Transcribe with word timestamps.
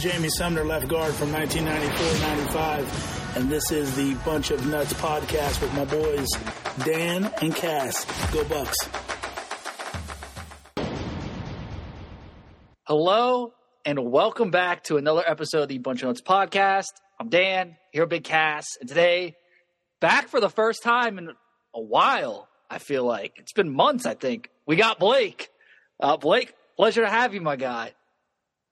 Jamie 0.00 0.30
Sumner, 0.30 0.64
left 0.64 0.88
guard 0.88 1.12
from 1.12 1.28
1994-95, 1.28 3.36
and 3.36 3.50
this 3.50 3.70
is 3.70 3.94
the 3.96 4.14
Bunch 4.24 4.50
of 4.50 4.66
Nuts 4.66 4.94
podcast 4.94 5.60
with 5.60 5.74
my 5.74 5.84
boys 5.84 6.26
Dan 6.86 7.30
and 7.42 7.54
Cass. 7.54 8.06
Go 8.32 8.42
Bucks! 8.44 8.74
Hello 12.84 13.52
and 13.84 14.10
welcome 14.10 14.50
back 14.50 14.84
to 14.84 14.96
another 14.96 15.22
episode 15.26 15.64
of 15.64 15.68
the 15.68 15.76
Bunch 15.76 16.02
of 16.02 16.08
Nuts 16.08 16.22
podcast. 16.22 16.92
I'm 17.18 17.28
Dan, 17.28 17.76
here 17.92 18.06
Big 18.06 18.24
Cass, 18.24 18.64
and 18.80 18.88
today 18.88 19.36
back 20.00 20.28
for 20.28 20.40
the 20.40 20.48
first 20.48 20.82
time 20.82 21.18
in 21.18 21.28
a 21.74 21.80
while. 21.80 22.48
I 22.70 22.78
feel 22.78 23.04
like 23.04 23.34
it's 23.36 23.52
been 23.52 23.68
months. 23.68 24.06
I 24.06 24.14
think 24.14 24.48
we 24.66 24.76
got 24.76 24.98
Blake. 24.98 25.50
Uh, 26.02 26.16
Blake, 26.16 26.54
pleasure 26.76 27.02
to 27.02 27.10
have 27.10 27.34
you, 27.34 27.42
my 27.42 27.56
guy. 27.56 27.92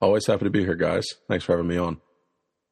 Always 0.01 0.27
happy 0.27 0.45
to 0.45 0.51
be 0.51 0.65
here, 0.65 0.77
guys. 0.77 1.05
Thanks 1.29 1.45
for 1.45 1.53
having 1.53 1.67
me 1.69 1.77
on. 1.77 2.01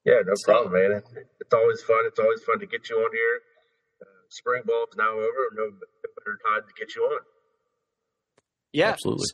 Yeah, 0.04 0.20
no 0.24 0.34
problem, 0.44 0.72
man. 0.72 1.02
It's 1.40 1.54
always 1.54 1.82
fun. 1.82 1.98
It's 2.06 2.18
always 2.18 2.42
fun 2.44 2.60
to 2.60 2.66
get 2.66 2.88
you 2.88 2.96
on 2.96 3.10
here. 3.12 3.40
Uh, 4.00 4.06
spring 4.30 4.62
ball 4.64 4.86
is 4.90 4.96
now 4.96 5.10
over. 5.10 5.50
No 5.54 5.70
better 5.70 6.38
time 6.46 6.62
to 6.62 6.74
get 6.78 6.94
you 6.94 7.02
on. 7.02 7.20
Yeah, 8.72 8.90
absolutely. 8.90 9.26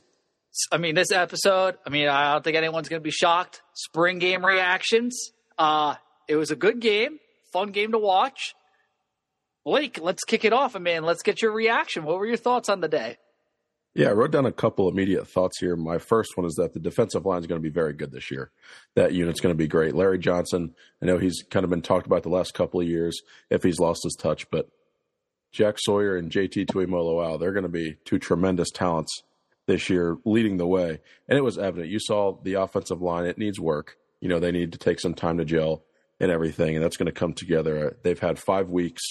I 0.71 0.77
mean, 0.77 0.95
this 0.95 1.11
episode. 1.11 1.77
I 1.85 1.89
mean, 1.89 2.07
I 2.07 2.33
don't 2.33 2.43
think 2.43 2.57
anyone's 2.57 2.89
going 2.89 3.01
to 3.01 3.03
be 3.03 3.11
shocked. 3.11 3.61
Spring 3.73 4.17
game 4.17 4.43
reactions. 4.43 5.31
Uh, 5.57 5.95
it 6.27 6.35
was 6.35 6.49
a 6.49 6.55
good 6.55 6.79
game, 6.79 7.19
fun 7.51 7.71
game 7.71 7.91
to 7.91 7.99
watch. 7.99 8.55
Blake, 9.65 9.99
let's 10.01 10.23
kick 10.23 10.43
it 10.43 10.53
off. 10.53 10.75
I 10.75 10.79
mean, 10.79 11.03
let's 11.03 11.23
get 11.23 11.41
your 11.41 11.51
reaction. 11.51 12.03
What 12.03 12.17
were 12.17 12.25
your 12.25 12.37
thoughts 12.37 12.69
on 12.69 12.81
the 12.81 12.87
day? 12.87 13.17
Yeah, 13.95 14.09
I 14.09 14.13
wrote 14.13 14.31
down 14.31 14.47
a 14.47 14.51
couple 14.51 14.89
immediate 14.89 15.27
thoughts 15.27 15.59
here. 15.59 15.75
My 15.75 15.99
first 15.99 16.35
one 16.35 16.47
is 16.47 16.55
that 16.55 16.73
the 16.73 16.79
defensive 16.79 17.27
line 17.27 17.41
is 17.41 17.47
going 17.47 17.61
to 17.61 17.63
be 17.63 17.73
very 17.73 17.93
good 17.93 18.11
this 18.11 18.31
year. 18.31 18.49
That 18.95 19.13
unit's 19.13 19.39
going 19.39 19.53
to 19.53 19.57
be 19.57 19.67
great. 19.67 19.93
Larry 19.93 20.17
Johnson, 20.17 20.73
I 21.01 21.05
know 21.05 21.19
he's 21.19 21.43
kind 21.51 21.63
of 21.63 21.69
been 21.69 21.83
talked 21.83 22.07
about 22.07 22.23
the 22.23 22.29
last 22.29 22.55
couple 22.55 22.81
of 22.81 22.87
years 22.87 23.21
if 23.51 23.61
he's 23.61 23.79
lost 23.79 24.03
his 24.03 24.15
touch, 24.15 24.49
but 24.49 24.69
Jack 25.51 25.75
Sawyer 25.77 26.17
and 26.17 26.31
JT 26.31 26.65
Tuimoloau, 26.65 27.39
they're 27.39 27.53
going 27.53 27.63
to 27.63 27.69
be 27.69 27.97
two 28.03 28.17
tremendous 28.17 28.71
talents 28.71 29.21
this 29.67 29.91
year 29.91 30.17
leading 30.25 30.57
the 30.57 30.67
way. 30.67 30.99
And 31.29 31.37
it 31.37 31.43
was 31.43 31.59
evident. 31.59 31.91
You 31.91 31.99
saw 31.99 32.39
the 32.41 32.55
offensive 32.55 33.01
line, 33.01 33.25
it 33.25 33.37
needs 33.37 33.59
work. 33.59 33.97
You 34.21 34.29
know, 34.29 34.39
they 34.39 34.51
need 34.51 34.71
to 34.71 34.79
take 34.79 34.99
some 34.99 35.13
time 35.13 35.37
to 35.37 35.45
gel 35.45 35.83
and 36.19 36.31
everything, 36.31 36.75
and 36.75 36.83
that's 36.83 36.97
going 36.97 37.05
to 37.05 37.11
come 37.11 37.33
together. 37.33 37.95
They've 38.01 38.19
had 38.19 38.39
five 38.39 38.69
weeks 38.69 39.03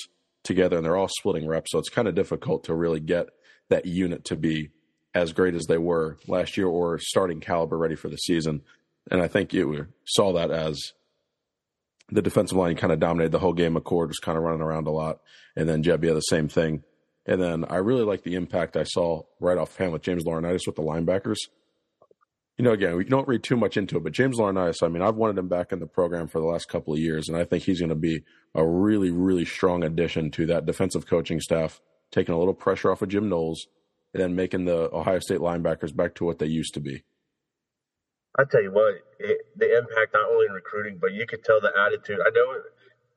together 0.42 0.76
and 0.76 0.84
they're 0.84 0.96
all 0.96 1.08
splitting 1.08 1.46
reps, 1.46 1.70
so 1.70 1.78
it's 1.78 1.88
kind 1.88 2.08
of 2.08 2.16
difficult 2.16 2.64
to 2.64 2.74
really 2.74 2.98
get– 2.98 3.28
that 3.72 3.86
unit 3.86 4.24
to 4.26 4.36
be 4.36 4.70
as 5.14 5.32
great 5.32 5.54
as 5.54 5.66
they 5.66 5.78
were 5.78 6.18
last 6.26 6.56
year 6.56 6.66
or 6.66 6.98
starting 6.98 7.40
caliber 7.40 7.76
ready 7.76 7.96
for 7.96 8.08
the 8.08 8.16
season. 8.16 8.62
And 9.10 9.20
I 9.20 9.28
think 9.28 9.52
you 9.52 9.88
saw 10.04 10.32
that 10.34 10.50
as 10.50 10.92
the 12.08 12.22
defensive 12.22 12.56
line 12.56 12.76
kind 12.76 12.92
of 12.92 13.00
dominated 13.00 13.32
the 13.32 13.38
whole 13.38 13.52
game. 13.52 13.74
McCord 13.74 14.08
was 14.08 14.18
kind 14.18 14.38
of 14.38 14.44
running 14.44 14.62
around 14.62 14.86
a 14.86 14.90
lot. 14.90 15.20
And 15.56 15.68
then 15.68 15.82
Gebbia, 15.82 16.14
the 16.14 16.20
same 16.20 16.48
thing. 16.48 16.82
And 17.26 17.40
then 17.40 17.64
I 17.68 17.76
really 17.76 18.04
like 18.04 18.22
the 18.22 18.34
impact 18.34 18.76
I 18.76 18.84
saw 18.84 19.22
right 19.40 19.58
offhand 19.58 19.92
with 19.92 20.02
James 20.02 20.24
Laurinaitis 20.24 20.66
with 20.66 20.76
the 20.76 20.82
linebackers. 20.82 21.38
You 22.58 22.64
know, 22.64 22.72
again, 22.72 22.96
we 22.96 23.04
don't 23.04 23.28
read 23.28 23.42
too 23.42 23.56
much 23.56 23.76
into 23.76 23.96
it, 23.96 24.04
but 24.04 24.12
James 24.12 24.38
Laurinaitis, 24.38 24.82
I 24.82 24.88
mean, 24.88 25.02
I've 25.02 25.16
wanted 25.16 25.38
him 25.38 25.48
back 25.48 25.72
in 25.72 25.78
the 25.78 25.86
program 25.86 26.28
for 26.28 26.38
the 26.38 26.46
last 26.46 26.68
couple 26.68 26.92
of 26.92 27.00
years, 27.00 27.28
and 27.28 27.36
I 27.36 27.44
think 27.44 27.64
he's 27.64 27.80
going 27.80 27.88
to 27.88 27.94
be 27.94 28.24
a 28.54 28.66
really, 28.66 29.10
really 29.10 29.46
strong 29.46 29.82
addition 29.82 30.30
to 30.32 30.46
that 30.46 30.66
defensive 30.66 31.06
coaching 31.06 31.40
staff 31.40 31.80
taking 32.12 32.34
a 32.34 32.38
little 32.38 32.54
pressure 32.54 32.92
off 32.92 33.02
of 33.02 33.08
Jim 33.08 33.28
Knowles, 33.28 33.66
and 34.14 34.22
then 34.22 34.36
making 34.36 34.66
the 34.66 34.94
Ohio 34.94 35.18
State 35.18 35.40
linebackers 35.40 35.94
back 35.94 36.14
to 36.16 36.24
what 36.24 36.38
they 36.38 36.46
used 36.46 36.74
to 36.74 36.80
be. 36.80 37.02
I 38.38 38.44
tell 38.44 38.62
you 38.62 38.72
what, 38.72 38.94
it, 39.18 39.38
the 39.56 39.76
impact 39.76 40.14
not 40.14 40.30
only 40.30 40.46
in 40.46 40.52
recruiting, 40.52 40.98
but 41.00 41.12
you 41.12 41.26
could 41.26 41.44
tell 41.44 41.60
the 41.60 41.72
attitude. 41.76 42.20
I 42.20 42.30
know, 42.30 42.48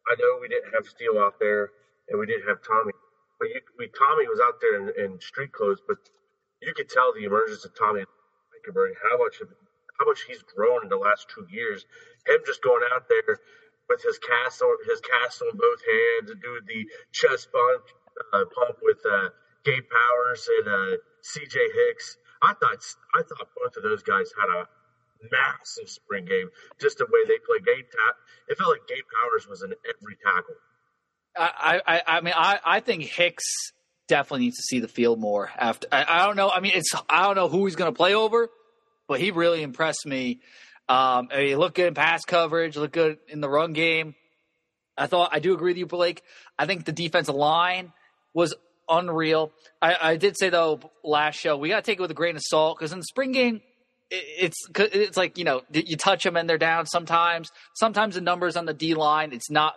I 0.08 0.16
know 0.20 0.40
we 0.42 0.48
didn't 0.48 0.74
have 0.74 0.88
Steele 0.88 1.20
out 1.20 1.40
there, 1.40 1.72
and 2.10 2.20
we 2.20 2.26
didn't 2.26 2.48
have 2.48 2.60
Tommy, 2.64 2.92
but 3.40 3.48
you, 3.50 3.62
we, 3.78 3.88
Tommy 3.88 4.28
was 4.28 4.40
out 4.44 4.60
there 4.60 4.76
in, 4.76 5.12
in, 5.14 5.20
street 5.20 5.52
clothes, 5.52 5.80
but 5.88 5.98
you 6.62 6.74
could 6.74 6.90
tell 6.90 7.14
the 7.14 7.26
emergence 7.26 7.64
of 7.66 7.78
Tommy 7.78 8.04
how 9.12 9.18
much 9.18 9.42
how 10.00 10.06
much 10.08 10.26
he's 10.28 10.42
grown 10.56 10.84
in 10.84 10.90
the 10.90 10.98
last 10.98 11.28
two 11.30 11.46
years. 11.50 11.86
Him 12.26 12.40
just 12.46 12.64
going 12.64 12.82
out 12.92 13.08
there 13.08 13.40
with 13.88 14.02
his 14.02 14.18
castle, 14.18 14.76
his 14.90 15.00
castle 15.00 15.48
in 15.52 15.58
both 15.58 15.80
hands, 15.86 16.32
and 16.32 16.42
doing 16.42 16.66
the 16.68 16.90
chest 17.12 17.52
bump, 17.54 17.84
uh, 18.34 18.46
pump 18.54 18.78
with 18.82 19.00
uh, 19.06 19.30
Gabe 19.64 19.84
Powers 19.90 20.48
and 20.60 20.68
uh, 20.68 20.98
C.J. 21.22 21.60
Hicks. 21.60 22.18
I 22.42 22.54
thought 22.54 22.78
I 23.16 23.22
thought 23.24 23.50
both 23.56 23.78
of 23.78 23.84
those 23.84 24.04
guys 24.04 24.30
had 24.40 24.50
a 24.50 24.68
massive 25.32 25.90
spring 25.90 26.26
game. 26.26 26.50
Just 26.80 26.98
the 26.98 27.06
way 27.06 27.26
they 27.28 27.40
play. 27.46 27.60
Gabe, 27.66 27.86
ta- 27.92 28.18
it 28.48 28.58
felt 28.58 28.70
like 28.70 28.88
Gabe 28.88 29.06
Powers 29.22 29.48
was 29.48 29.64
in 29.64 29.72
every 29.72 30.18
tackle. 30.24 30.56
I, 31.38 31.82
I, 31.86 32.02
I 32.08 32.22
mean, 32.22 32.34
I, 32.36 32.60
I 32.64 32.80
think 32.80 33.04
Hicks 33.04 33.44
definitely 34.08 34.46
needs 34.46 34.58
to 34.58 34.64
see 34.64 34.80
the 34.80 34.88
field 34.88 35.20
more. 35.20 35.52
After 35.58 35.88
I, 35.92 36.06
I 36.08 36.26
don't 36.26 36.36
know. 36.36 36.50
I 36.50 36.60
mean, 36.60 36.74
it's 36.76 36.94
I 37.10 37.24
don't 37.24 37.36
know 37.36 37.50
who 37.50 37.66
he's 37.66 37.76
going 37.76 37.92
to 37.92 37.96
play 37.96 38.14
over, 38.14 38.50
but 39.08 39.20
he 39.20 39.32
really 39.32 39.62
impressed 39.62 40.06
me. 40.06 40.40
Um, 40.88 41.30
he 41.34 41.56
looked 41.56 41.76
good 41.76 41.88
in 41.88 41.94
pass 41.94 42.24
coverage, 42.26 42.78
looked 42.78 42.94
good 42.94 43.18
in 43.28 43.42
the 43.42 43.50
run 43.50 43.74
game. 43.74 44.16
I 44.98 45.08
thought 45.08 45.32
I 45.34 45.40
do 45.40 45.54
agree 45.54 45.72
with 45.72 45.78
you, 45.78 45.88
Blake. 45.88 46.22
I 46.58 46.66
think 46.66 46.86
the 46.86 46.92
defensive 46.94 47.36
line 47.36 47.92
was 48.36 48.54
unreal. 48.88 49.52
I, 49.82 49.96
I 50.00 50.16
did 50.18 50.38
say 50.38 50.50
though 50.50 50.80
last 51.04 51.40
show 51.40 51.58
we 51.58 51.70
got 51.70 51.78
to 51.78 51.82
take 51.82 51.98
it 51.98 52.02
with 52.02 52.12
a 52.12 52.16
grain 52.16 52.36
of 52.36 52.44
salt 52.46 52.78
because 52.78 52.92
in 52.92 53.00
the 53.00 53.06
spring 53.06 53.32
game 53.32 53.62
it's 54.12 54.68
it's 54.78 55.18
like 55.18 55.40
you 55.40 55.44
know 55.44 55.62
you 55.74 55.98
touch 55.98 56.24
them 56.24 56.38
and 56.38 56.48
they're 56.48 56.60
down 56.60 56.86
sometimes. 56.86 57.52
Sometimes 57.74 58.14
the 58.14 58.22
numbers 58.22 58.56
on 58.56 58.66
the 58.66 58.74
D 58.74 58.94
line 58.94 59.34
it's 59.34 59.50
not 59.50 59.74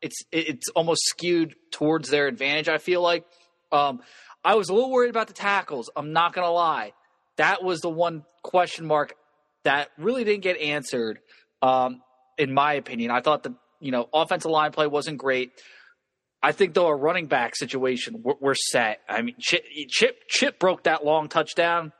it's 0.00 0.16
it's 0.32 0.68
almost 0.70 1.02
skewed 1.04 1.54
towards 1.70 2.08
their 2.08 2.26
advantage. 2.26 2.68
I 2.68 2.78
feel 2.78 3.02
like 3.02 3.24
um, 3.72 4.00
I 4.44 4.54
was 4.54 4.70
a 4.70 4.74
little 4.74 4.90
worried 4.90 5.10
about 5.10 5.26
the 5.26 5.34
tackles. 5.34 5.90
I'm 5.94 6.12
not 6.12 6.32
gonna 6.32 6.50
lie, 6.50 6.92
that 7.36 7.62
was 7.62 7.80
the 7.80 7.90
one 7.90 8.24
question 8.42 8.86
mark 8.86 9.14
that 9.64 9.88
really 9.98 10.24
didn't 10.24 10.42
get 10.42 10.56
answered. 10.58 11.18
Um, 11.60 12.00
in 12.38 12.54
my 12.54 12.74
opinion, 12.74 13.10
I 13.10 13.20
thought 13.20 13.42
the 13.42 13.54
you 13.80 13.90
know 13.90 14.08
offensive 14.14 14.50
line 14.50 14.72
play 14.72 14.86
wasn't 14.86 15.18
great. 15.18 15.52
I 16.42 16.52
think 16.52 16.74
though 16.74 16.86
a 16.86 16.94
running 16.94 17.26
back 17.26 17.56
situation, 17.56 18.22
we're, 18.22 18.34
we're 18.40 18.54
set. 18.54 19.00
I 19.08 19.22
mean, 19.22 19.34
Chip, 19.38 19.64
Chip, 19.88 20.22
Chip 20.28 20.58
broke 20.58 20.84
that 20.84 21.04
long 21.04 21.28
touchdown. 21.28 21.92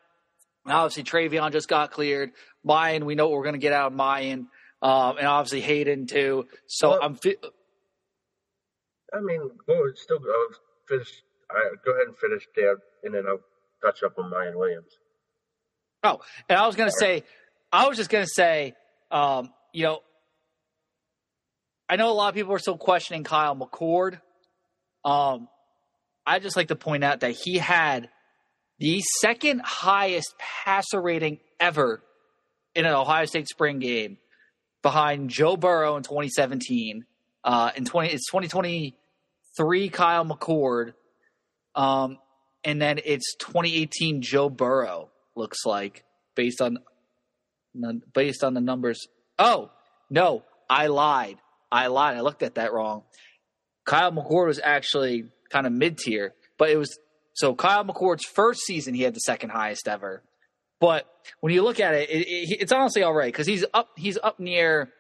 Obviously, 0.66 1.03
TreVeyon 1.03 1.53
just 1.53 1.69
got 1.69 1.91
cleared. 1.91 2.32
Miyan, 2.66 3.04
we 3.04 3.15
know 3.15 3.28
what 3.28 3.38
we're 3.38 3.44
going 3.44 3.54
to 3.54 3.60
get 3.60 3.72
out 3.72 3.93
of 3.93 3.99
Miyan, 3.99 4.47
um, 4.82 5.19
and 5.19 5.26
obviously 5.26 5.60
Hayden 5.60 6.06
too. 6.06 6.47
So 6.66 6.91
well, 6.91 7.00
I'm. 7.03 7.15
Fi- 7.16 7.37
I 9.12 9.21
mean, 9.21 9.41
go 9.66 9.82
still 9.94 10.19
uh, 10.19 10.55
finish. 10.87 11.22
I, 11.50 11.70
go 11.84 11.93
ahead 11.93 12.09
and 12.09 12.19
finish 12.19 12.47
there, 12.55 12.76
and 13.03 13.15
then 13.15 13.25
I'll 13.26 13.41
touch 13.82 14.03
up 14.03 14.19
on 14.19 14.31
Miyan 14.31 14.56
Williams. 14.56 14.93
Oh, 16.05 16.20
and 16.49 16.59
I 16.59 16.66
was 16.66 16.76
going 16.76 16.91
to 16.91 16.97
say, 16.97 17.25
I 17.72 17.88
was 17.88 17.97
just 17.97 18.10
going 18.10 18.25
to 18.25 18.31
say, 18.32 18.75
um, 19.10 19.50
you 19.72 19.84
know, 19.84 20.00
I 21.88 21.96
know 21.96 22.11
a 22.11 22.12
lot 22.12 22.29
of 22.29 22.34
people 22.34 22.52
are 22.52 22.58
still 22.58 22.76
questioning 22.76 23.25
Kyle 23.25 23.56
McCord. 23.56 24.20
Um, 25.05 25.49
I 26.27 26.39
just 26.39 26.56
like 26.56 26.69
to 26.69 26.77
point 26.77 27.05
out 27.05 27.21
that 27.21 27.33
he 27.33 27.59
had 27.59 28.09
the 28.79 29.00
second 29.21 29.62
highest 29.65 30.35
passer 30.39 31.00
rating 31.00 31.41
ever 31.59 32.03
in 32.75 32.85
an 32.85 32.93
Ohio 32.93 33.25
State 33.25 33.49
spring 33.49 33.79
game 33.79 34.19
behind 34.83 35.31
Joe 35.31 35.56
Burrow 35.56 35.97
in 35.97 36.03
2017. 36.03 37.05
Uh, 37.45 37.71
in 37.77 37.85
20, 37.85 38.11
it's 38.11 38.27
2023 38.31 39.89
Kyle 39.89 40.25
McCord. 40.25 40.95
Um, 41.75 42.19
and 42.65 42.81
then 42.81 43.01
it's 43.05 43.35
2018 43.37 44.23
Joe 44.23 44.51
Burrow 44.51 45.11
looks 45.35 45.65
like 45.65 46.05
based 46.35 46.61
on 46.61 46.79
based 48.12 48.44
on 48.44 48.55
the 48.55 48.61
numbers. 48.61 49.06
Oh, 49.39 49.71
no, 50.11 50.43
I 50.69 50.89
lied. 50.89 51.39
I 51.71 51.87
lied. 51.87 52.17
I 52.17 52.21
looked 52.21 52.43
at 52.43 52.56
that 52.56 52.73
wrong. 52.73 53.05
Kyle 53.88 54.12
McCord 54.12 54.49
was 54.49 54.61
actually 54.62 55.25
kind 55.49 55.67
of 55.67 55.73
mid 55.73 55.96
tier, 55.96 56.35
but 56.58 56.69
it 56.69 56.76
was 56.76 56.99
so 57.32 57.55
Kyle 57.55 57.87
McCord's 57.87 58.26
first 58.26 58.61
season 58.61 58.93
he 58.93 59.02
had 59.02 59.14
the 59.14 59.20
second 59.20 59.49
highest 59.49 59.88
ever. 59.88 60.23
But 60.79 61.06
when 61.40 61.55
you 61.55 61.62
look 61.62 61.81
at 61.81 61.94
it, 61.94 62.11
it, 62.11 62.29
it 62.29 62.58
it's 62.61 62.70
honestly 62.70 63.02
all 63.02 63.14
right 63.14 63.32
because 63.32 63.46
he's 63.46 63.64
up 63.73 63.88
he's 63.96 64.19
up 64.23 64.38
near 64.38 64.90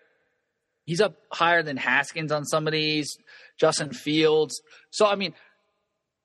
he's 0.86 1.02
up 1.02 1.16
higher 1.30 1.62
than 1.62 1.76
Haskins 1.76 2.32
on 2.32 2.46
some 2.46 2.66
of 2.66 2.72
these, 2.72 3.14
Justin 3.60 3.92
Fields. 3.92 4.58
So 4.90 5.06
I 5.06 5.16
mean, 5.16 5.34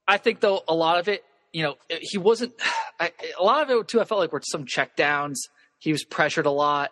I 0.07 0.17
think 0.17 0.39
though 0.39 0.61
a 0.65 0.73
lot 0.73 0.99
of 0.99 1.09
it, 1.09 1.21
you 1.51 1.63
know, 1.63 1.75
he 1.89 2.17
wasn't 2.17 2.53
I, 2.99 3.11
a 3.37 3.43
lot 3.43 3.61
of 3.61 3.77
it 3.77 3.87
too. 3.89 3.99
I 3.99 4.05
felt 4.05 4.21
like 4.21 4.31
were 4.31 4.41
some 4.41 4.65
checkdowns. 4.65 5.35
He 5.79 5.91
was 5.91 6.05
pressured 6.05 6.45
a 6.45 6.51
lot. 6.51 6.91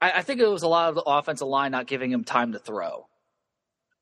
I, 0.00 0.12
I 0.12 0.22
think 0.22 0.40
it 0.40 0.46
was 0.46 0.62
a 0.62 0.68
lot 0.68 0.88
of 0.88 0.94
the 0.94 1.02
offensive 1.02 1.48
line 1.48 1.72
not 1.72 1.88
giving 1.88 2.12
him 2.12 2.22
time 2.22 2.52
to 2.52 2.60
throw. 2.60 3.08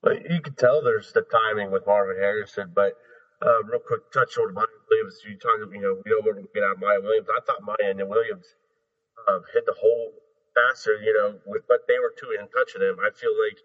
But 0.02 0.30
you 0.30 0.40
can 0.40 0.54
tell 0.54 0.82
there's 0.82 1.12
the 1.12 1.22
timing 1.22 1.70
with 1.70 1.86
Marvin 1.86 2.16
Harrison. 2.16 2.70
But 2.74 2.94
uh, 3.42 3.62
real 3.64 3.80
quick, 3.80 4.10
touch 4.12 4.38
on 4.38 4.54
Miyan 4.54 4.80
Williams. 4.90 5.18
You 5.26 5.36
talking, 5.38 5.74
you 5.74 5.82
know, 5.82 6.02
we 6.04 6.10
don't 6.10 6.24
want 6.24 6.38
to 6.38 6.48
get 6.54 6.64
out 6.64 6.76
of 6.76 6.82
Miyan 6.82 7.02
Williams. 7.02 7.28
I 7.30 7.40
thought 7.46 7.62
Miyan 7.66 8.00
and 8.00 8.08
Williams 8.10 8.46
uh, 9.26 9.40
hit 9.54 9.66
the 9.66 9.74
hole 9.78 10.12
faster, 10.54 10.98
you 11.02 11.14
know, 11.14 11.38
with, 11.46 11.62
but 11.68 11.86
they 11.88 11.98
were 11.98 12.14
too 12.18 12.34
in 12.38 12.46
touch 12.50 12.74
of 12.74 12.82
him. 12.82 12.98
I 13.02 13.10
feel 13.14 13.34
like 13.34 13.58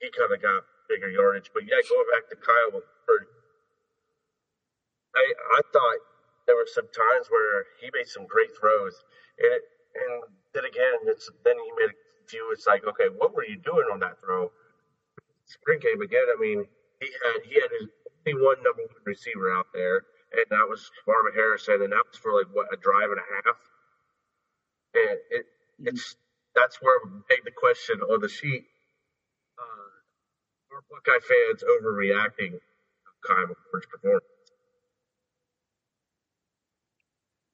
he 0.00 0.10
kind 0.10 0.32
of 0.32 0.42
got 0.42 0.66
bigger 0.88 1.10
yardage. 1.10 1.50
But 1.54 1.64
yeah, 1.66 1.82
going 1.88 2.08
back 2.14 2.28
to 2.30 2.36
Kyle 2.36 2.70
McCord, 2.74 3.26
I 5.14 5.24
I 5.58 5.60
thought 5.72 6.00
there 6.46 6.56
were 6.56 6.68
some 6.70 6.86
times 6.90 7.26
where 7.30 7.66
he 7.80 7.90
made 7.94 8.06
some 8.06 8.26
great 8.26 8.50
throws, 8.58 8.94
and 9.38 9.50
it, 9.54 9.62
and 9.94 10.12
then 10.54 10.64
again, 10.66 11.08
it's 11.10 11.30
then 11.44 11.56
he 11.58 11.70
made 11.78 11.90
a 11.94 11.98
few. 12.28 12.50
It's 12.52 12.66
like, 12.66 12.84
okay, 12.86 13.08
what 13.10 13.34
were 13.34 13.46
you 13.46 13.56
doing 13.58 13.88
on 13.92 14.00
that 14.00 14.20
throw? 14.20 14.50
Spring 15.46 15.78
game 15.80 16.02
again. 16.02 16.26
I 16.26 16.40
mean, 16.40 16.66
he 17.00 17.06
had 17.06 17.40
he 17.46 17.54
had 17.60 17.70
his 17.78 17.88
only 18.26 18.42
one 18.42 18.56
number 18.62 18.82
one 18.82 19.06
receiver 19.06 19.52
out 19.54 19.66
there, 19.72 20.02
and 20.32 20.46
that 20.50 20.66
was 20.68 20.90
Marvin 21.06 21.32
Harrison, 21.34 21.82
and 21.82 21.92
that 21.92 22.04
was 22.06 22.18
for 22.18 22.34
like 22.34 22.46
what 22.52 22.66
a 22.72 22.76
drive 22.76 23.10
and 23.10 23.20
a 23.20 23.28
half. 23.46 23.58
And 24.94 25.18
it 25.30 25.46
it's 25.86 26.16
that's 26.54 26.80
where 26.80 26.98
I 26.98 27.08
made 27.30 27.44
the 27.44 27.52
question 27.52 28.00
on 28.00 28.20
the 28.20 28.28
sheet. 28.28 28.64
Uh, 29.58 30.74
are 30.74 30.82
Buckeye 30.90 31.22
fans 31.22 31.62
overreacting 31.62 32.52
to 32.58 33.10
Kyle 33.26 33.46
McCord's 33.46 33.86
performance? 33.86 34.24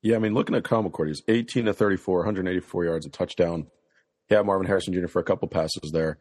Yeah, 0.03 0.17
I 0.17 0.19
mean, 0.19 0.35
looking 0.35 0.57
at 0.57 0.65
Kyle 0.65 0.83
McCord, 0.83 1.09
he's 1.09 1.23
18 1.29 1.67
to 1.67 1.73
34, 1.73 2.19
184 2.19 2.85
yards, 2.85 3.07
a 3.07 3.11
touchdown. 3.11 3.69
He 4.29 4.35
had 4.35 4.47
Marvin 4.47 4.67
Harrison 4.67 4.95
Jr. 4.95 5.07
for 5.07 5.21
a 5.21 5.25
couple 5.25 5.47
passes 5.47 5.93
there. 5.93 6.19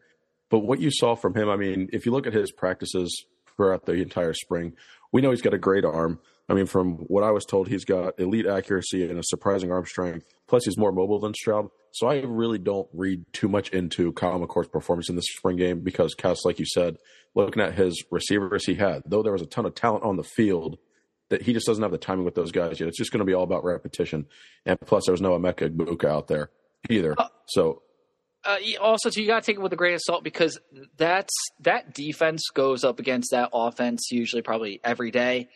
But 0.52 0.66
what 0.66 0.80
you 0.80 0.90
saw 0.90 1.14
from 1.14 1.34
him, 1.34 1.48
I 1.48 1.56
mean, 1.56 1.88
if 1.94 2.04
you 2.04 2.12
look 2.12 2.26
at 2.26 2.34
his 2.34 2.52
practices 2.52 3.24
throughout 3.56 3.86
the 3.86 3.94
entire 3.94 4.34
spring, 4.34 4.74
we 5.10 5.22
know 5.22 5.30
he's 5.30 5.40
got 5.40 5.54
a 5.54 5.58
great 5.58 5.82
arm. 5.82 6.20
I 6.46 6.52
mean, 6.52 6.66
from 6.66 6.96
what 7.08 7.24
I 7.24 7.30
was 7.30 7.46
told, 7.46 7.68
he's 7.68 7.86
got 7.86 8.20
elite 8.20 8.44
accuracy 8.44 9.08
and 9.08 9.18
a 9.18 9.22
surprising 9.24 9.72
arm 9.72 9.86
strength. 9.86 10.26
Plus, 10.46 10.66
he's 10.66 10.76
more 10.76 10.92
mobile 10.92 11.18
than 11.18 11.32
Stroud. 11.32 11.68
So 11.92 12.06
I 12.06 12.20
really 12.20 12.58
don't 12.58 12.86
read 12.92 13.24
too 13.32 13.48
much 13.48 13.70
into 13.70 14.12
Kyle 14.12 14.38
McCord's 14.38 14.68
performance 14.68 15.08
in 15.08 15.16
this 15.16 15.24
spring 15.34 15.56
game 15.56 15.80
because, 15.80 16.12
Cass, 16.12 16.44
like 16.44 16.58
you 16.58 16.66
said, 16.66 16.98
looking 17.34 17.62
at 17.62 17.72
his 17.72 18.04
receivers 18.10 18.66
he 18.66 18.74
had, 18.74 19.04
though 19.06 19.22
there 19.22 19.32
was 19.32 19.40
a 19.40 19.46
ton 19.46 19.64
of 19.64 19.74
talent 19.74 20.04
on 20.04 20.16
the 20.18 20.22
field, 20.22 20.76
that 21.30 21.40
he 21.40 21.54
just 21.54 21.66
doesn't 21.66 21.82
have 21.82 21.92
the 21.92 21.96
timing 21.96 22.26
with 22.26 22.34
those 22.34 22.52
guys 22.52 22.78
yet. 22.78 22.90
It's 22.90 22.98
just 22.98 23.10
going 23.10 23.20
to 23.20 23.24
be 23.24 23.32
all 23.32 23.44
about 23.44 23.64
repetition. 23.64 24.26
And 24.66 24.78
plus, 24.82 25.06
there 25.06 25.14
was 25.14 25.22
no 25.22 25.30
Emeka 25.30 25.70
Egbuka 25.70 26.04
out 26.10 26.28
there 26.28 26.50
either. 26.90 27.14
Uh, 27.16 27.28
so 27.46 27.80
uh, 28.44 28.56
also, 28.80 29.10
too, 29.10 29.20
you 29.20 29.26
got 29.28 29.42
to 29.42 29.46
take 29.46 29.56
it 29.56 29.62
with 29.62 29.72
a 29.72 29.76
grain 29.76 29.94
of 29.94 30.00
salt 30.02 30.24
because 30.24 30.58
that's 30.96 31.34
that 31.60 31.94
defense 31.94 32.48
goes 32.52 32.84
up 32.84 32.98
against 32.98 33.30
that 33.30 33.50
offense 33.52 34.08
usually 34.10 34.42
probably 34.42 34.80
every 34.82 35.10
day. 35.10 35.48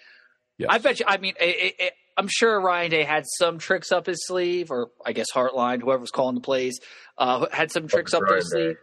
Yes. 0.59 0.69
I 0.71 0.79
bet 0.79 1.01
you. 1.01 1.07
I 1.09 1.17
mean, 1.19 1.35
it, 1.41 1.75
it, 1.79 1.93
I'm 2.17 2.29
sure 2.29 2.61
Ryan 2.61 2.91
Day 2.91 3.03
had 3.03 3.25
some 3.39 3.59
tricks 3.59 3.93
up 3.93 4.07
his 4.07 4.27
sleeve, 4.27 4.71
or 4.71 4.91
I 5.05 5.13
guess 5.13 5.27
Hartline, 5.35 5.83
whoever 5.83 6.01
was 6.01 6.11
calling 6.11 6.35
the 6.35 6.41
plays, 6.41 6.81
uh, 7.19 7.47
had 7.53 7.71
some 7.71 7.89
tricks 7.89 8.15
up 8.15 8.23
their 8.27 8.41
sleeve. 8.41 8.77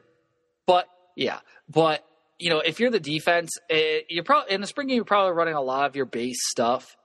But 0.67 0.87
yeah, 1.15 1.39
but 1.69 2.05
you 2.39 2.49
know, 2.49 2.59
if 2.59 2.79
you're 2.79 2.91
the 2.91 2.99
defense, 2.99 3.51
it, 3.69 3.75
eh, 3.75 4.05
you're 4.09 4.23
probably 4.23 4.53
in 4.53 4.61
the 4.61 4.67
spring 4.67 4.87
game. 4.87 4.95
You're 4.95 5.05
probably 5.05 5.33
running 5.33 5.55
a 5.55 5.61
lot 5.61 5.85
of 5.85 5.95
your 5.95 6.05
base 6.05 6.39
stuff. 6.49 6.95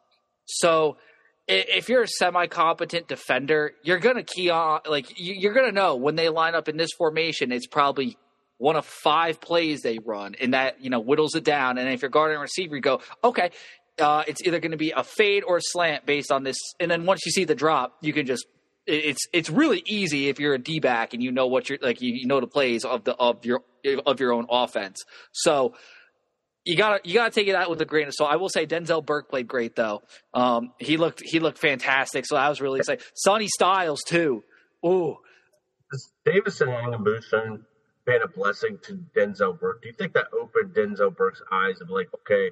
So 0.47 0.97
if 1.49 1.89
you're 1.89 2.03
a 2.03 2.09
semi-competent 2.09 3.09
defender, 3.09 3.73
you're 3.83 3.99
gonna 3.99 4.23
key 4.23 4.51
on 4.51 4.81
like 4.87 5.07
you're 5.17 5.55
gonna 5.55 5.73
know 5.73 5.97
when 5.97 6.15
they 6.15 6.29
line 6.29 6.55
up 6.55 6.69
in 6.69 6.77
this 6.77 6.91
formation. 6.97 7.53
It's 7.53 7.67
probably 7.67 8.19
one 8.59 8.77
of 8.77 8.85
five 8.85 9.41
plays 9.41 9.81
they 9.81 9.99
run, 9.99 10.35
and 10.41 10.55
that 10.55 10.83
you 10.83 10.91
know 10.91 11.01
whittles 11.01 11.35
it 11.35 11.45
down. 11.45 11.79
And 11.79 11.89
if 11.89 12.03
you're 12.03 12.11
guarding 12.11 12.37
a 12.37 12.41
receiver, 12.41 12.77
you 12.77 12.83
go, 12.83 13.01
okay, 13.25 13.51
uh, 13.99 14.25
it's 14.27 14.43
either 14.45 14.61
going 14.61 14.73
to 14.73 14.77
be 14.77 14.93
a 14.95 15.03
fade 15.03 15.45
or 15.45 15.57
a 15.57 15.63
slant 15.63 16.07
based 16.07 16.31
on 16.31 16.45
this. 16.45 16.57
And 16.79 16.91
then 16.91 17.07
once 17.07 17.25
you 17.25 17.33
see 17.33 17.45
the 17.45 17.55
drop, 17.55 17.97
you 18.01 18.13
can 18.13 18.27
just 18.27 18.47
it's 18.87 19.27
it's 19.33 19.51
really 19.51 19.83
easy 19.87 20.29
if 20.29 20.41
you're 20.41 20.55
a 20.55 20.59
D 20.59 20.81
back 20.81 21.13
and 21.13 21.23
you 21.23 21.31
know 21.31 21.47
what 21.47 21.69
you're 21.69 21.79
like 21.83 22.01
you, 22.01 22.15
you 22.15 22.27
know 22.27 22.41
the 22.41 22.47
plays 22.47 22.85
of 22.85 23.05
the 23.05 23.15
of 23.17 23.45
your 23.45 23.63
of 24.07 24.21
your 24.21 24.33
own 24.33 24.47
offense. 24.51 25.03
So 25.33 25.75
you 26.69 26.77
gotta 26.77 27.01
you 27.03 27.15
gotta 27.15 27.31
take 27.31 27.49
it 27.49 27.55
out 27.55 27.71
with 27.71 27.81
a 27.81 27.87
grain 27.87 28.09
of 28.09 28.15
salt. 28.15 28.31
I 28.31 28.37
will 28.37 28.51
say 28.51 28.67
Denzel 28.67 29.05
Burke 29.05 29.31
played 29.31 29.49
great 29.49 29.75
though. 29.75 30.03
Um, 30.35 30.73
he 30.79 30.99
looked 30.99 31.23
he 31.25 31.41
looked 31.41 31.57
fantastic. 31.57 32.27
So 32.27 32.37
I 32.37 32.51
was 32.51 32.61
really 32.61 32.81
excited. 32.81 33.03
Sonny 33.15 33.49
Styles 33.49 34.03
too. 34.07 34.45
Ooh. 34.85 35.17
Has 35.91 36.11
Davison 36.27 36.69
Igbinosun 36.69 37.63
been 38.05 38.21
a 38.23 38.29
blessing 38.29 38.79
to 38.83 39.01
Denzel 39.17 39.59
Burke? 39.59 39.81
Do 39.81 39.89
you 39.89 39.95
think 39.95 40.13
that 40.13 40.27
opened 40.39 40.75
Denzel 40.75 41.17
Burke's 41.17 41.41
eyes 41.51 41.81
of 41.81 41.89
like, 41.89 42.09
okay, 42.13 42.51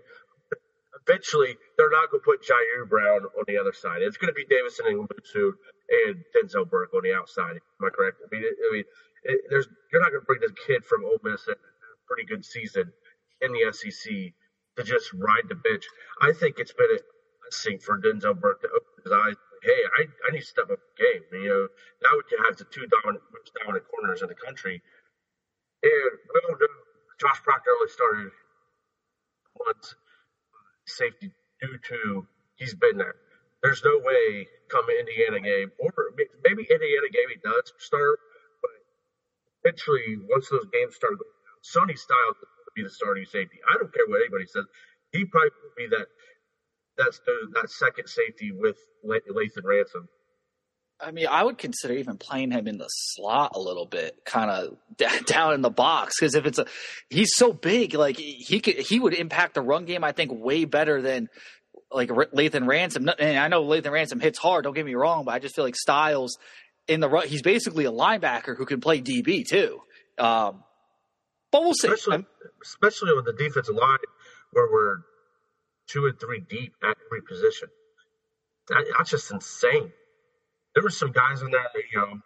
eventually 1.06 1.54
they're 1.76 1.90
not 1.90 2.10
going 2.10 2.22
to 2.22 2.24
put 2.24 2.40
Jyaire 2.40 2.88
Brown 2.88 3.20
on 3.36 3.44
the 3.46 3.58
other 3.58 3.74
side. 3.74 4.00
It's 4.00 4.16
going 4.16 4.32
to 4.32 4.34
be 4.34 4.46
Davison 4.46 4.86
and 4.86 5.06
Igbinosun 5.06 5.52
and 6.08 6.24
Denzel 6.34 6.68
Burke 6.68 6.94
on 6.94 7.02
the 7.02 7.12
outside. 7.12 7.56
Am 7.56 7.86
I 7.86 7.90
correct? 7.90 8.16
I 8.24 8.34
mean, 8.34 8.44
I 8.44 8.72
mean, 8.72 8.84
it, 9.24 9.40
there's 9.50 9.68
you're 9.92 10.00
not 10.00 10.08
going 10.08 10.22
to 10.22 10.26
bring 10.26 10.40
this 10.40 10.56
kid 10.66 10.86
from 10.86 11.04
Ole 11.04 11.20
Miss 11.22 11.46
a 11.48 11.56
pretty 12.08 12.24
good 12.24 12.46
season 12.46 12.90
in 13.40 13.52
the 13.52 13.72
SEC 13.72 14.12
to 14.76 14.82
just 14.84 15.12
ride 15.12 15.48
the 15.48 15.54
bench. 15.54 15.84
I 16.20 16.32
think 16.32 16.58
it's 16.58 16.72
been 16.72 16.90
a 16.90 17.00
blessing 17.42 17.78
for 17.78 18.00
Denzel 18.00 18.38
Burke 18.38 18.60
to 18.62 18.68
open 18.68 19.02
his 19.04 19.12
eyes. 19.12 19.36
Hey, 19.62 19.80
I, 19.98 20.02
I 20.28 20.32
need 20.32 20.40
to 20.40 20.46
step 20.46 20.70
up 20.70 20.78
the 20.78 21.02
game. 21.02 21.22
You 21.32 21.48
know, 21.48 21.68
now 22.02 22.10
we 22.14 22.22
have 22.46 22.56
the 22.56 22.64
two 22.64 22.86
dominant, 22.86 23.24
dominant 23.58 23.84
corners 23.88 24.22
in 24.22 24.28
the 24.28 24.34
country. 24.34 24.82
And 25.82 26.12
we 26.34 26.40
all 26.48 26.56
know 26.58 26.66
Josh 27.20 27.42
Proctor 27.42 27.70
only 27.70 27.90
started 27.90 28.30
once 29.58 29.94
safety 30.86 31.32
due 31.60 31.78
to 31.88 32.26
he's 32.56 32.74
been 32.74 32.98
there. 32.98 33.16
There's 33.62 33.82
no 33.84 33.98
way 33.98 34.46
come 34.68 34.84
Indiana 34.90 35.40
game, 35.40 35.72
or 35.78 35.92
maybe 36.44 36.62
Indiana 36.68 37.08
game 37.10 37.28
he 37.32 37.40
does 37.42 37.72
start, 37.78 38.18
but 38.60 38.70
eventually 39.64 40.18
once 40.28 40.48
those 40.50 40.66
games 40.72 40.94
start, 40.94 41.14
Sonny 41.62 41.96
Styles 41.96 42.36
will 42.38 42.55
be 42.76 42.82
the 42.82 42.90
starting 42.90 43.24
safety. 43.24 43.58
I 43.68 43.74
don't 43.78 43.92
care 43.92 44.04
what 44.06 44.20
anybody 44.20 44.46
says. 44.46 44.64
He 45.12 45.24
probably 45.24 45.50
will 45.62 45.76
be 45.76 45.88
that 45.96 46.06
that's 46.96 47.20
the, 47.26 47.34
that 47.54 47.70
second 47.70 48.08
safety 48.08 48.52
with 48.52 48.76
Lathan 49.04 49.64
Ransom. 49.64 50.08
I 50.98 51.10
mean, 51.10 51.26
I 51.26 51.44
would 51.44 51.58
consider 51.58 51.94
even 51.94 52.16
playing 52.16 52.52
him 52.52 52.66
in 52.66 52.78
the 52.78 52.88
slot 52.88 53.52
a 53.54 53.60
little 53.60 53.84
bit, 53.84 54.24
kind 54.24 54.50
of 54.50 55.26
down 55.26 55.54
in 55.54 55.60
the 55.60 55.70
box, 55.70 56.14
because 56.18 56.34
if 56.34 56.46
it's 56.46 56.58
a, 56.58 56.66
he's 57.10 57.32
so 57.34 57.52
big, 57.52 57.94
like 57.94 58.16
he 58.16 58.60
could, 58.60 58.76
he 58.76 58.98
would 58.98 59.12
impact 59.12 59.54
the 59.54 59.60
run 59.60 59.84
game, 59.84 60.04
I 60.04 60.12
think, 60.12 60.32
way 60.32 60.64
better 60.64 61.02
than 61.02 61.28
like 61.90 62.08
Lathan 62.08 62.66
Ransom. 62.66 63.10
And 63.18 63.38
I 63.38 63.48
know 63.48 63.62
Lathan 63.64 63.92
Ransom 63.92 64.20
hits 64.20 64.38
hard. 64.38 64.64
Don't 64.64 64.74
get 64.74 64.86
me 64.86 64.94
wrong, 64.94 65.24
but 65.26 65.34
I 65.34 65.38
just 65.38 65.54
feel 65.54 65.64
like 65.64 65.76
Styles 65.76 66.38
in 66.88 67.00
the 67.00 67.08
run, 67.08 67.28
he's 67.28 67.42
basically 67.42 67.84
a 67.84 67.92
linebacker 67.92 68.56
who 68.56 68.64
can 68.64 68.80
play 68.80 69.00
DB 69.00 69.46
too. 69.46 69.80
Um, 70.18 70.62
but 71.56 71.64
we'll 71.64 71.74
see. 71.74 71.88
Especially, 71.88 72.26
especially 72.62 73.14
with 73.14 73.24
the 73.24 73.32
defensive 73.32 73.74
line, 73.74 73.98
where 74.52 74.70
we're 74.70 74.98
two 75.88 76.06
and 76.06 76.18
three 76.20 76.40
deep 76.40 76.74
at 76.82 76.96
every 77.06 77.22
position. 77.22 77.68
That, 78.68 78.84
that's 78.96 79.10
just 79.10 79.30
insane 79.30 79.92
there 80.76 80.84
were 80.84 80.92
some 80.92 81.08
guys 81.08 81.40
in 81.40 81.48
there, 81.48 81.64
you 81.88 81.96
know, 81.96 82.20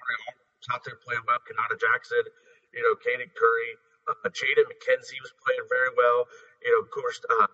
out 0.74 0.82
there 0.82 0.98
playing 1.06 1.22
well. 1.22 1.38
Kenyatta 1.46 1.78
Jackson, 1.78 2.26
you 2.74 2.82
know, 2.82 2.98
Caden 2.98 3.30
Curry, 3.30 3.70
uh, 4.10 4.26
Jaden 4.26 4.66
McKenzie 4.66 5.22
was 5.22 5.30
playing 5.38 5.64
very 5.70 5.94
well. 5.94 6.26
You 6.58 6.74
know, 6.74 6.82
of 6.82 6.90
course, 6.90 7.22
uh, 7.30 7.46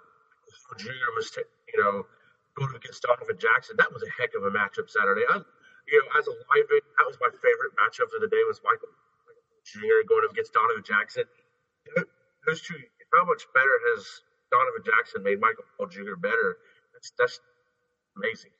Junior 0.80 1.12
was, 1.12 1.28
t- 1.28 1.44
you 1.68 1.84
know, 1.84 2.08
going 2.56 2.72
against 2.72 3.04
Donovan 3.04 3.36
Jackson. 3.36 3.76
That 3.76 3.92
was 3.92 4.00
a 4.08 4.10
heck 4.16 4.32
of 4.32 4.48
a 4.48 4.50
matchup 4.50 4.88
Saturday. 4.88 5.28
I, 5.28 5.44
you 5.84 6.00
know, 6.00 6.08
as 6.16 6.24
a 6.32 6.34
lineman, 6.48 6.80
that 6.96 7.04
was 7.04 7.20
my 7.20 7.28
favorite 7.28 7.76
matchup 7.76 8.08
of 8.16 8.24
the 8.24 8.32
day 8.32 8.40
was 8.48 8.64
Michael 8.64 8.88
Junior 9.68 10.00
going 10.08 10.24
up 10.24 10.32
against 10.32 10.56
Donovan 10.56 10.80
Jackson. 10.80 11.28
Those 12.46 12.60
two, 12.62 12.74
how 13.12 13.24
much 13.24 13.42
better 13.54 13.80
has 13.94 14.06
Donovan 14.50 14.82
Jackson 14.84 15.22
made 15.22 15.40
Michael 15.40 15.64
Hall 15.78 15.86
Jr. 15.88 16.16
better? 16.16 16.58
That's 16.92 17.12
that's 17.18 17.40
amazing. 18.16 18.50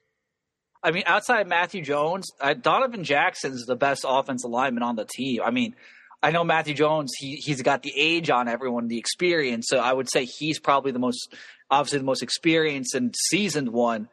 I 0.83 0.90
mean, 0.90 1.04
outside 1.06 1.40
of 1.40 1.49
Matthew 1.49 1.83
Jones, 1.83 2.30
uh, 2.40 2.54
Donovan 2.54 3.04
Jackson's 3.04 3.64
the 3.66 3.76
best 3.76 4.04
offensive 4.06 4.50
lineman 4.50 4.83
on 4.83 4.97
the 4.97 5.04
team. 5.04 5.40
I 5.45 5.50
mean, 5.50 5.75
I 6.23 6.30
know 6.30 6.45
Matthew 6.45 6.75
Jones, 6.75 7.12
he, 7.18 7.37
he's 7.37 7.62
got 7.62 7.83
the 7.83 7.92
age 7.97 8.30
on 8.30 8.49
everyone, 8.49 8.88
the 8.88 8.99
experience. 8.99 9.66
So 9.68 9.78
I 9.78 9.92
would 9.92 10.11
say 10.11 10.25
he's 10.25 10.59
probably 10.59 10.92
the 10.92 10.99
most, 10.99 11.35
obviously, 11.71 11.99
the 11.99 12.04
most 12.04 12.23
experienced 12.23 12.95
and 12.95 13.14
seasoned 13.28 13.68
one. 13.68 14.09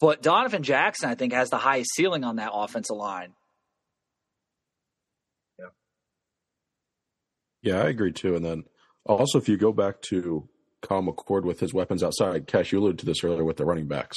But 0.00 0.22
Donovan 0.22 0.62
Jackson, 0.62 1.08
I 1.08 1.14
think, 1.14 1.32
has 1.32 1.50
the 1.50 1.56
highest 1.56 1.90
ceiling 1.94 2.24
on 2.24 2.36
that 2.36 2.50
offensive 2.52 2.96
line. 2.96 3.32
Yeah. 5.58 5.66
Yeah, 7.66 7.82
I 7.82 7.88
agree 7.88 8.12
too. 8.12 8.34
And 8.36 8.44
then 8.44 8.64
also, 9.04 9.38
if 9.38 9.48
you 9.48 9.56
go 9.56 9.72
back 9.72 10.00
to 10.10 10.48
Kyle 10.82 11.02
McCord 11.02 11.44
with 11.44 11.60
his 11.60 11.74
weapons 11.74 12.02
outside, 12.02 12.46
Cass, 12.46 12.72
you 12.72 12.78
alluded 12.78 13.00
to 13.00 13.06
this 13.06 13.22
earlier 13.22 13.44
with 13.44 13.56
the 13.58 13.64
running 13.64 13.88
backs 13.88 14.16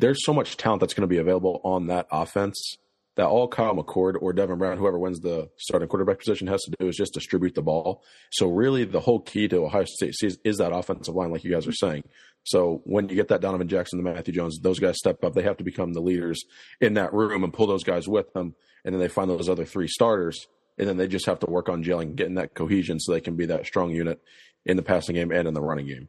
there's 0.00 0.24
so 0.24 0.32
much 0.32 0.56
talent 0.56 0.80
that's 0.80 0.94
going 0.94 1.02
to 1.02 1.14
be 1.14 1.18
available 1.18 1.60
on 1.62 1.86
that 1.88 2.06
offense 2.10 2.76
that 3.16 3.26
all 3.26 3.48
Kyle 3.48 3.74
McCord 3.74 4.14
or 4.20 4.32
Devin 4.32 4.56
Brown, 4.56 4.78
whoever 4.78 4.98
wins 4.98 5.20
the 5.20 5.50
starting 5.58 5.88
quarterback 5.88 6.18
position, 6.18 6.46
has 6.46 6.62
to 6.62 6.74
do 6.78 6.88
is 6.88 6.96
just 6.96 7.12
distribute 7.12 7.54
the 7.54 7.62
ball. 7.62 8.02
So 8.30 8.48
really, 8.48 8.84
the 8.84 9.00
whole 9.00 9.20
key 9.20 9.46
to 9.48 9.64
Ohio 9.64 9.84
State 9.84 10.14
is, 10.22 10.38
is 10.42 10.56
that 10.56 10.72
offensive 10.72 11.14
line, 11.14 11.30
like 11.30 11.44
you 11.44 11.50
guys 11.50 11.66
are 11.66 11.72
saying. 11.72 12.04
So 12.44 12.80
when 12.84 13.08
you 13.08 13.16
get 13.16 13.28
that 13.28 13.42
Donovan 13.42 13.68
Jackson, 13.68 14.02
the 14.02 14.10
Matthew 14.10 14.32
Jones, 14.32 14.58
those 14.60 14.78
guys 14.78 14.96
step 14.96 15.22
up. 15.22 15.34
They 15.34 15.42
have 15.42 15.58
to 15.58 15.64
become 15.64 15.92
the 15.92 16.00
leaders 16.00 16.42
in 16.80 16.94
that 16.94 17.12
room 17.12 17.44
and 17.44 17.52
pull 17.52 17.66
those 17.66 17.84
guys 17.84 18.08
with 18.08 18.32
them, 18.32 18.54
and 18.84 18.94
then 18.94 19.00
they 19.00 19.08
find 19.08 19.28
those 19.28 19.50
other 19.50 19.66
three 19.66 19.88
starters, 19.88 20.46
and 20.80 20.88
then 20.88 20.96
they 20.96 21.06
just 21.06 21.26
have 21.26 21.38
to 21.40 21.46
work 21.50 21.68
on 21.68 21.84
gelling, 21.84 22.16
getting 22.16 22.34
that 22.34 22.54
cohesion, 22.54 22.98
so 22.98 23.12
they 23.12 23.20
can 23.20 23.36
be 23.36 23.46
that 23.46 23.66
strong 23.66 23.90
unit 23.90 24.20
in 24.66 24.76
the 24.76 24.82
passing 24.82 25.14
game 25.14 25.30
and 25.30 25.46
in 25.46 25.54
the 25.54 25.60
running 25.60 25.86
game. 25.86 26.08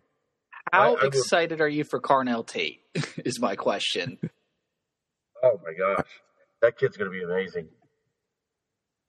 How 0.71 0.81
I- 0.81 0.87
I 0.87 0.91
would- 0.91 1.03
excited 1.03 1.59
are 1.61 1.67
you 1.67 1.83
for 1.83 1.99
Carnell 1.99 2.47
Tate? 2.47 2.79
Is 3.25 3.39
my 3.39 3.55
question. 3.55 4.17
Oh 5.43 5.59
my 5.65 5.73
gosh, 5.73 6.05
that 6.61 6.77
kid's 6.77 6.97
going 6.97 7.11
to 7.11 7.17
be 7.17 7.23
amazing. 7.23 7.67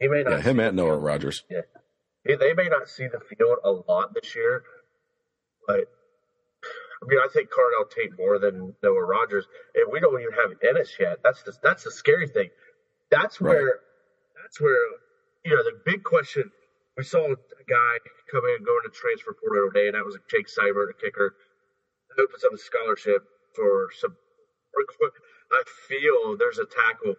He 0.00 0.08
may 0.08 0.22
not. 0.22 0.30
Yeah, 0.30 0.40
him 0.40 0.56
see 0.56 0.62
and 0.62 0.76
Noah. 0.78 0.96
Rogers. 0.96 1.44
Yeah, 1.50 1.60
They- 2.24 2.36
they 2.36 2.54
may 2.54 2.68
not 2.68 2.88
see 2.88 3.06
the 3.06 3.20
field 3.20 3.58
a 3.62 3.70
lot 3.70 4.14
this 4.14 4.34
year, 4.34 4.62
but 5.66 5.80
I 7.02 7.06
mean, 7.06 7.18
I 7.18 7.28
think 7.34 7.50
Carnell 7.50 7.90
Tate 7.90 8.16
more 8.18 8.38
than 8.38 8.74
Noah 8.82 9.04
Rogers, 9.04 9.44
and 9.74 9.92
we 9.92 10.00
don't 10.00 10.18
even 10.22 10.32
have 10.32 10.58
Inniss 10.60 10.98
yet. 10.98 11.18
That's 11.22 11.42
the 11.42 11.52
that's 11.62 11.84
the 11.84 11.90
scary 11.90 12.28
thing. 12.28 12.48
That's 13.10 13.38
Right. 13.38 13.54
where 13.54 13.80
that's 14.42 14.58
where 14.58 14.74
you 15.44 15.54
know 15.54 15.62
the 15.62 15.80
big 15.84 16.04
question. 16.04 16.50
We 16.96 17.04
saw 17.04 17.24
a 17.26 17.36
guy 17.68 17.94
coming 18.30 18.54
and 18.56 18.66
going 18.66 18.82
to 18.84 18.90
transfer 18.90 19.34
portal 19.34 19.70
today, 19.72 19.86
and 19.88 19.94
that 19.96 20.04
was 20.04 20.18
Jake 20.30 20.46
Seibert, 20.48 20.90
a 20.90 20.94
kicker. 21.00 21.34
It 22.10 22.22
opens 22.22 22.44
up 22.44 22.52
a 22.52 22.58
scholarship 22.58 23.24
for 23.54 23.88
some. 23.98 24.16
I 25.52 25.62
feel 25.88 26.36
there's 26.38 26.58
a 26.58 26.66
tackle. 26.66 27.14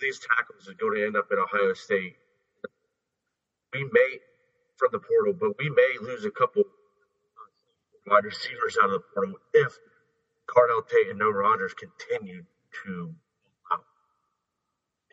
These 0.00 0.20
tackles 0.20 0.68
are 0.68 0.74
going 0.74 0.96
to 1.00 1.06
end 1.06 1.16
up 1.16 1.28
at 1.32 1.38
Ohio 1.38 1.74
State. 1.74 2.16
We 3.72 3.84
may 3.92 4.18
from 4.76 4.90
the 4.92 4.98
portal, 5.00 5.34
but 5.34 5.58
we 5.58 5.70
may 5.70 5.96
lose 6.00 6.24
a 6.24 6.30
couple 6.30 6.64
wide 8.06 8.24
receivers 8.24 8.76
out 8.82 8.90
of 8.90 8.92
the 8.92 9.02
portal 9.14 9.34
if 9.54 9.78
Carnell 10.48 10.86
Tate 10.88 11.10
and 11.10 11.18
Noah 11.18 11.32
Rogers 11.32 11.74
continue 11.74 12.44
to. 12.84 13.14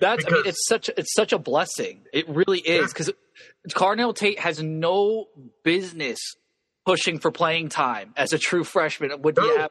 That's 0.01 0.25
I 0.27 0.29
mean, 0.31 0.41
it's 0.45 0.67
such 0.67 0.89
it's 0.97 1.13
such 1.13 1.31
a 1.31 1.37
blessing. 1.39 2.01
It 2.11 2.27
really 2.27 2.59
is 2.59 2.91
because 2.91 3.11
Carnell 3.69 4.13
Tate 4.15 4.39
has 4.39 4.61
no 4.61 5.27
business 5.63 6.19
pushing 6.85 7.19
for 7.19 7.31
playing 7.31 7.69
time 7.69 8.13
as 8.17 8.33
a 8.33 8.37
true 8.39 8.63
freshman. 8.63 9.11
When 9.21 9.35
you 9.37 9.57
have 9.57 9.69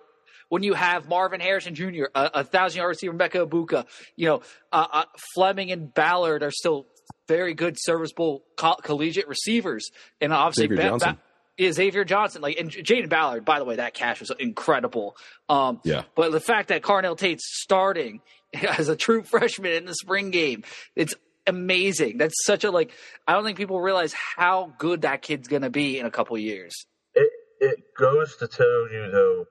when 0.48 0.62
you 0.62 0.74
have 0.74 1.08
Marvin 1.08 1.40
Harrison 1.40 1.74
Jr., 1.74 2.04
a, 2.14 2.30
a 2.34 2.44
thousand 2.44 2.78
yard 2.78 2.90
receiver, 2.90 3.12
Emeka 3.14 3.46
Egbuka, 3.48 3.86
you 4.16 4.26
know, 4.26 4.42
uh, 4.72 4.86
uh, 4.92 5.04
Fleming 5.34 5.70
and 5.72 5.92
Ballard 5.92 6.42
are 6.42 6.50
still 6.50 6.86
very 7.28 7.54
good, 7.54 7.76
serviceable 7.78 8.42
co- 8.56 8.76
collegiate 8.82 9.28
receivers, 9.28 9.90
and 10.20 10.32
obviously 10.32 10.66
Xavier 10.68 10.88
Johnson. 10.90 11.18
is 11.56 11.76
Xavier 11.76 12.04
Johnson, 12.04 12.42
like 12.42 12.58
and 12.58 12.70
Jayden 12.70 13.08
Ballard. 13.08 13.44
By 13.44 13.58
the 13.60 13.64
way, 13.64 13.76
that 13.76 13.94
cash 13.94 14.20
was 14.20 14.32
incredible. 14.38 15.16
Um, 15.48 15.80
Yeah. 15.84 16.02
but 16.16 16.32
the 16.32 16.40
fact 16.40 16.68
that 16.68 16.82
Carnell 16.82 17.16
Tate's 17.18 17.44
starting 17.60 18.20
as 18.78 18.88
a 18.88 18.96
true 18.96 19.22
freshman 19.22 19.72
in 19.72 19.84
the 19.84 19.94
spring 19.94 20.30
game, 20.30 20.64
it's 20.96 21.14
amazing. 21.46 22.18
That's 22.18 22.34
such 22.44 22.64
a 22.64 22.70
like. 22.70 22.92
I 23.26 23.34
don't 23.34 23.44
think 23.44 23.58
people 23.58 23.80
realize 23.80 24.12
how 24.12 24.72
good 24.78 25.02
that 25.02 25.22
kid's 25.22 25.48
going 25.48 25.62
to 25.62 25.70
be 25.70 25.98
in 25.98 26.06
a 26.06 26.10
couple 26.10 26.36
years. 26.38 26.86
It 27.14 27.30
it 27.60 27.78
goes 27.96 28.36
to 28.36 28.48
tell 28.48 28.90
you 28.90 29.10
though. 29.10 29.44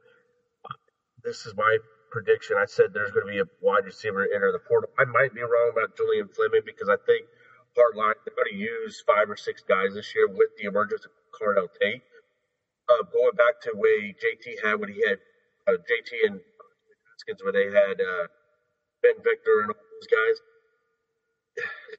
This 1.24 1.46
is 1.46 1.54
my 1.56 1.78
prediction. 2.12 2.58
I 2.58 2.66
said 2.66 2.94
there's 2.94 3.12
going 3.12 3.28
to 3.28 3.32
be 3.32 3.40
a 3.40 3.50
wide 3.62 3.86
receiver 3.86 4.24
enter 4.24 4.52
the 4.52 4.60
portal. 4.60 4.90
I 4.98 5.06
might 5.06 5.34
be 5.34 5.42
wrong 5.42 5.72
about 5.74 5.96
Julian 5.98 6.30
Fleming 6.30 6.62
because 6.66 6.90
I 6.90 6.98
think 7.06 7.28
Hartline 7.78 8.18
they're 8.26 8.36
going 8.36 8.52
to 8.52 8.58
use 8.58 9.04
five 9.06 9.30
or 9.30 9.38
six 9.38 9.64
guys 9.64 9.94
this 9.94 10.14
year 10.16 10.28
with 10.28 10.50
the 10.58 10.68
emergence 10.68 11.06
of 11.06 11.12
Carnell 11.32 11.70
Tate. 11.80 12.02
Uh, 12.90 13.04
going 13.14 13.36
back 13.38 13.62
to 13.62 13.72
way 13.76 14.16
JT 14.18 14.66
had 14.66 14.80
when 14.80 14.90
he 14.92 15.06
had 15.08 15.20
uh, 15.68 15.78
JT 15.78 16.12
and 16.26 16.40
Haskins 17.14 17.44
when 17.44 17.54
they 17.54 17.70
had 17.70 18.02
uh, 18.02 18.28
Ben 19.02 19.16
Victor 19.24 19.62
and 19.62 19.72
all 19.72 19.78
those 19.80 20.10
guys. 20.10 20.38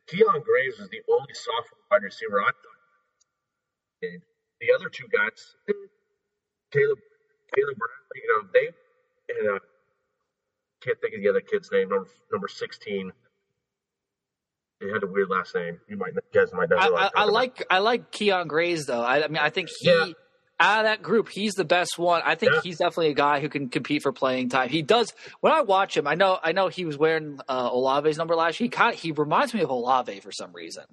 Kyion 0.09 0.43
Grayes 0.45 0.79
was 0.79 0.89
the 0.89 1.01
only 1.11 1.35
sophomore 1.35 1.85
wide 1.91 2.03
receiver 2.03 2.41
I 2.41 2.47
thought. 2.47 2.81
And 4.03 4.23
the 4.61 4.73
other 4.75 4.89
two 4.89 5.07
guys, 5.13 5.55
Caleb, 6.73 6.99
Caleb 7.55 7.77
Bradley, 7.77 8.17
you 8.17 8.29
know, 8.29 8.49
they 8.53 8.69
and 9.35 9.57
uh, 9.57 9.59
can't 10.83 11.01
think 11.01 11.15
of 11.15 11.21
the 11.23 11.29
other 11.29 11.41
kid's 11.41 11.71
name. 11.71 11.89
Number 11.91 12.09
number 12.33 12.49
sixteen. 12.49 13.13
He 14.81 14.89
had 14.91 15.03
a 15.03 15.07
weird 15.07 15.29
last 15.29 15.55
name. 15.55 15.79
You 15.89 15.99
might, 15.99 16.15
you 16.15 16.21
guys 16.33 16.55
might 16.55 16.71
know. 16.71 16.77
I, 16.79 16.87
I, 16.87 16.89
I 16.89 17.09
about. 17.25 17.33
like 17.33 17.67
I 17.71 17.79
like 17.81 18.11
Kyion 18.13 18.47
Grayes 18.49 18.87
though. 18.87 19.03
I, 19.03 19.25
I 19.25 19.29
mean, 19.29 19.37
I 19.37 19.51
think 19.51 19.69
he 19.79 19.89
Yeah. 19.89 20.07
Out 20.61 20.81
of 20.81 20.85
that 20.85 21.03
group, 21.03 21.29
he's 21.29 21.55
the 21.55 21.65
best 21.65 21.99
one. 21.99 22.23
I 22.25 22.35
think 22.35 22.53
Yeah. 22.53 22.61
he's 22.63 22.79
definitely 22.79 23.09
a 23.11 23.15
guy 23.15 23.41
who 23.41 23.49
can 23.49 23.69
compete 23.69 24.03
for 24.03 24.13
playing 24.13 24.51
time. 24.51 24.69
He 24.69 24.83
does. 24.83 25.13
When 25.41 25.53
I 25.53 25.63
watch 25.63 25.97
him, 25.97 26.07
I 26.07 26.15
know 26.15 26.39
I 26.43 26.53
know 26.53 26.69
he 26.69 26.85
was 26.85 26.97
wearing 26.99 27.41
uh, 27.49 27.71
Olave's 27.71 28.19
number 28.19 28.35
last 28.37 28.61
year. 28.61 28.67
He 28.67 28.69
kind 28.71 28.95
of, 28.95 29.01
he 29.01 29.13
reminds 29.13 29.55
me 29.55 29.63
of 29.63 29.71
Olave 29.71 30.21
for 30.21 30.31
some 30.33 30.53
reason. 30.53 30.85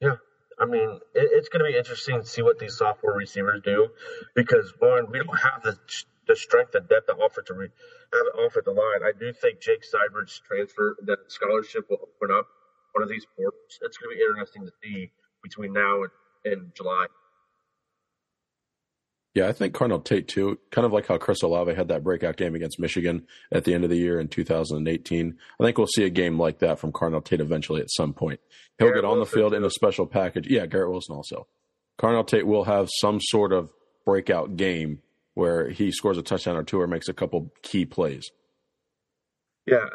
Yeah, 0.00 0.16
I 0.58 0.66
mean, 0.66 1.00
it, 1.14 1.28
it's 1.32 1.48
going 1.48 1.64
to 1.64 1.70
be 1.70 1.76
interesting 1.76 2.20
to 2.20 2.26
see 2.26 2.42
what 2.42 2.58
these 2.58 2.76
sophomore 2.76 3.14
receivers 3.14 3.60
do 3.64 3.88
because 4.34 4.72
one, 4.78 5.10
we 5.10 5.18
don't 5.18 5.38
have 5.40 5.62
the 5.62 5.78
the 6.28 6.36
strength 6.36 6.74
and 6.76 6.88
depth 6.88 7.06
to 7.06 7.14
offer 7.14 7.42
to 7.42 7.54
re, 7.54 7.66
have 8.12 8.22
it 8.34 8.38
off 8.38 8.56
at 8.56 8.64
the 8.64 8.70
line. 8.70 9.00
I 9.02 9.12
do 9.18 9.32
think 9.32 9.60
Jake 9.60 9.82
Seibert's 9.82 10.40
transfer, 10.46 10.96
that 11.06 11.18
scholarship 11.28 11.86
will 11.90 11.98
open 12.02 12.34
up 12.36 12.46
one 12.92 13.02
of 13.02 13.08
these 13.08 13.26
ports. 13.36 13.78
It's 13.82 13.96
going 13.96 14.14
to 14.14 14.16
be 14.16 14.22
interesting 14.22 14.64
to 14.66 14.72
see 14.82 15.10
between 15.42 15.72
now 15.72 16.02
and, 16.02 16.10
and 16.44 16.74
July. 16.74 17.06
Yeah, 19.34 19.46
I 19.46 19.52
think 19.52 19.74
Carnell 19.74 20.04
Tate 20.04 20.26
too. 20.26 20.58
Kind 20.72 20.84
of 20.84 20.92
like 20.92 21.06
how 21.06 21.16
Chris 21.16 21.42
Olave 21.42 21.74
had 21.74 21.88
that 21.88 22.02
breakout 22.02 22.36
game 22.36 22.56
against 22.56 22.80
Michigan 22.80 23.26
at 23.52 23.64
the 23.64 23.74
end 23.74 23.84
of 23.84 23.90
the 23.90 23.96
year 23.96 24.18
in 24.18 24.26
2018. 24.26 25.38
I 25.60 25.64
think 25.64 25.78
we'll 25.78 25.86
see 25.86 26.04
a 26.04 26.10
game 26.10 26.38
like 26.38 26.58
that 26.58 26.80
from 26.80 26.90
Carnell 26.90 27.24
Tate 27.24 27.40
eventually 27.40 27.80
at 27.80 27.92
some 27.92 28.12
point. 28.12 28.40
He'll 28.78 28.88
Garrett 28.88 29.02
get 29.02 29.08
on 29.08 29.14
the 29.14 29.20
Wilson, 29.20 29.38
field 29.38 29.54
in 29.54 29.64
a 29.64 29.70
special 29.70 30.06
package. 30.06 30.48
Yeah, 30.48 30.66
Garrett 30.66 30.90
Wilson 30.90 31.14
also. 31.14 31.46
Carnell 32.00 32.26
Tate 32.26 32.46
will 32.46 32.64
have 32.64 32.88
some 33.00 33.20
sort 33.20 33.52
of 33.52 33.70
breakout 34.04 34.56
game 34.56 35.00
where 35.34 35.68
he 35.68 35.92
scores 35.92 36.18
a 36.18 36.22
touchdown 36.22 36.56
or 36.56 36.64
two 36.64 36.80
or 36.80 36.88
makes 36.88 37.08
a 37.08 37.12
couple 37.14 37.52
key 37.62 37.84
plays. 37.84 38.30
Yeah, 39.66 39.86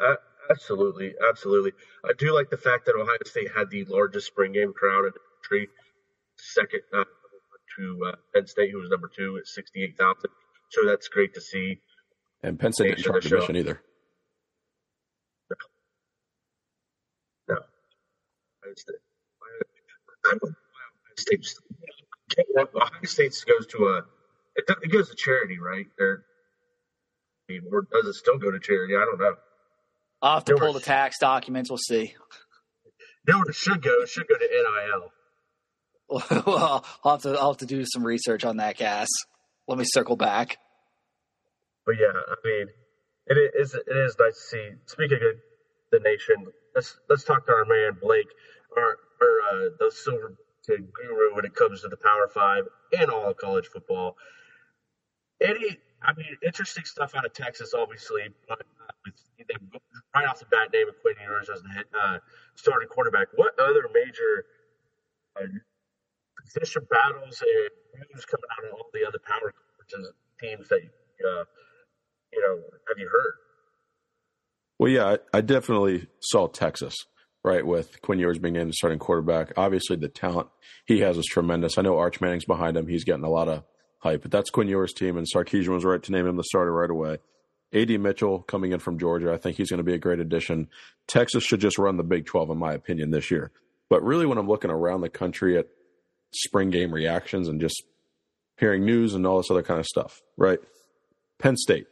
absolutely, 0.50 1.12
absolutely. 1.28 1.72
I 2.04 2.12
do 2.16 2.32
like 2.32 2.48
the 2.48 2.56
fact 2.56 2.86
that 2.86 2.94
Ohio 2.98 3.18
State 3.24 3.50
had 3.54 3.68
the 3.70 3.84
largest 3.84 4.28
spring 4.28 4.52
game 4.52 4.72
crowd 4.72 5.04
in 5.04 5.12
the 5.12 5.20
country, 5.42 5.68
second 6.38 6.80
uh, 6.94 7.04
to 7.76 8.00
uh, 8.08 8.16
Penn 8.34 8.46
State, 8.46 8.70
who 8.72 8.78
was 8.78 8.90
number 8.90 9.10
two 9.14 9.36
at 9.38 9.46
sixty-eight 9.46 9.96
thousand. 9.98 10.30
So 10.70 10.84
that's 10.86 11.08
great 11.08 11.34
to 11.34 11.40
see. 11.40 11.80
And 12.42 12.58
Penn 12.58 12.72
State 12.72 12.96
didn't 12.96 13.04
charge 13.04 13.22
to 13.24 13.28
show. 13.28 13.34
admission 13.36 13.56
either. 13.56 13.80
No, 17.48 17.54
Ohio 17.54 18.74
State. 18.76 18.96
I 20.26 20.30
don't 20.30 20.42
know 20.42 20.50
why 20.50 20.82
Ohio 21.04 21.14
State. 21.16 21.54
Ohio 22.74 22.90
State 23.04 23.44
goes 23.48 23.66
to 23.68 23.78
a. 23.86 23.98
It, 24.56 24.64
it 24.82 24.90
goes 24.92 25.08
to 25.10 25.14
charity, 25.16 25.58
right? 25.58 25.86
They're, 25.98 26.22
I 27.48 27.52
mean, 27.52 27.62
or 27.70 27.86
does 27.92 28.06
it 28.06 28.14
still 28.14 28.38
go 28.38 28.50
to 28.50 28.58
charity? 28.58 28.96
I 28.96 29.00
don't 29.04 29.18
know. 29.20 29.34
I'll 30.22 30.34
have 30.36 30.44
to 30.46 30.52
There 30.54 30.58
pull 30.58 30.72
was- 30.72 30.82
the 30.82 30.86
tax 30.86 31.18
documents. 31.18 31.70
We'll 31.70 31.78
see. 31.78 32.14
No, 33.28 33.42
it 33.42 33.54
should 33.54 33.82
go. 33.82 34.02
It 34.02 34.08
should 34.08 34.26
go 34.28 34.36
to 34.36 34.48
NIL. 34.48 35.12
well, 36.46 36.84
I'll 37.04 37.12
have 37.12 37.22
to 37.22 37.30
I'll 37.30 37.52
have 37.52 37.58
to 37.58 37.66
do 37.66 37.84
some 37.84 38.04
research 38.04 38.44
on 38.44 38.58
that, 38.58 38.76
Cass. 38.76 39.08
Let 39.66 39.78
me 39.78 39.84
circle 39.86 40.16
back. 40.16 40.58
But 41.84 41.96
yeah, 41.98 42.12
I 42.12 42.34
mean, 42.44 42.66
it 43.26 43.54
is 43.58 43.74
it 43.74 43.84
is 43.88 44.16
nice 44.18 44.34
to 44.34 44.40
see. 44.40 44.70
Speaking 44.86 45.18
of 45.18 45.36
the 45.90 46.00
nation, 46.00 46.46
let's 46.74 46.96
let's 47.08 47.24
talk 47.24 47.46
to 47.46 47.52
our 47.52 47.64
man 47.64 47.96
Blake, 48.00 48.28
our 48.76 48.98
our 49.20 49.66
uh, 49.66 49.68
the 49.78 49.90
silver 49.90 50.36
guru 50.66 51.34
when 51.34 51.44
it 51.44 51.54
comes 51.54 51.82
to 51.82 51.88
the 51.88 51.96
Power 51.96 52.28
Five 52.32 52.64
and 52.96 53.10
all 53.10 53.34
college 53.34 53.66
football. 53.66 54.16
Any, 55.40 55.78
I 56.02 56.12
mean, 56.14 56.36
interesting 56.44 56.84
stuff 56.84 57.14
out 57.14 57.26
of 57.26 57.32
Texas, 57.32 57.74
obviously. 57.74 58.22
But 58.48 58.60
uh, 58.60 59.10
they, 59.38 59.54
right 60.14 60.26
off 60.26 60.38
the 60.38 60.46
bat, 60.46 60.68
naming 60.72 60.94
Quinn 61.02 61.14
Ewers 61.22 61.50
as 61.52 61.62
the 61.62 61.98
uh, 61.98 62.18
starting 62.54 62.88
quarterback. 62.88 63.28
What 63.36 63.58
other 63.58 63.88
major 63.92 64.44
uh, 65.36 65.46
position 66.46 66.86
battles 66.90 67.42
and 67.42 68.04
news 68.14 68.24
coming 68.24 68.50
out 68.52 68.68
of 68.68 68.74
all 68.74 68.86
the 68.92 69.06
other 69.06 69.18
power 69.26 69.52
teams 70.40 70.68
that 70.68 70.80
uh, 70.80 71.44
you 72.32 72.40
know 72.40 72.56
have 72.88 72.98
you 72.98 73.08
heard? 73.10 73.32
Well, 74.78 74.90
yeah, 74.90 75.16
I, 75.32 75.38
I 75.38 75.40
definitely 75.40 76.08
saw 76.20 76.48
Texas, 76.48 76.94
right, 77.42 77.66
with 77.66 78.02
Quinn 78.02 78.18
Ewers 78.18 78.38
being 78.38 78.56
in 78.56 78.68
the 78.68 78.74
starting 78.74 78.98
quarterback. 78.98 79.52
Obviously, 79.56 79.96
the 79.96 80.08
talent 80.08 80.48
he 80.86 81.00
has 81.00 81.16
is 81.16 81.24
tremendous. 81.24 81.78
I 81.78 81.82
know 81.82 81.96
Arch 81.96 82.20
Manning's 82.20 82.44
behind 82.44 82.76
him. 82.76 82.86
He's 82.86 83.04
getting 83.04 83.24
a 83.24 83.30
lot 83.30 83.48
of 83.48 83.64
hype, 84.00 84.22
but 84.22 84.30
that's 84.30 84.50
Quinn 84.50 84.68
Ewers' 84.68 84.92
team, 84.92 85.16
and 85.16 85.26
Sarkisian 85.26 85.68
was 85.68 85.84
right 85.84 86.02
to 86.02 86.12
name 86.12 86.26
him 86.26 86.36
the 86.36 86.44
starter 86.44 86.72
right 86.72 86.90
away. 86.90 87.18
A.D. 87.72 87.98
Mitchell 87.98 88.42
coming 88.42 88.72
in 88.72 88.78
from 88.78 88.98
Georgia, 88.98 89.32
I 89.32 89.38
think 89.38 89.56
he's 89.56 89.70
going 89.70 89.78
to 89.78 89.84
be 89.84 89.94
a 89.94 89.98
great 89.98 90.20
addition. 90.20 90.68
Texas 91.08 91.42
should 91.42 91.60
just 91.60 91.78
run 91.78 91.96
the 91.96 92.04
Big 92.04 92.26
12, 92.26 92.50
in 92.50 92.58
my 92.58 92.72
opinion, 92.72 93.10
this 93.10 93.30
year. 93.30 93.50
But 93.88 94.04
really, 94.04 94.26
when 94.26 94.38
I'm 94.38 94.48
looking 94.48 94.70
around 94.70 95.00
the 95.00 95.08
country 95.08 95.58
at 95.58 95.66
spring 96.44 96.70
game 96.70 96.92
reactions 96.92 97.48
and 97.48 97.60
just 97.60 97.82
hearing 98.58 98.84
news 98.84 99.14
and 99.14 99.26
all 99.26 99.38
this 99.38 99.50
other 99.50 99.62
kind 99.62 99.80
of 99.80 99.86
stuff, 99.86 100.20
right? 100.36 100.58
Penn 101.38 101.56
State. 101.56 101.86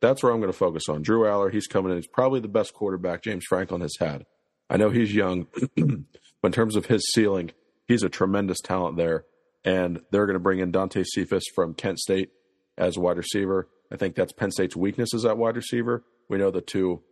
That's 0.00 0.22
where 0.22 0.32
I'm 0.32 0.40
going 0.40 0.52
to 0.52 0.58
focus 0.58 0.88
on. 0.88 1.02
Drew 1.02 1.22
Allar, 1.22 1.52
he's 1.52 1.66
coming 1.66 1.90
in. 1.90 1.98
He's 1.98 2.06
probably 2.06 2.40
the 2.40 2.48
best 2.48 2.72
quarterback 2.72 3.22
James 3.22 3.44
Franklin 3.48 3.80
has 3.80 3.94
had. 3.98 4.26
I 4.70 4.76
know 4.76 4.90
he's 4.90 5.14
young, 5.14 5.46
But 6.40 6.48
in 6.48 6.52
terms 6.52 6.76
of 6.76 6.86
his 6.86 7.02
ceiling, 7.12 7.52
he's 7.86 8.02
a 8.02 8.08
tremendous 8.08 8.60
talent 8.60 8.96
there. 8.96 9.24
And 9.64 10.00
they're 10.10 10.26
going 10.26 10.34
to 10.34 10.40
bring 10.40 10.60
in 10.60 10.70
Dante 10.70 11.02
Cephas 11.04 11.44
from 11.54 11.74
Kent 11.74 11.98
State 11.98 12.30
as 12.76 12.96
wide 12.96 13.16
receiver. 13.16 13.68
I 13.90 13.96
think 13.96 14.14
that's 14.14 14.32
Penn 14.32 14.52
State's 14.52 14.76
weakness 14.76 15.12
is 15.12 15.24
at 15.24 15.36
wide 15.36 15.56
receiver. 15.56 16.04
We 16.28 16.38
know 16.38 16.50
the 16.50 16.60
two 16.60 17.02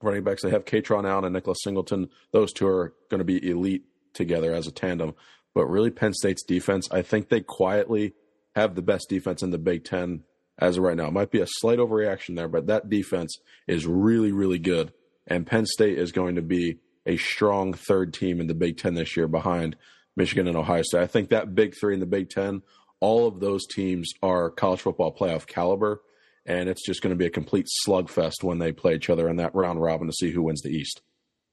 running 0.00 0.24
backs 0.24 0.42
they 0.42 0.50
have, 0.50 0.64
Kaytron 0.64 1.08
Allen 1.08 1.24
and 1.24 1.32
Nicholas 1.32 1.58
Singleton. 1.62 2.08
Those 2.32 2.52
two 2.52 2.66
are 2.66 2.94
going 3.10 3.18
to 3.18 3.24
be 3.24 3.50
elite 3.50 3.84
together 4.14 4.52
as 4.54 4.66
a 4.66 4.72
tandem. 4.72 5.14
But 5.54 5.66
really, 5.66 5.90
Penn 5.90 6.14
State's 6.14 6.42
defense, 6.42 6.88
I 6.90 7.02
think 7.02 7.28
they 7.28 7.40
quietly 7.40 8.14
have 8.54 8.74
the 8.74 8.82
best 8.82 9.08
defense 9.08 9.42
in 9.42 9.50
the 9.50 9.58
Big 9.58 9.84
Ten 9.84 10.24
as 10.58 10.76
of 10.76 10.84
right 10.84 10.96
now. 10.96 11.06
It 11.06 11.12
might 11.12 11.30
be 11.30 11.40
a 11.40 11.46
slight 11.46 11.78
overreaction 11.78 12.36
there, 12.36 12.48
but 12.48 12.66
that 12.66 12.88
defense 12.88 13.38
is 13.66 13.86
really, 13.86 14.32
really 14.32 14.58
good. 14.58 14.92
And 15.26 15.46
Penn 15.46 15.66
State 15.66 15.98
is 15.98 16.12
going 16.12 16.36
to 16.36 16.42
be 16.42 16.78
a 17.06 17.16
strong 17.16 17.74
third 17.74 18.14
team 18.14 18.40
in 18.40 18.46
the 18.46 18.54
Big 18.54 18.78
Ten 18.78 18.94
this 18.94 19.16
year 19.16 19.28
behind 19.28 19.76
Michigan 20.16 20.46
and 20.46 20.56
Ohio 20.56 20.82
State. 20.82 21.02
I 21.02 21.06
think 21.06 21.30
that 21.30 21.54
big 21.54 21.74
three 21.78 21.94
in 21.94 22.00
the 22.00 22.06
Big 22.06 22.30
Ten, 22.30 22.62
all 23.00 23.26
of 23.26 23.40
those 23.40 23.66
teams 23.66 24.10
are 24.22 24.50
college 24.50 24.80
football 24.80 25.14
playoff 25.14 25.46
caliber. 25.46 26.02
And 26.44 26.68
it's 26.68 26.84
just 26.84 27.02
going 27.02 27.12
to 27.12 27.16
be 27.16 27.26
a 27.26 27.30
complete 27.30 27.68
slugfest 27.86 28.42
when 28.42 28.58
they 28.58 28.72
play 28.72 28.94
each 28.94 29.10
other 29.10 29.28
in 29.28 29.36
that 29.36 29.54
round 29.54 29.80
robin 29.80 30.08
to 30.08 30.12
see 30.12 30.32
who 30.32 30.42
wins 30.42 30.62
the 30.62 30.70
East. 30.70 31.00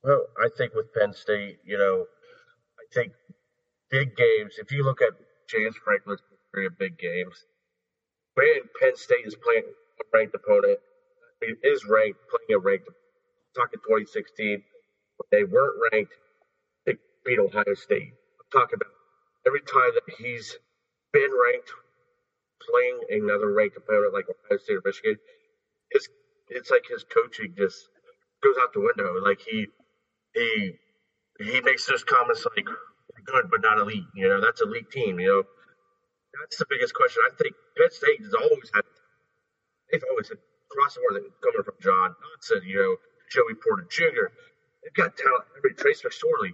Well, 0.04 0.26
I 0.42 0.50
think 0.58 0.74
with 0.74 0.94
Penn 0.94 1.14
State, 1.14 1.60
you 1.64 1.78
know, 1.78 2.06
I 2.80 2.94
think 2.94 3.12
big 3.92 4.16
games, 4.16 4.56
if 4.58 4.72
you 4.72 4.84
look 4.84 5.02
at 5.02 5.14
James 5.50 5.76
Franklin's 5.84 6.22
history 6.30 6.66
of 6.68 6.78
big 6.78 6.98
games, 6.98 7.46
Penn 8.38 8.96
State 8.96 9.26
is 9.26 9.36
playing 9.36 9.64
a 9.66 10.04
ranked 10.14 10.36
opponent, 10.36 10.80
it 11.42 11.58
is 11.64 11.86
ranked, 11.86 12.20
playing 12.30 12.58
a 12.58 12.60
ranked, 12.60 12.88
talking 13.56 13.80
2016, 13.80 14.64
they 15.32 15.44
weren't 15.44 15.76
ranked, 15.92 16.14
they 16.86 16.96
beat 17.26 17.40
Ohio 17.40 17.74
State. 17.76 18.14
I'm 18.14 18.50
talking 18.52 18.76
about 18.76 18.94
every 19.46 19.62
time 19.62 19.92
that 19.94 20.16
he's 20.18 20.58
been 21.12 21.30
ranked, 21.32 21.72
playing 22.70 23.24
another 23.24 23.52
ranked 23.52 23.78
opponent 23.78 24.14
like 24.14 24.26
Ohio 24.30 24.58
State 24.60 24.78
or 24.78 24.82
Michigan, 24.86 25.18
his, 25.92 26.08
it's 26.50 26.72
like 26.72 26.86
his 26.90 27.04
coaching 27.04 27.54
just 27.58 27.90
goes 28.44 28.56
out 28.62 28.74
the 28.74 28.80
window. 28.80 29.20
Like 29.24 29.42
he, 29.42 29.68
he, 30.34 30.74
he 31.40 31.62
makes 31.62 31.86
those 31.88 32.04
comments 32.04 32.46
like, 32.56 32.68
good 33.32 33.50
but 33.52 33.62
not 33.62 33.78
elite. 33.78 34.10
You 34.16 34.28
know, 34.28 34.42
that's 34.42 34.62
elite 34.62 34.90
team. 34.92 35.20
You 35.20 35.28
know, 35.28 35.44
that's 36.42 36.58
the 36.58 36.66
biggest 36.70 36.94
question. 36.94 37.22
I 37.26 37.36
think 37.36 37.56
Penn 37.78 37.92
State 37.92 38.22
has 38.22 38.34
always 38.34 38.70
had. 38.74 38.84
They've 39.92 40.04
always 40.12 40.30
had 40.30 40.38
across 40.70 40.94
the 40.94 41.02
board 41.02 41.24
coming 41.42 41.64
from 41.64 41.74
Jahan 41.82 42.12
Dotson, 42.14 42.62
you 42.66 42.76
know, 42.78 42.96
Joey 43.32 43.56
Porter 43.58 43.88
Jr. 43.90 44.30
They've 44.84 44.94
got 44.94 45.18
talent. 45.18 45.46
Mean, 45.64 45.76
Trace 45.76 46.04
McSorley. 46.04 46.54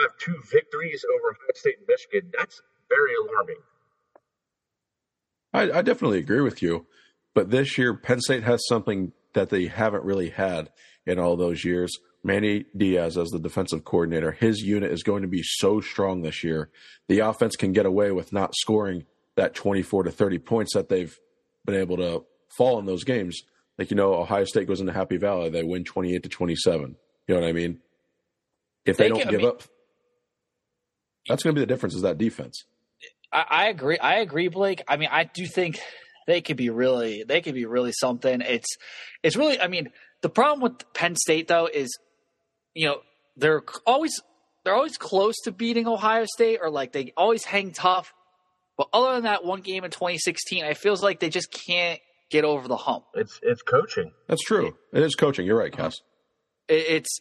Have 0.00 0.16
two 0.18 0.36
victories 0.52 1.04
over 1.12 1.30
Ohio 1.30 1.54
State 1.54 1.78
and 1.78 1.86
Michigan. 1.88 2.30
That's 2.36 2.62
very 2.88 3.12
alarming. 3.20 3.56
I, 5.52 5.78
I 5.78 5.82
definitely 5.82 6.18
agree 6.18 6.40
with 6.40 6.62
you, 6.62 6.86
but 7.34 7.50
this 7.50 7.76
year 7.76 7.94
Penn 7.94 8.20
State 8.20 8.44
has 8.44 8.64
something 8.68 9.12
that 9.34 9.50
they 9.50 9.66
haven't 9.66 10.04
really 10.04 10.30
had 10.30 10.70
in 11.04 11.18
all 11.18 11.36
those 11.36 11.64
years. 11.64 11.98
Manny 12.28 12.66
Diaz 12.76 13.16
as 13.16 13.30
the 13.30 13.38
defensive 13.38 13.84
coordinator, 13.84 14.32
his 14.32 14.60
unit 14.60 14.92
is 14.92 15.02
going 15.02 15.22
to 15.22 15.28
be 15.28 15.42
so 15.42 15.80
strong 15.80 16.20
this 16.20 16.44
year. 16.44 16.68
The 17.08 17.20
offense 17.20 17.56
can 17.56 17.72
get 17.72 17.86
away 17.86 18.12
with 18.12 18.34
not 18.34 18.54
scoring 18.54 19.06
that 19.36 19.54
24 19.54 20.04
to 20.04 20.10
30 20.10 20.38
points 20.38 20.74
that 20.74 20.90
they've 20.90 21.18
been 21.64 21.74
able 21.74 21.96
to 21.96 22.24
fall 22.54 22.78
in 22.78 22.84
those 22.84 23.02
games. 23.02 23.40
Like, 23.78 23.90
you 23.90 23.96
know, 23.96 24.12
Ohio 24.12 24.44
State 24.44 24.68
goes 24.68 24.80
into 24.80 24.92
Happy 24.92 25.16
Valley, 25.16 25.48
they 25.48 25.62
win 25.62 25.84
28 25.84 26.22
to 26.22 26.28
27. 26.28 26.96
You 27.26 27.34
know 27.34 27.40
what 27.40 27.48
I 27.48 27.52
mean? 27.52 27.80
If 28.84 28.98
they, 28.98 29.04
they 29.04 29.08
don't 29.08 29.20
can, 29.20 29.30
give 29.30 29.40
I 29.40 29.42
mean, 29.44 29.50
up, 29.50 29.62
that's 31.28 31.42
going 31.42 31.54
to 31.54 31.58
be 31.58 31.62
the 31.62 31.72
difference 31.72 31.94
is 31.94 32.02
that 32.02 32.18
defense. 32.18 32.64
I, 33.32 33.44
I 33.48 33.68
agree. 33.68 33.98
I 33.98 34.16
agree, 34.16 34.48
Blake. 34.48 34.82
I 34.86 34.98
mean, 34.98 35.08
I 35.10 35.24
do 35.24 35.46
think 35.46 35.80
they 36.26 36.42
could 36.42 36.58
be 36.58 36.68
really, 36.68 37.24
they 37.24 37.40
could 37.40 37.54
be 37.54 37.64
really 37.64 37.92
something. 37.92 38.42
It's, 38.42 38.76
it's 39.22 39.36
really, 39.36 39.58
I 39.58 39.68
mean, 39.68 39.88
the 40.20 40.28
problem 40.28 40.60
with 40.60 40.92
Penn 40.92 41.16
State 41.16 41.48
though 41.48 41.70
is 41.72 41.96
you 42.74 42.86
know, 42.86 43.00
they're 43.36 43.62
always 43.86 44.20
they're 44.64 44.74
always 44.74 44.98
close 44.98 45.36
to 45.44 45.52
beating 45.52 45.86
Ohio 45.86 46.24
State, 46.26 46.58
or 46.62 46.70
like 46.70 46.92
they 46.92 47.12
always 47.16 47.44
hang 47.44 47.72
tough. 47.72 48.12
But 48.76 48.88
other 48.92 49.14
than 49.14 49.24
that 49.24 49.44
one 49.44 49.60
game 49.60 49.84
in 49.84 49.90
2016, 49.90 50.64
it 50.64 50.76
feels 50.76 51.02
like 51.02 51.20
they 51.20 51.30
just 51.30 51.50
can't 51.50 52.00
get 52.30 52.44
over 52.44 52.68
the 52.68 52.76
hump. 52.76 53.04
It's 53.14 53.38
it's 53.42 53.62
coaching. 53.62 54.12
That's 54.28 54.42
true. 54.42 54.76
It 54.92 55.02
is 55.02 55.14
coaching. 55.14 55.46
You're 55.46 55.58
right, 55.58 55.72
Cass. 55.72 55.94
Uh-huh. 55.94 56.04
It's 56.76 57.20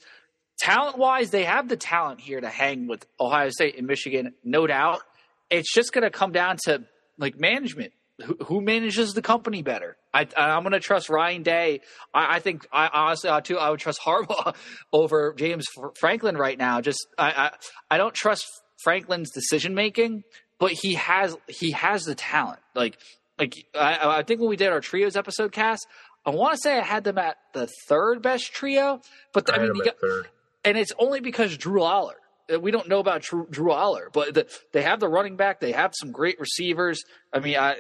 talent 0.60 0.98
wise, 0.98 1.30
they 1.30 1.46
have 1.46 1.70
the 1.70 1.78
talent 1.78 2.20
here 2.20 2.42
to 2.42 2.50
hang 2.50 2.88
with 2.88 3.06
Ohio 3.20 3.50
State 3.50 3.78
and 3.78 3.88
Michigan, 3.88 4.34
no 4.44 4.68
doubt. 4.68 5.02
It's 5.50 5.74
just 5.74 5.94
going 5.94 6.04
to 6.04 6.10
come 6.10 6.32
down 6.32 6.58
to 6.66 6.84
like 7.18 7.40
management 7.40 7.94
who, 8.24 8.38
who 8.46 8.62
manages 8.62 9.14
the 9.14 9.22
company 9.22 9.62
better? 9.62 9.98
I, 10.14 10.28
I'm 10.36 10.64
going 10.64 10.74
to 10.74 10.80
trust 10.80 11.10
Ryan 11.10 11.44
Day. 11.44 11.82
I, 12.14 12.38
I 12.38 12.40
think 12.40 12.68
I 12.72 12.88
honestly 12.88 13.30
I 13.30 13.40
too 13.42 13.58
I 13.58 13.70
would 13.70 13.80
trust 13.80 14.00
Harbaugh 14.06 14.56
over 14.92 15.34
James 15.38 15.66
Franklin 16.00 16.38
right 16.38 16.58
now. 16.58 16.82
Just 16.82 17.08
I 17.18 17.32
I, 17.32 17.52
I 17.96 17.98
don't 17.98 18.14
trust 18.14 18.46
Franklin's 18.84 19.32
decision 19.32 19.76
making, 19.76 20.24
but 20.60 20.72
he 20.72 20.96
has 20.96 21.36
he 21.48 21.72
has 21.72 22.04
the 22.04 22.16
talent. 22.16 22.60
Like 22.76 22.98
like 23.38 23.56
I, 23.76 24.20
I 24.20 24.24
think 24.24 24.40
when 24.40 24.50
we 24.50 24.56
did 24.56 24.70
our 24.70 24.82
trios 24.82 25.16
episode 25.16 25.52
Cass, 25.52 25.82
I 26.26 26.32
want 26.32 26.56
to 26.56 26.62
say 26.62 26.78
I 26.78 26.84
had 26.84 27.04
them 27.04 27.18
at 27.18 27.38
the 27.54 27.68
third 27.88 28.22
best 28.22 28.52
trio, 28.52 29.02
but 29.34 29.52
I, 29.52 29.58
I 29.58 29.60
mean, 29.70 29.84
got, 29.84 29.96
and 30.66 30.78
it's 30.78 30.92
only 31.00 31.20
because 31.20 31.56
Drew 31.58 31.82
Allar. 31.82 32.16
Uh, 32.52 32.60
we 32.60 32.72
don't 32.72 32.88
know 32.88 33.00
about 33.00 33.22
Drew, 33.22 33.48
Drew 33.50 33.72
Allar, 33.72 34.12
but 34.12 34.34
the, 34.34 34.48
they 34.74 34.82
have 34.82 35.00
the 35.00 35.08
running 35.08 35.36
back. 35.36 35.60
They 35.60 35.72
have 35.74 35.94
some 35.98 36.12
great 36.12 36.40
receivers. 36.40 37.04
I 37.34 37.40
mean, 37.40 37.58
I 37.58 37.78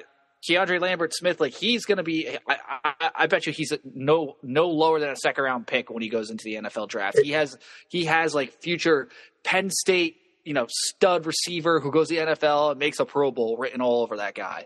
Keandre 0.47 0.79
Lambert 0.79 1.13
Smith, 1.13 1.39
like 1.39 1.53
he's 1.53 1.85
going 1.85 1.97
to 1.97 2.03
be. 2.03 2.37
I, 2.47 2.57
I, 2.83 3.09
I, 3.15 3.27
bet 3.27 3.45
you 3.45 3.53
he's 3.53 3.73
no 3.83 4.37
no 4.41 4.69
lower 4.69 4.99
than 4.99 5.09
a 5.09 5.15
second 5.15 5.43
round 5.43 5.67
pick 5.67 5.89
when 5.89 6.01
he 6.01 6.09
goes 6.09 6.29
into 6.29 6.43
the 6.43 6.55
NFL 6.55 6.87
draft. 6.89 7.19
He 7.19 7.31
has 7.31 7.57
he 7.89 8.05
has 8.05 8.33
like 8.33 8.53
future 8.61 9.09
Penn 9.43 9.69
State, 9.69 10.17
you 10.43 10.53
know, 10.53 10.67
stud 10.69 11.25
receiver 11.25 11.79
who 11.79 11.91
goes 11.91 12.07
to 12.09 12.15
the 12.15 12.21
NFL 12.21 12.71
and 12.71 12.79
makes 12.79 12.99
a 12.99 13.05
Pro 13.05 13.31
Bowl 13.31 13.57
written 13.57 13.81
all 13.81 14.03
over 14.03 14.17
that 14.17 14.35
guy. 14.35 14.65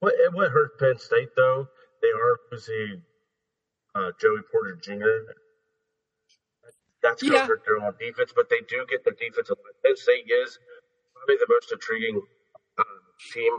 What 0.00 0.14
what 0.32 0.50
hurt 0.50 0.78
Penn 0.78 0.98
State 0.98 1.28
though? 1.36 1.66
They 2.02 2.08
are 2.08 2.38
losing 2.52 3.02
uh, 3.94 4.10
Joey 4.20 4.40
Porter 4.50 4.78
Jr. 4.82 5.32
That's 7.02 7.22
going 7.22 7.34
to 7.34 7.38
yeah. 7.38 7.46
hurt 7.46 7.62
their 7.64 7.84
own 7.84 7.94
defense, 8.00 8.32
but 8.34 8.48
they 8.50 8.60
do 8.68 8.84
get 8.88 9.04
their 9.04 9.14
defensive. 9.14 9.56
Line. 9.62 9.74
Penn 9.84 9.96
State 9.96 10.26
is 10.26 10.58
probably 11.14 11.36
the 11.36 11.46
most 11.48 11.72
intriguing 11.72 12.22
uh, 12.78 12.82
team 13.32 13.52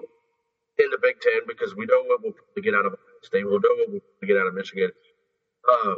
in 0.79 0.89
the 0.91 0.99
Big 1.01 1.19
Ten 1.21 1.41
because 1.47 1.75
we 1.75 1.85
know 1.85 2.03
what 2.03 2.21
we'll 2.21 2.33
probably 2.33 2.63
get 2.63 2.75
out 2.75 2.85
of 2.85 2.93
Ohio 2.93 3.21
State. 3.23 3.45
We'll 3.45 3.59
know 3.59 3.75
what 3.77 3.89
we'll 3.89 4.27
get 4.27 4.37
out 4.37 4.47
of 4.47 4.53
Michigan. 4.53 4.91
Uh, 5.67 5.95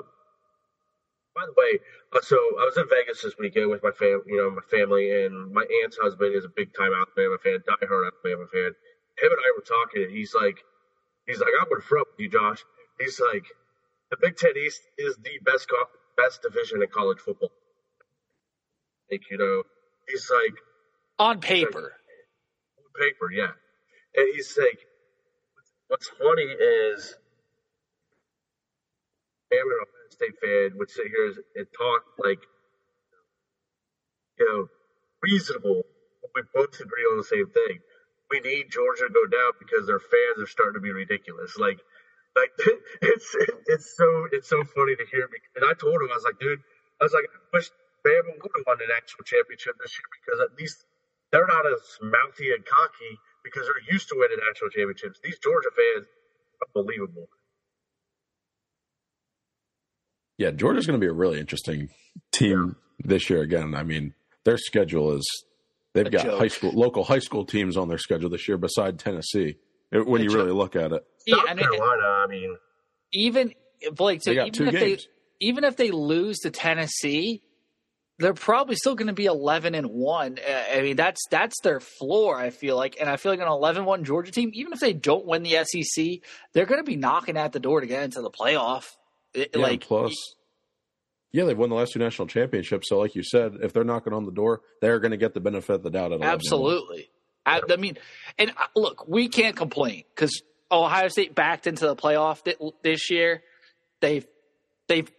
by 1.36 1.46
the 1.46 1.54
way, 1.56 1.80
uh, 2.14 2.22
so 2.22 2.36
I 2.36 2.66
was 2.66 2.78
in 2.78 2.90
Vegas 2.90 3.22
this 3.22 3.38
weekend 3.38 3.70
with 3.70 3.84
my 3.84 3.92
fam, 3.92 4.24
you 4.26 4.38
know, 4.38 4.50
my 4.50 4.66
family, 4.70 5.24
and 5.24 5.52
my 5.52 5.66
aunt's 5.84 5.98
husband 6.02 6.36
is 6.36 6.46
a 6.46 6.50
big 6.50 6.74
time 6.74 6.92
Alabama 6.92 7.38
fan, 7.44 7.60
diehard 7.68 8.10
Alabama 8.12 8.48
fan. 8.52 8.72
Him 9.20 9.32
and 9.32 9.40
I 9.40 9.54
were 9.56 9.64
talking, 9.64 10.04
and 10.04 10.12
he's 10.12 10.34
like, 10.34 10.60
he's 11.28 11.40
like, 11.40 11.54
I'm 11.62 11.70
to 11.70 11.82
front 11.86 12.08
with 12.12 12.20
you, 12.20 12.30
Josh. 12.30 12.64
He's 13.00 13.20
like, 13.20 13.46
the 14.12 14.18
Big 14.20 14.38
Ten 14.38 14.58
East 14.58 14.82
is 14.98 15.16
the 15.18 15.40
best 15.46 15.70
best 16.18 16.42
division 16.42 16.82
in 16.82 16.90
college 16.90 17.20
football. 17.20 17.52
Like, 19.12 19.22
you 19.30 19.38
know, 19.38 19.64
he's 20.08 20.30
like 20.30 20.56
on 21.20 21.40
paper. 21.40 21.82
Like, 21.82 21.92
on 22.80 22.92
paper, 23.00 23.32
yeah. 23.32 23.52
And 24.16 24.28
he's 24.34 24.58
like, 24.58 24.80
what's 25.88 26.10
funny 26.10 26.44
is, 26.44 27.16
an 29.52 29.58
Ohio 29.58 30.10
State 30.10 30.38
fan 30.42 30.78
would 30.78 30.90
sit 30.90 31.08
here 31.08 31.34
and 31.56 31.68
talk 31.76 32.04
like, 32.18 32.42
you 34.38 34.46
know, 34.46 34.68
reasonable. 35.24 35.84
We 36.36 36.42
both 36.54 36.80
agree 36.80 37.04
on 37.12 37.18
the 37.18 37.24
same 37.24 37.50
thing. 37.50 37.80
We 38.30 38.40
need 38.42 38.70
Georgia 38.70 39.08
to 39.08 39.14
go 39.14 39.26
down 39.26 39.54
because 39.58 39.88
their 39.88 40.00
fans 40.00 40.38
are 40.38 40.48
starting 40.48 40.76
to 40.76 40.80
be 40.80 40.92
ridiculous. 40.92 41.58
Like, 41.58 41.80
like 42.36 42.54
it's 43.02 43.36
it's 43.66 43.96
so 43.98 44.28
it's 44.32 44.50
so 44.50 44.64
funny 44.64 44.96
to 44.96 45.06
hear. 45.12 45.28
And 45.56 45.66
I 45.66 45.74
told 45.74 45.96
him 45.98 46.10
I 46.12 46.16
was 46.16 46.24
like, 46.26 46.40
dude, 46.40 46.62
I 47.02 47.06
was 47.06 47.14
like, 47.14 47.26
I 47.26 47.40
wish 47.58 47.72
Bama 48.06 48.38
would 48.38 48.54
have 48.56 48.68
won 48.68 48.78
the 48.78 48.86
national 48.86 49.26
championship 49.26 49.76
this 49.82 49.98
year 49.98 50.10
because 50.22 50.40
at 50.46 50.54
least 50.60 50.86
they're 51.32 51.48
not 51.50 51.66
as 51.66 51.82
mouthy 52.02 52.54
and 52.54 52.64
cocky 52.66 53.18
because 53.44 53.64
they're 53.66 53.94
used 53.94 54.10
to 54.10 54.16
winning 54.18 54.38
national 54.48 54.70
championships. 54.70 55.20
These 55.24 55.40
Georgia 55.40 55.70
fans, 55.76 56.08
unbelievable. 56.76 57.30
Yeah, 60.38 60.52
Georgia's 60.52 60.88
going 60.88 61.00
to 61.00 61.04
be 61.04 61.10
a 61.10 61.14
really 61.14 61.40
interesting 61.40 61.90
team 62.32 62.76
yeah. 63.00 63.08
this 63.08 63.30
year 63.30 63.42
again. 63.42 63.76
I 63.76 63.84
mean, 63.84 64.14
their 64.46 64.58
schedule 64.58 65.18
is 65.18 65.46
they've 65.94 66.06
a 66.06 66.10
got 66.10 66.26
joke. 66.26 66.40
high 66.40 66.48
school 66.48 66.72
local 66.72 67.04
high 67.04 67.20
school 67.20 67.46
teams 67.46 67.76
on 67.76 67.90
their 67.90 67.98
schedule 67.98 68.30
this 68.30 68.48
year 68.48 68.58
beside 68.58 69.00
Tennessee. 69.00 69.58
Eh, 69.94 70.00
when 70.00 70.22
a 70.22 70.24
you 70.24 70.30
joke. 70.30 70.38
really 70.38 70.52
look 70.52 70.76
at 70.76 70.92
it, 70.94 71.04
yeah, 71.26 71.36
South 71.46 71.58
Carolina. 71.58 72.04
I 72.04 72.28
mean, 72.30 72.58
even 73.12 73.54
Blake. 73.94 74.24
So 74.24 74.32
even 74.32 74.48
if 74.48 74.56
games. 74.56 74.72
they 74.80 74.98
even 75.40 75.64
if 75.64 75.76
they 75.76 75.92
lose 75.92 76.40
to 76.40 76.52
Tennessee, 76.52 77.42
they're 78.20 78.34
probably 78.34 78.76
still 78.76 78.96
going 78.96 79.08
to 79.08 79.14
be 79.14 79.26
11 79.26 79.76
and 79.76 79.88
1. 79.88 80.40
Uh, 80.40 80.64
I 80.78 80.82
mean, 80.82 80.96
that's 80.98 81.22
that's 81.32 81.56
their 81.62 81.80
floor, 81.80 82.38
I 82.38 82.50
feel 82.50 82.76
like. 82.76 82.98
And 83.00 83.10
I 83.10 83.16
feel 83.16 83.32
like 83.32 83.40
an 83.40 83.48
11 83.48 83.86
1 83.86 84.04
Georgia 84.04 84.32
team, 84.32 84.52
even 84.54 84.74
if 84.74 84.80
they 84.80 84.94
don't 84.94 85.26
win 85.26 85.44
the 85.44 85.64
SEC, 85.64 86.06
they're 86.54 86.66
going 86.66 86.80
to 86.80 86.86
be 86.86 86.98
knocking 86.98 87.38
at 87.38 87.54
the 87.54 87.60
door 87.60 87.82
to 87.82 87.88
get 87.88 88.04
into 88.04 88.22
the 88.22 88.30
playoff. 88.30 88.86
It, 89.34 89.52
Yeah, 89.56 89.62
like, 89.62 89.82
plus, 89.82 90.14
yeah, 91.32 91.46
they've 91.46 91.58
won 91.58 91.70
the 91.70 91.76
last 91.76 91.94
two 91.94 92.00
national 92.00 92.28
championships. 92.28 92.90
So, 92.90 93.00
like 93.00 93.16
you 93.16 93.24
said, 93.24 93.54
if 93.62 93.72
they're 93.72 93.84
knocking 93.84 94.14
on 94.14 94.26
the 94.26 94.32
door, 94.32 94.62
they're 94.82 95.00
going 95.00 95.12
to 95.12 95.18
get 95.18 95.34
the 95.34 95.40
benefit 95.40 95.76
of 95.76 95.84
the 95.84 95.90
doubt. 95.90 96.12
At 96.12 96.20
11-1. 96.20 96.26
absolutely. 96.26 97.10
I, 97.46 97.62
I 97.70 97.76
mean, 97.78 97.98
and 98.38 98.52
uh, 98.52 98.68
look, 98.76 99.08
we 99.08 99.30
can't 99.30 99.56
complain 99.56 100.04
because 100.14 100.42
Ohio 100.72 101.08
State 101.08 101.36
backed 101.36 101.68
into 101.68 101.88
the 101.88 101.96
playoff 101.96 102.40
thi- 102.40 102.58
this 102.84 103.10
year. 103.10 103.44
They've, 104.02 104.26
they've, 104.88 105.10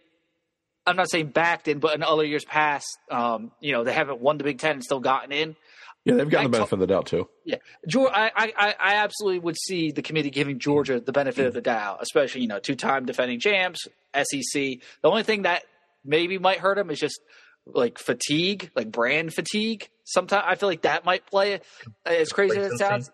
I'm 0.91 0.97
not 0.97 1.09
saying 1.09 1.27
backed 1.27 1.67
in, 1.67 1.79
but 1.79 1.95
in 1.95 2.03
other 2.03 2.23
years 2.23 2.45
past, 2.45 2.97
um, 3.09 3.51
you 3.59 3.71
know, 3.71 3.83
they 3.83 3.93
haven't 3.93 4.21
won 4.21 4.37
the 4.37 4.43
Big 4.43 4.59
Ten 4.59 4.73
and 4.73 4.83
still 4.83 4.99
gotten 4.99 5.31
in. 5.31 5.55
Yeah, 6.03 6.15
they've 6.15 6.29
gotten 6.29 6.45
I 6.45 6.49
the 6.49 6.51
benefit 6.57 6.73
of 6.73 6.79
the 6.79 6.87
doubt 6.87 7.05
too. 7.05 7.29
Yeah, 7.45 7.57
Georgia. 7.87 8.11
I, 8.15 8.31
I, 8.35 8.75
I 8.79 8.95
absolutely 8.95 9.39
would 9.39 9.57
see 9.57 9.91
the 9.91 10.01
committee 10.01 10.31
giving 10.31 10.57
Georgia 10.57 10.99
the 10.99 11.11
benefit 11.11 11.45
of 11.45 11.53
the 11.53 11.61
doubt, 11.61 11.99
especially 12.01 12.41
you 12.41 12.47
know 12.47 12.59
two-time 12.59 13.05
defending 13.05 13.39
champs, 13.39 13.87
SEC. 14.15 14.53
The 14.53 14.79
only 15.03 15.23
thing 15.23 15.43
that 15.43 15.63
maybe 16.03 16.39
might 16.39 16.57
hurt 16.57 16.77
them 16.77 16.89
is 16.89 16.99
just 16.99 17.21
like 17.67 17.99
fatigue, 17.99 18.71
like 18.75 18.91
brand 18.91 19.33
fatigue. 19.33 19.89
Sometimes 20.03 20.43
I 20.47 20.55
feel 20.55 20.69
like 20.69 20.81
that 20.81 21.05
might 21.05 21.25
play. 21.27 21.61
As 22.03 22.29
crazy 22.31 22.57
as 22.57 22.71
it 22.73 22.77
sounds, 22.79 23.11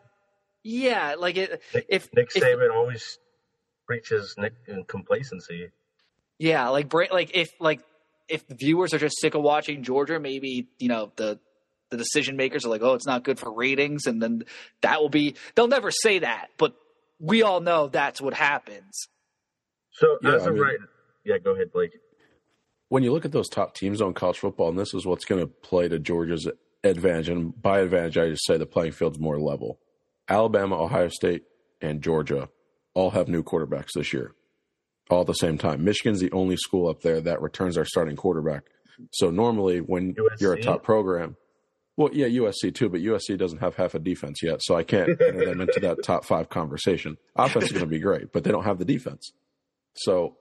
yeah. 0.64 1.16
Like 1.18 1.36
it, 1.36 1.62
Nick, 1.74 1.86
if 1.90 2.08
Nick 2.16 2.30
if- 2.36 2.42
Saban 2.42 2.74
always 2.74 3.20
preaches 3.86 4.36
Nick 4.38 4.54
complacency. 4.88 5.72
Yeah, 6.40 6.70
like 6.70 6.94
like 6.94 7.32
if 7.34 7.50
like 7.60 7.82
if 8.28 8.44
viewers 8.50 8.94
are 8.94 9.00
just 9.00 9.20
sick 9.20 9.34
of 9.36 9.42
watching 9.42 9.84
Georgia, 9.84 10.20
maybe 10.20 10.68
you 10.80 10.88
know 10.90 11.12
the 11.16 11.40
the 11.90 11.98
decision 11.98 12.36
makers 12.36 12.66
are 12.66 12.70
like, 12.70 12.82
oh, 12.82 12.94
it's 12.94 13.08
not 13.08 13.24
good 13.24 13.40
for 13.40 13.52
ratings, 13.52 14.06
and 14.08 14.22
then 14.22 14.44
that 14.82 15.02
will 15.02 15.10
be. 15.10 15.36
They'll 15.56 15.68
never 15.68 15.90
say 15.92 16.20
that, 16.20 16.48
but 16.58 16.76
we 17.20 17.42
all 17.44 17.62
know 17.62 17.88
that's 17.88 18.22
what 18.22 18.34
happens. 18.34 19.08
So 19.94 20.18
Yeah, 20.22 20.36
as 20.36 20.44
I 20.44 20.50
of 20.50 20.54
mean- 20.54 20.64
right, 20.64 20.78
yeah, 21.24 21.38
go 21.40 21.56
ahead, 21.56 21.72
Blake. 21.72 21.92
when 22.90 23.04
you 23.04 23.12
look 23.12 23.26
at 23.26 23.32
those 23.32 23.50
top 23.50 23.74
teams 23.74 24.02
on 24.02 24.14
college 24.14 24.38
football, 24.38 24.70
and 24.70 24.78
this 24.78 24.94
is 24.94 25.06
what's 25.06 25.26
going 25.26 25.42
to 25.42 25.48
play 25.48 25.88
to 25.88 25.98
Georgia's 25.98 26.48
advantage, 26.84 27.30
and 27.30 27.60
by 27.62 27.80
advantage, 27.80 28.18
I 28.18 28.30
just 28.30 28.46
say 28.46 28.58
the 28.58 28.66
playing 28.66 28.92
field's 28.92 29.18
more 29.20 29.40
level. 29.40 29.80
Alabama, 30.30 30.80
Ohio 30.82 31.08
State, 31.10 31.44
and 31.82 32.02
Georgia 32.04 32.50
all 32.94 33.12
have 33.12 33.28
new 33.28 33.44
quarterbacks 33.44 33.94
this 33.96 34.12
year, 34.14 34.36
all 35.10 35.22
at 35.22 35.28
the 35.28 35.34
same 35.34 35.58
time. 35.58 35.84
Michigan's 35.84 36.20
the 36.20 36.32
only 36.32 36.58
school 36.58 36.90
up 36.90 37.02
there 37.02 37.22
that 37.22 37.42
returns 37.42 37.78
our 37.78 37.86
starting 37.86 38.16
quarterback. 38.16 38.64
So 39.12 39.30
normally, 39.30 39.80
when 39.80 40.16
you're 40.40 40.54
a 40.54 40.62
top 40.62 40.84
program, 40.84 41.38
well, 41.96 42.10
yeah, 42.14 42.28
USC 42.28 42.74
too, 42.74 42.90
but 42.90 43.02
USC 43.02 43.38
doesn't 43.38 43.60
have 43.60 43.76
half 43.76 43.96
a 43.96 44.00
defense 44.00 44.42
yet, 44.44 44.62
so 44.62 44.76
I 44.76 44.84
can't 44.84 45.10
enter 45.10 45.46
them 45.46 45.62
into 45.62 45.80
that 45.82 46.04
top 46.04 46.26
five 46.26 46.50
conversation. 46.50 47.18
Offense 47.36 47.66
is 47.66 47.72
going 47.72 47.86
to 47.86 47.90
be 47.90 48.00
great, 48.00 48.32
but 48.32 48.44
they 48.44 48.52
don't 48.52 48.66
have 48.66 48.80
the 48.80 48.86
defense. 48.86 49.32
So, 49.96 50.38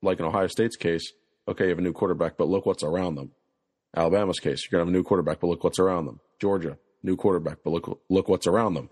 like 0.00 0.20
in 0.20 0.24
Ohio 0.24 0.46
State's 0.46 0.76
case, 0.76 1.12
okay, 1.48 1.64
you 1.64 1.70
have 1.70 1.78
a 1.78 1.82
new 1.82 1.92
quarterback, 1.92 2.36
but 2.36 2.48
look 2.48 2.66
what's 2.66 2.84
around 2.84 3.16
them. 3.16 3.32
Alabama's 3.96 4.38
case, 4.38 4.62
you're 4.62 4.78
gonna 4.78 4.88
have 4.88 4.94
a 4.94 4.96
new 4.96 5.02
quarterback, 5.02 5.40
but 5.40 5.48
look 5.48 5.64
what's 5.64 5.78
around 5.78 6.06
them. 6.06 6.20
Georgia, 6.40 6.78
new 7.02 7.16
quarterback, 7.16 7.58
but 7.62 7.70
look 7.70 8.00
look 8.08 8.28
what's 8.28 8.46
around 8.46 8.74
them. 8.74 8.88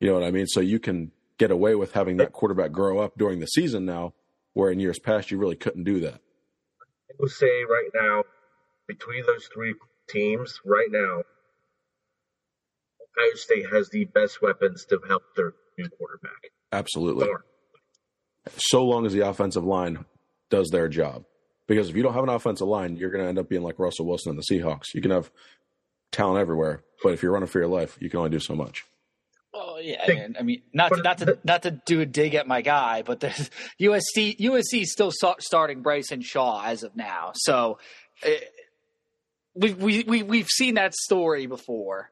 You 0.00 0.08
know 0.08 0.14
what 0.14 0.22
I 0.22 0.30
mean? 0.30 0.46
So 0.46 0.60
you 0.60 0.78
can 0.78 1.12
get 1.38 1.50
away 1.50 1.74
with 1.74 1.92
having 1.92 2.16
that 2.18 2.32
quarterback 2.32 2.72
grow 2.72 2.98
up 2.98 3.18
during 3.18 3.40
the 3.40 3.46
season 3.46 3.84
now, 3.84 4.14
where 4.58 4.72
in 4.72 4.80
years 4.80 4.98
past 4.98 5.30
you 5.30 5.38
really 5.38 5.54
couldn't 5.54 5.84
do 5.84 6.00
that. 6.00 6.14
I 6.14 7.14
will 7.20 7.28
say 7.28 7.46
right 7.46 7.90
now, 7.94 8.24
between 8.88 9.24
those 9.24 9.48
three 9.54 9.72
teams, 10.08 10.58
right 10.64 10.88
now, 10.90 11.22
Ohio 13.00 13.34
State 13.36 13.66
has 13.72 13.88
the 13.90 14.06
best 14.06 14.42
weapons 14.42 14.84
to 14.86 14.98
help 15.06 15.22
their 15.36 15.52
new 15.78 15.88
quarterback. 15.90 16.50
Absolutely. 16.72 17.28
So 18.56 18.84
long 18.84 19.06
as 19.06 19.12
the 19.12 19.28
offensive 19.28 19.64
line 19.64 20.04
does 20.50 20.70
their 20.70 20.88
job. 20.88 21.24
Because 21.68 21.88
if 21.88 21.94
you 21.94 22.02
don't 22.02 22.14
have 22.14 22.24
an 22.24 22.30
offensive 22.30 22.66
line, 22.66 22.96
you're 22.96 23.10
going 23.10 23.22
to 23.22 23.28
end 23.28 23.38
up 23.38 23.48
being 23.48 23.62
like 23.62 23.78
Russell 23.78 24.06
Wilson 24.06 24.30
and 24.30 24.38
the 24.38 24.42
Seahawks. 24.52 24.92
You 24.92 25.00
can 25.00 25.12
have 25.12 25.30
talent 26.10 26.40
everywhere, 26.40 26.82
but 27.04 27.12
if 27.12 27.22
you're 27.22 27.32
running 27.32 27.46
for 27.46 27.60
your 27.60 27.68
life, 27.68 27.96
you 28.00 28.10
can 28.10 28.18
only 28.18 28.30
do 28.30 28.40
so 28.40 28.56
much. 28.56 28.86
Yeah, 29.80 30.04
Think- 30.06 30.20
man. 30.20 30.36
I 30.38 30.42
mean, 30.42 30.62
not 30.72 30.92
to, 30.92 31.02
not 31.02 31.18
to 31.18 31.38
not 31.44 31.62
to 31.62 31.70
do 31.70 32.00
a 32.00 32.06
dig 32.06 32.34
at 32.34 32.46
my 32.46 32.62
guy, 32.62 33.02
but 33.02 33.20
there's 33.20 33.50
USC 33.80 34.38
USC 34.38 34.82
is 34.82 34.92
still 34.92 35.12
starting 35.38 35.82
Bryson 35.82 36.20
Shaw 36.22 36.62
as 36.64 36.82
of 36.82 36.96
now. 36.96 37.32
So 37.34 37.78
uh, 38.24 38.30
we 39.54 39.74
we 39.74 40.04
we 40.04 40.22
we've 40.22 40.48
seen 40.48 40.74
that 40.74 40.94
story 40.94 41.46
before. 41.46 42.10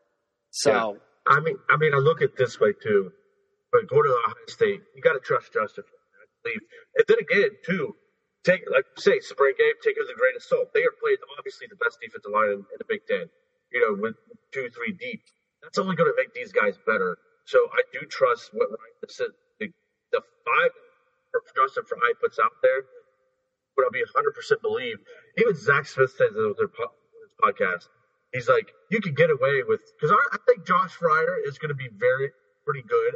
So 0.50 0.98
I 1.26 1.40
mean, 1.40 1.56
I 1.68 1.76
mean, 1.76 1.94
I 1.94 1.98
look 1.98 2.22
at 2.22 2.30
it 2.30 2.36
this 2.36 2.60
way 2.60 2.72
too. 2.82 3.12
But 3.72 3.88
go 3.88 4.00
to 4.00 4.08
Ohio 4.08 4.46
State, 4.48 4.80
you 4.94 5.02
got 5.02 5.14
to 5.14 5.20
trust 5.20 5.52
Justin. 5.52 5.84
I 5.84 6.24
believe, 6.42 6.60
and 6.96 7.04
then 7.08 7.18
again, 7.18 7.50
too, 7.66 7.96
take 8.44 8.62
like 8.72 8.86
say 8.96 9.18
spring 9.20 9.54
game, 9.58 9.74
take 9.82 9.96
it 9.96 10.00
with 10.00 10.14
a 10.14 10.18
grain 10.18 10.32
of 10.36 10.42
salt. 10.42 10.72
They 10.72 10.82
are 10.82 10.94
playing 11.02 11.18
obviously 11.36 11.66
the 11.68 11.76
best 11.76 11.98
defensive 12.00 12.30
line 12.32 12.50
in, 12.50 12.58
in 12.62 12.78
the 12.78 12.86
Big 12.88 13.06
Ten. 13.06 13.26
You 13.72 13.80
know, 13.82 14.00
with 14.00 14.14
two, 14.54 14.70
three 14.70 14.92
deep. 14.92 15.22
That's 15.62 15.78
only 15.78 15.96
going 15.96 16.10
to 16.10 16.16
make 16.16 16.32
these 16.32 16.52
guys 16.52 16.78
better. 16.86 17.18
So 17.46 17.58
I 17.72 17.82
do 17.92 18.06
trust 18.06 18.50
what 18.52 18.68
Ryan 18.68 19.08
said. 19.08 19.30
The, 19.60 19.70
the 20.12 20.20
five 20.44 20.70
Justin 21.54 21.84
for 21.84 21.96
I 21.98 22.12
puts 22.20 22.38
out 22.38 22.52
there, 22.62 22.82
but 23.76 23.84
I'll 23.84 23.90
be 23.90 24.02
100 24.02 24.34
percent 24.34 24.62
believe. 24.62 24.96
Even 25.38 25.54
Zach 25.54 25.86
Smith 25.86 26.10
says 26.16 26.30
it 26.34 26.36
with 26.36 26.58
his 26.58 26.70
podcast. 27.42 27.88
He's 28.32 28.48
like, 28.48 28.72
you 28.90 29.00
can 29.00 29.14
get 29.14 29.30
away 29.30 29.62
with 29.66 29.80
because 29.96 30.10
I, 30.12 30.36
I 30.36 30.38
think 30.46 30.66
Josh 30.66 30.96
Fryar 30.96 31.36
is 31.46 31.58
going 31.58 31.70
to 31.70 31.74
be 31.74 31.88
very 31.96 32.30
pretty 32.64 32.82
good. 32.82 33.14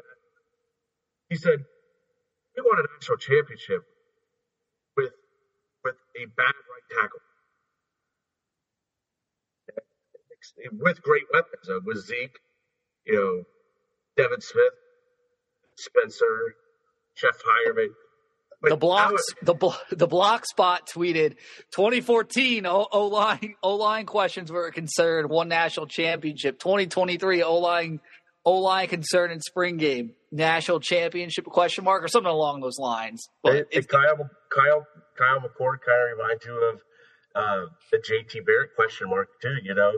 He 1.28 1.36
said, 1.36 1.64
"We 2.56 2.62
won 2.62 2.78
a 2.78 2.86
national 2.94 3.18
championship 3.18 3.82
with 4.96 5.12
with 5.84 5.96
a 6.16 6.26
bad 6.36 6.54
right 6.54 6.86
tackle, 7.00 7.20
with 10.78 11.02
great 11.02 11.24
weapons 11.32 11.84
with 11.84 11.98
Zeke, 11.98 12.38
you 13.06 13.14
know, 13.14 13.44
Devin 14.22 14.40
Smith, 14.40 14.72
Spencer, 15.76 16.54
Jeff 17.16 17.40
Heuerman." 17.66 17.88
The 18.62 18.76
block 18.76 19.12
now- 19.12 19.16
the 19.42 19.54
blo- 19.54 19.74
the 19.90 20.06
block 20.06 20.44
spot 20.44 20.86
tweeted 20.86 21.36
twenty 21.72 22.02
fourteen. 22.02 22.64
2014 22.64 22.66
O 22.92 23.06
line 23.06 23.54
O 23.62 23.76
line 23.76 24.04
questions 24.04 24.52
were 24.52 24.66
a 24.66 24.72
concern. 24.72 25.28
Won 25.28 25.48
national 25.48 25.86
championship. 25.86 26.58
2023 26.58 27.42
O 27.42 27.56
line 27.56 28.00
O 28.44 28.58
line 28.58 28.88
concern 28.88 29.30
in 29.30 29.40
spring 29.40 29.78
game. 29.78 30.14
National 30.30 30.78
championship 30.78 31.46
question 31.46 31.84
mark 31.84 32.04
or 32.04 32.08
something 32.08 32.30
along 32.30 32.60
those 32.60 32.78
lines. 32.78 33.26
But 33.42 33.56
and 33.56 33.66
it's, 33.70 33.86
Kyle, 33.86 34.28
Kyle, 34.54 34.86
Kyle 35.18 35.38
McCord 35.40 35.78
kind 35.80 36.12
of 36.12 36.18
reminds 36.18 36.44
you 36.44 36.70
of 36.70 36.80
uh, 37.34 37.66
the 37.90 37.96
JT 37.98 38.44
Barrett 38.44 38.74
question 38.76 39.08
mark 39.08 39.28
too. 39.40 39.56
You 39.62 39.74
know, 39.74 39.92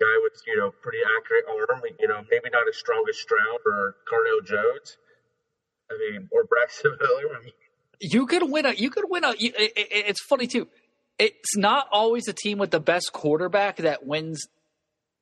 guy 0.00 0.16
with 0.22 0.34
you 0.46 0.56
know 0.56 0.70
pretty 0.82 0.98
accurate 1.18 1.44
arm. 1.48 1.82
You 2.00 2.08
know, 2.08 2.20
maybe 2.30 2.50
not 2.52 2.68
as 2.68 2.76
strong 2.76 3.04
as 3.08 3.16
Stroud 3.18 3.60
or 3.66 3.96
Cardale 4.10 4.44
Jones. 4.46 4.96
I 5.90 5.94
mean, 5.98 6.28
or 6.32 6.44
Braxton 6.44 6.96
Miller. 7.00 7.36
I 7.38 7.44
mean, 7.44 7.52
you 8.00 8.26
could 8.26 8.42
win 8.50 8.66
a 8.66 8.72
you 8.72 8.90
could 8.90 9.04
win 9.08 9.24
a 9.24 9.34
you- 9.38 9.52
it, 9.56 9.72
it, 9.76 9.88
it's 10.08 10.22
funny 10.22 10.46
too 10.46 10.68
it's 11.18 11.56
not 11.56 11.86
always 11.90 12.24
the 12.24 12.34
team 12.34 12.58
with 12.58 12.70
the 12.70 12.78
best 12.78 13.10
quarterback 13.10 13.78
that 13.78 14.04
wins 14.04 14.46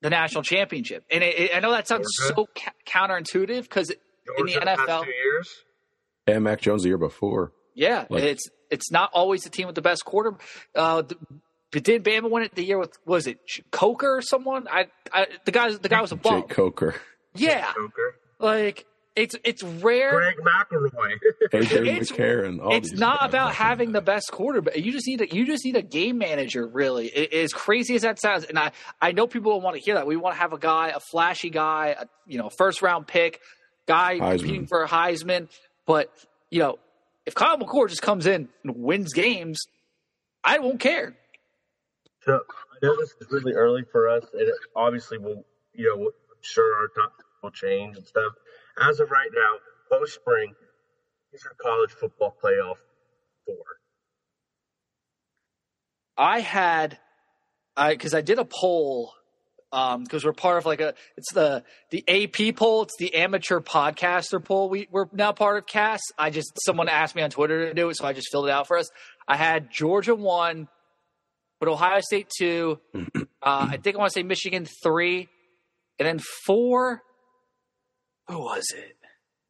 the 0.03 0.11
national 0.11 0.43
championship 0.43 1.05
and 1.09 1.23
it, 1.23 1.39
it- 1.39 1.51
i 1.55 1.61
know 1.61 1.71
that 1.71 1.87
sounds 1.87 2.09
Georgia? 2.19 2.35
so 2.35 2.47
ca- 2.59 2.73
counterintuitive 3.07 3.63
because 3.63 3.91
in 3.91 4.47
the 4.47 4.55
nfl 4.55 5.05
two 5.05 5.11
years. 5.13 5.49
And 6.27 6.43
Mac 6.43 6.61
Jones 6.63 6.83
the 6.83 6.89
year 6.89 6.99
before. 6.99 7.53
yeah 7.77 8.07
Like- 8.11 8.25
it's 8.25 8.49
it's 8.73 8.91
not 8.91 9.11
always 9.13 9.43
the 9.43 9.51
team 9.51 9.67
with 9.69 9.77
the 9.77 9.83
best 9.83 10.05
quarter 10.05 10.33
uh 10.75 11.03
the, 11.03 11.17
but 11.75 11.83
did 11.83 12.03
Bama 12.05 12.31
win 12.31 12.45
it 12.45 12.55
the 12.55 12.65
year 12.65 12.79
with 12.79 12.97
was 13.05 13.27
it 13.27 13.39
Coker 13.71 14.17
or 14.17 14.23
someone? 14.23 14.67
I, 14.71 14.87
I 15.13 15.27
the 15.45 15.51
guy 15.53 15.71
the 15.71 15.89
guy 15.91 16.01
was 16.01 16.13
a 16.13 16.17
bum. 16.17 16.41
Jake 16.43 16.49
Coker. 16.49 16.95
Yeah, 17.35 17.71
Joker. 17.75 18.17
like 18.39 18.87
it's 19.17 19.37
it's 19.45 19.63
rare. 19.63 20.11
Greg 20.13 20.37
McElroy. 20.39 21.19
AJ 21.53 21.87
It's- 21.87 22.11
McCarron. 22.13 22.61
All 22.65 22.75
it's 22.75 22.93
not 22.93 23.21
guys. 23.21 23.29
about 23.29 23.55
having 23.55 23.93
the 23.93 24.01
best 24.01 24.31
quarterback. 24.33 24.77
You 24.77 24.91
just 24.93 25.07
need 25.07 25.21
a 25.21 25.29
you 25.35 25.45
just 25.47 25.65
need 25.65 25.77
a 25.77 25.83
game 25.83 26.19
manager. 26.19 26.67
Really, 26.67 27.13
I- 27.17 27.37
as 27.37 27.53
crazy 27.53 27.95
as 27.97 28.03
that 28.03 28.21
sounds, 28.21 28.45
and 28.45 28.59
I 28.59 28.73
I 29.03 29.13
know 29.13 29.27
people 29.27 29.53
don't 29.53 29.63
want 29.63 29.77
to 29.77 29.83
hear 29.83 29.95
that. 29.97 30.07
We 30.07 30.17
want 30.17 30.35
to 30.37 30.41
have 30.41 30.53
a 30.53 30.59
guy, 30.59 30.89
a 30.89 31.01
flashy 31.01 31.51
guy, 31.51 31.97
a, 31.99 32.07
you 32.27 32.39
know, 32.39 32.51
first 32.57 32.83
round 32.83 33.07
pick, 33.07 33.41
guy 33.87 34.19
Heisman. 34.19 34.39
competing 34.39 34.67
for 34.67 34.83
a 34.85 34.89
Heisman. 34.89 35.49
But 35.87 36.11
you 36.51 36.61
know, 36.61 36.79
if 37.27 37.35
Kyle 37.35 37.59
McCord 37.59 37.91
just 37.91 38.03
comes 38.03 38.27
in 38.27 38.49
and 38.65 38.77
wins 38.77 39.13
games, 39.13 39.61
I 40.43 40.59
won't 40.59 40.81
care. 40.81 41.15
So 42.25 42.33
I 42.35 42.87
know 42.87 42.97
this 42.97 43.15
is 43.21 43.31
really 43.31 43.53
early 43.53 43.83
for 43.91 44.09
us, 44.09 44.25
and 44.33 44.43
it 44.43 44.55
obviously 44.75 45.19
will, 45.19 45.45
you 45.75 45.85
know, 45.87 46.05
I'm 46.07 46.41
sure 46.41 46.75
our 46.77 46.89
top 46.89 47.13
will 47.43 47.51
change 47.51 47.97
and 47.97 48.07
stuff. 48.07 48.33
As 48.81 49.01
of 49.01 49.11
right 49.11 49.31
now, 49.35 49.59
post 49.91 50.15
spring, 50.15 50.55
these 51.33 51.45
are 51.45 51.55
college 51.61 51.91
football 51.91 52.35
playoff 52.43 52.77
four. 53.47 53.57
I 56.17 56.41
had 56.41 56.99
I 57.77 57.93
because 57.95 58.15
I 58.15 58.21
did 58.21 58.39
a 58.39 58.45
poll 58.45 59.13
um, 59.73 60.05
because 60.05 60.25
we're 60.25 60.33
part 60.33 60.59
of 60.59 60.67
like 60.67 60.81
a 60.81 60.95
it's 61.17 61.33
the 61.33 61.65
the 61.91 62.05
AP 62.09 62.57
poll, 62.57 62.85
it's 62.85 62.97
the 62.99 63.15
amateur 63.17 63.61
podcaster 63.61 64.43
poll. 64.43 64.71
We 64.71 64.89
we're 64.91 65.07
now 65.13 65.33
part 65.33 65.59
of 65.59 65.67
Cass. 65.67 66.01
I 66.17 66.31
just 66.31 66.53
someone 66.65 66.89
asked 66.89 67.17
me 67.17 67.23
on 67.23 67.31
Twitter 67.31 67.69
to 67.69 67.75
do 67.75 67.89
it, 67.89 67.97
so 67.97 68.07
I 68.07 68.13
just 68.13 68.29
filled 68.31 68.47
it 68.47 68.53
out 68.53 68.69
for 68.69 68.79
us. 68.79 68.89
I 69.27 69.37
had 69.37 69.71
Georgia 69.73 70.15
one, 70.15 70.69
but 71.65 71.71
Ohio 71.71 72.01
State 72.01 72.29
two. 72.37 72.79
uh, 72.95 73.25
I 73.43 73.79
think 73.79 73.97
I 73.97 73.99
want 73.99 74.13
to 74.13 74.19
say 74.19 74.23
Michigan 74.23 74.67
three, 74.83 75.29
and 75.99 76.07
then 76.07 76.21
four. 76.47 77.03
Who 78.29 78.39
was 78.39 78.65
it? 78.75 78.97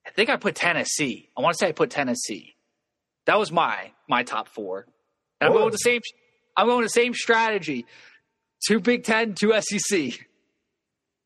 I 0.07 0.11
think 0.11 0.31
I 0.31 0.37
put 0.37 0.55
Tennessee. 0.55 1.31
I 1.37 1.41
want 1.43 1.55
to 1.55 1.59
say 1.59 1.69
I 1.69 1.73
put 1.73 1.91
Tennessee. 1.91 2.55
That 3.27 3.39
was 3.39 3.51
my 3.51 3.93
my 4.09 4.23
top 4.23 4.49
four. 4.49 4.87
And 5.41 5.49
I'm 5.49 5.53
going 5.53 5.65
with 5.65 5.75
the 5.75 5.79
same. 5.79 6.01
I'm 6.57 6.67
going 6.67 6.79
with 6.79 6.87
the 6.87 7.01
same 7.01 7.15
strategy. 7.15 7.87
Two 8.67 8.81
Big 8.81 9.05
Ten, 9.05 9.35
two 9.35 9.53
SEC. 9.61 10.21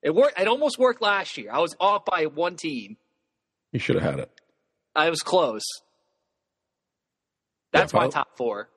It 0.02 0.14
worked. 0.14 0.40
It 0.40 0.48
almost 0.48 0.78
worked 0.78 1.02
last 1.02 1.36
year. 1.36 1.50
I 1.52 1.58
was 1.58 1.76
off 1.78 2.04
by 2.04 2.24
one 2.26 2.56
team. 2.56 2.96
You 3.72 3.78
should 3.78 3.96
have 3.96 4.04
had 4.04 4.20
it. 4.20 4.30
I 4.94 5.10
was 5.10 5.20
close. 5.20 5.64
That's 7.72 7.92
Yeah, 7.92 8.00
my 8.00 8.08
top 8.08 8.36
four. 8.38 8.70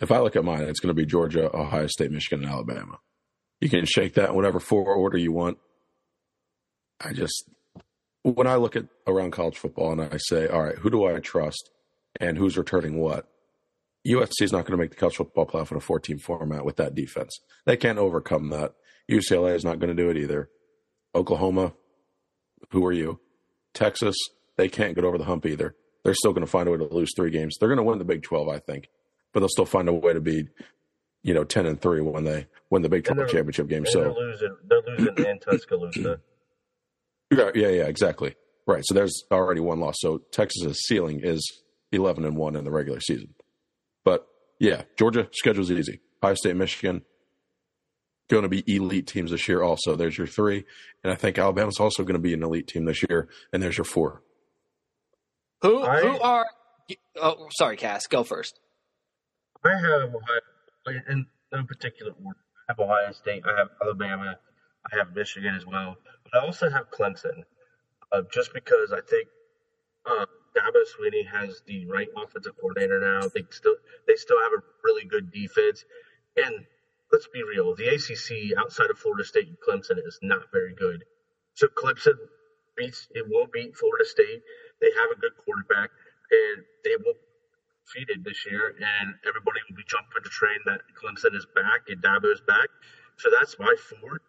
If 0.00 0.12
I 0.12 0.20
look 0.20 0.36
at 0.36 0.44
mine, 0.44 0.62
it's 0.62 0.80
going 0.80 0.94
to 0.94 1.00
be 1.00 1.06
Georgia, 1.06 1.54
Ohio 1.54 1.86
State, 1.88 2.12
Michigan, 2.12 2.44
and 2.44 2.52
Alabama. 2.52 2.98
You 3.60 3.68
can 3.68 3.84
shake 3.84 4.14
that 4.14 4.30
in 4.30 4.36
whatever 4.36 4.60
four 4.60 4.94
order 4.94 5.18
you 5.18 5.32
want. 5.32 5.58
I 7.00 7.12
just, 7.12 7.50
when 8.22 8.46
I 8.46 8.56
look 8.56 8.76
at 8.76 8.86
around 9.06 9.32
college 9.32 9.56
football 9.56 9.92
and 9.92 10.00
I 10.00 10.18
say, 10.18 10.46
all 10.46 10.62
right, 10.62 10.76
who 10.78 10.90
do 10.90 11.06
I 11.06 11.18
trust 11.18 11.70
and 12.20 12.38
who's 12.38 12.56
returning 12.56 12.98
what? 12.98 13.28
USC 14.06 14.42
is 14.42 14.52
not 14.52 14.64
going 14.64 14.78
to 14.78 14.82
make 14.82 14.90
the 14.90 14.96
college 14.96 15.16
football 15.16 15.46
playoff 15.46 15.70
in 15.70 15.76
a 15.76 15.80
14 15.80 16.18
format 16.18 16.64
with 16.64 16.76
that 16.76 16.94
defense. 16.94 17.40
They 17.66 17.76
can't 17.76 17.98
overcome 17.98 18.50
that. 18.50 18.74
UCLA 19.10 19.54
is 19.54 19.64
not 19.64 19.78
going 19.78 19.94
to 19.94 20.02
do 20.02 20.10
it 20.10 20.16
either. 20.16 20.48
Oklahoma, 21.14 21.72
who 22.70 22.84
are 22.86 22.92
you? 22.92 23.20
Texas, 23.74 24.16
they 24.56 24.68
can't 24.68 24.94
get 24.94 25.04
over 25.04 25.18
the 25.18 25.24
hump 25.24 25.46
either. 25.46 25.74
They're 26.04 26.14
still 26.14 26.32
going 26.32 26.44
to 26.44 26.50
find 26.50 26.68
a 26.68 26.72
way 26.72 26.78
to 26.78 26.94
lose 26.94 27.10
three 27.16 27.30
games. 27.30 27.56
They're 27.58 27.68
going 27.68 27.78
to 27.78 27.82
win 27.82 27.98
the 27.98 28.04
Big 28.04 28.22
12, 28.22 28.48
I 28.48 28.58
think, 28.58 28.88
but 29.32 29.40
they'll 29.40 29.48
still 29.48 29.64
find 29.66 29.88
a 29.88 29.92
way 29.92 30.12
to 30.12 30.20
be, 30.20 30.48
you 31.22 31.34
know, 31.34 31.44
10 31.44 31.66
and 31.66 31.80
3 31.80 32.00
when 32.02 32.24
they 32.24 32.46
win 32.70 32.82
the 32.82 32.88
Big 32.88 33.04
12 33.04 33.28
championship 33.28 33.68
game. 33.68 33.84
So, 33.86 34.00
they're 34.00 34.12
losing. 34.12 34.56
They're 34.68 34.82
losing 34.98 35.24
in 35.26 35.38
Tuscaloosa. 35.38 36.20
Yeah, 37.30 37.50
yeah, 37.54 37.68
yeah, 37.68 37.82
exactly. 37.84 38.36
Right. 38.66 38.82
So 38.86 38.94
there's 38.94 39.24
already 39.30 39.60
one 39.60 39.80
loss. 39.80 39.96
So 39.98 40.22
Texas's 40.32 40.80
ceiling 40.86 41.20
is 41.22 41.62
11 41.92 42.24
and 42.24 42.38
1 42.38 42.56
in 42.56 42.64
the 42.64 42.70
regular 42.70 43.00
season. 43.00 43.34
But 44.02 44.26
yeah, 44.58 44.84
Georgia 44.98 45.28
schedule's 45.32 45.70
easy. 45.70 46.00
Ohio 46.22 46.34
State, 46.36 46.56
Michigan 46.56 47.02
going 48.30 48.44
to 48.44 48.48
be 48.48 48.64
elite 48.74 49.06
teams 49.06 49.30
this 49.30 49.46
year 49.46 49.62
also. 49.62 49.94
There's 49.94 50.16
your 50.16 50.26
3, 50.26 50.64
and 51.04 51.12
I 51.12 51.16
think 51.16 51.36
Alabama's 51.38 51.78
also 51.80 52.02
going 52.02 52.14
to 52.14 52.18
be 52.18 52.32
an 52.32 52.42
elite 52.42 52.66
team 52.66 52.86
this 52.86 53.02
year 53.08 53.28
and 53.52 53.62
there's 53.62 53.76
your 53.76 53.84
4. 53.84 54.22
Who 55.60 55.82
I- 55.82 56.00
who 56.00 56.18
are? 56.20 56.46
Oh, 57.20 57.48
sorry, 57.50 57.76
Cass. 57.76 58.06
Go 58.06 58.24
first. 58.24 58.58
I 59.64 59.76
have 59.76 60.14
Ohio 60.14 61.02
in 61.08 61.26
no 61.52 61.64
particular 61.64 62.12
order. 62.24 62.38
I 62.68 62.72
have 62.72 62.78
Ohio 62.80 63.12
State. 63.12 63.42
I 63.46 63.58
have 63.58 63.68
Alabama. 63.82 64.38
I 64.92 64.96
have 64.96 65.14
Michigan 65.14 65.54
as 65.54 65.66
well. 65.66 65.96
But 66.24 66.42
I 66.42 66.46
also 66.46 66.70
have 66.70 66.90
Clemson, 66.90 67.42
uh, 68.12 68.22
just 68.32 68.52
because 68.54 68.92
I 68.92 69.00
think 69.00 69.28
uh, 70.06 70.26
Dabo 70.56 70.82
Swinney 70.86 71.26
has 71.26 71.62
the 71.66 71.86
right 71.86 72.08
offensive 72.16 72.56
coordinator 72.60 73.00
now. 73.00 73.28
They 73.28 73.44
still 73.50 73.76
they 74.06 74.16
still 74.16 74.38
have 74.40 74.52
a 74.52 74.62
really 74.84 75.04
good 75.04 75.32
defense, 75.32 75.84
and 76.36 76.66
let's 77.12 77.28
be 77.28 77.42
real, 77.42 77.74
the 77.74 77.88
ACC 77.88 78.56
outside 78.58 78.90
of 78.90 78.98
Florida 78.98 79.24
State 79.24 79.48
and 79.48 79.58
Clemson 79.58 79.98
is 80.06 80.18
not 80.22 80.50
very 80.52 80.74
good. 80.74 81.04
So 81.54 81.66
Clemson 81.68 82.14
beats 82.76 83.08
it 83.14 83.26
will 83.28 83.46
beat 83.52 83.76
Florida 83.76 84.04
State. 84.04 84.42
They 84.80 84.90
have 84.96 85.10
a 85.10 85.20
good 85.20 85.36
quarterback, 85.44 85.90
and 86.30 86.64
they 86.84 86.96
will 87.04 87.14
defeated 87.88 88.24
this 88.24 88.44
year, 88.44 88.76
and 88.76 89.16
everybody 89.24 89.60
will 89.64 89.76
be 89.76 89.88
jumping 89.88 90.20
the 90.20 90.28
train 90.28 90.60
that 90.68 90.84
Clemson 90.92 91.32
is 91.32 91.48
back 91.56 91.88
and 91.88 92.02
Dabo 92.04 92.28
is 92.32 92.44
back. 92.44 92.68
So 93.16 93.32
that's 93.32 93.56
my 93.58 93.74
four. 93.88 94.20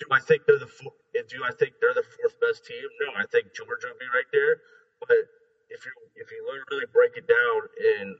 Do 0.00 0.06
I 0.12 0.20
think 0.20 0.44
they're 0.48 0.60
the 0.60 0.68
four, 0.68 0.92
do 1.12 1.40
I 1.44 1.52
think 1.56 1.76
they're 1.80 1.96
the 1.96 2.04
fourth 2.04 2.36
best 2.40 2.64
team? 2.64 2.84
No, 3.04 3.12
I 3.16 3.24
think 3.28 3.52
Georgia 3.52 3.92
will 3.92 4.00
be 4.00 4.08
right 4.12 4.28
there. 4.32 4.60
But 5.00 5.28
if 5.68 5.84
you 5.84 5.92
if 6.16 6.28
you 6.32 6.40
really 6.72 6.88
break 6.92 7.16
it 7.16 7.28
down, 7.28 7.58
and 7.96 8.16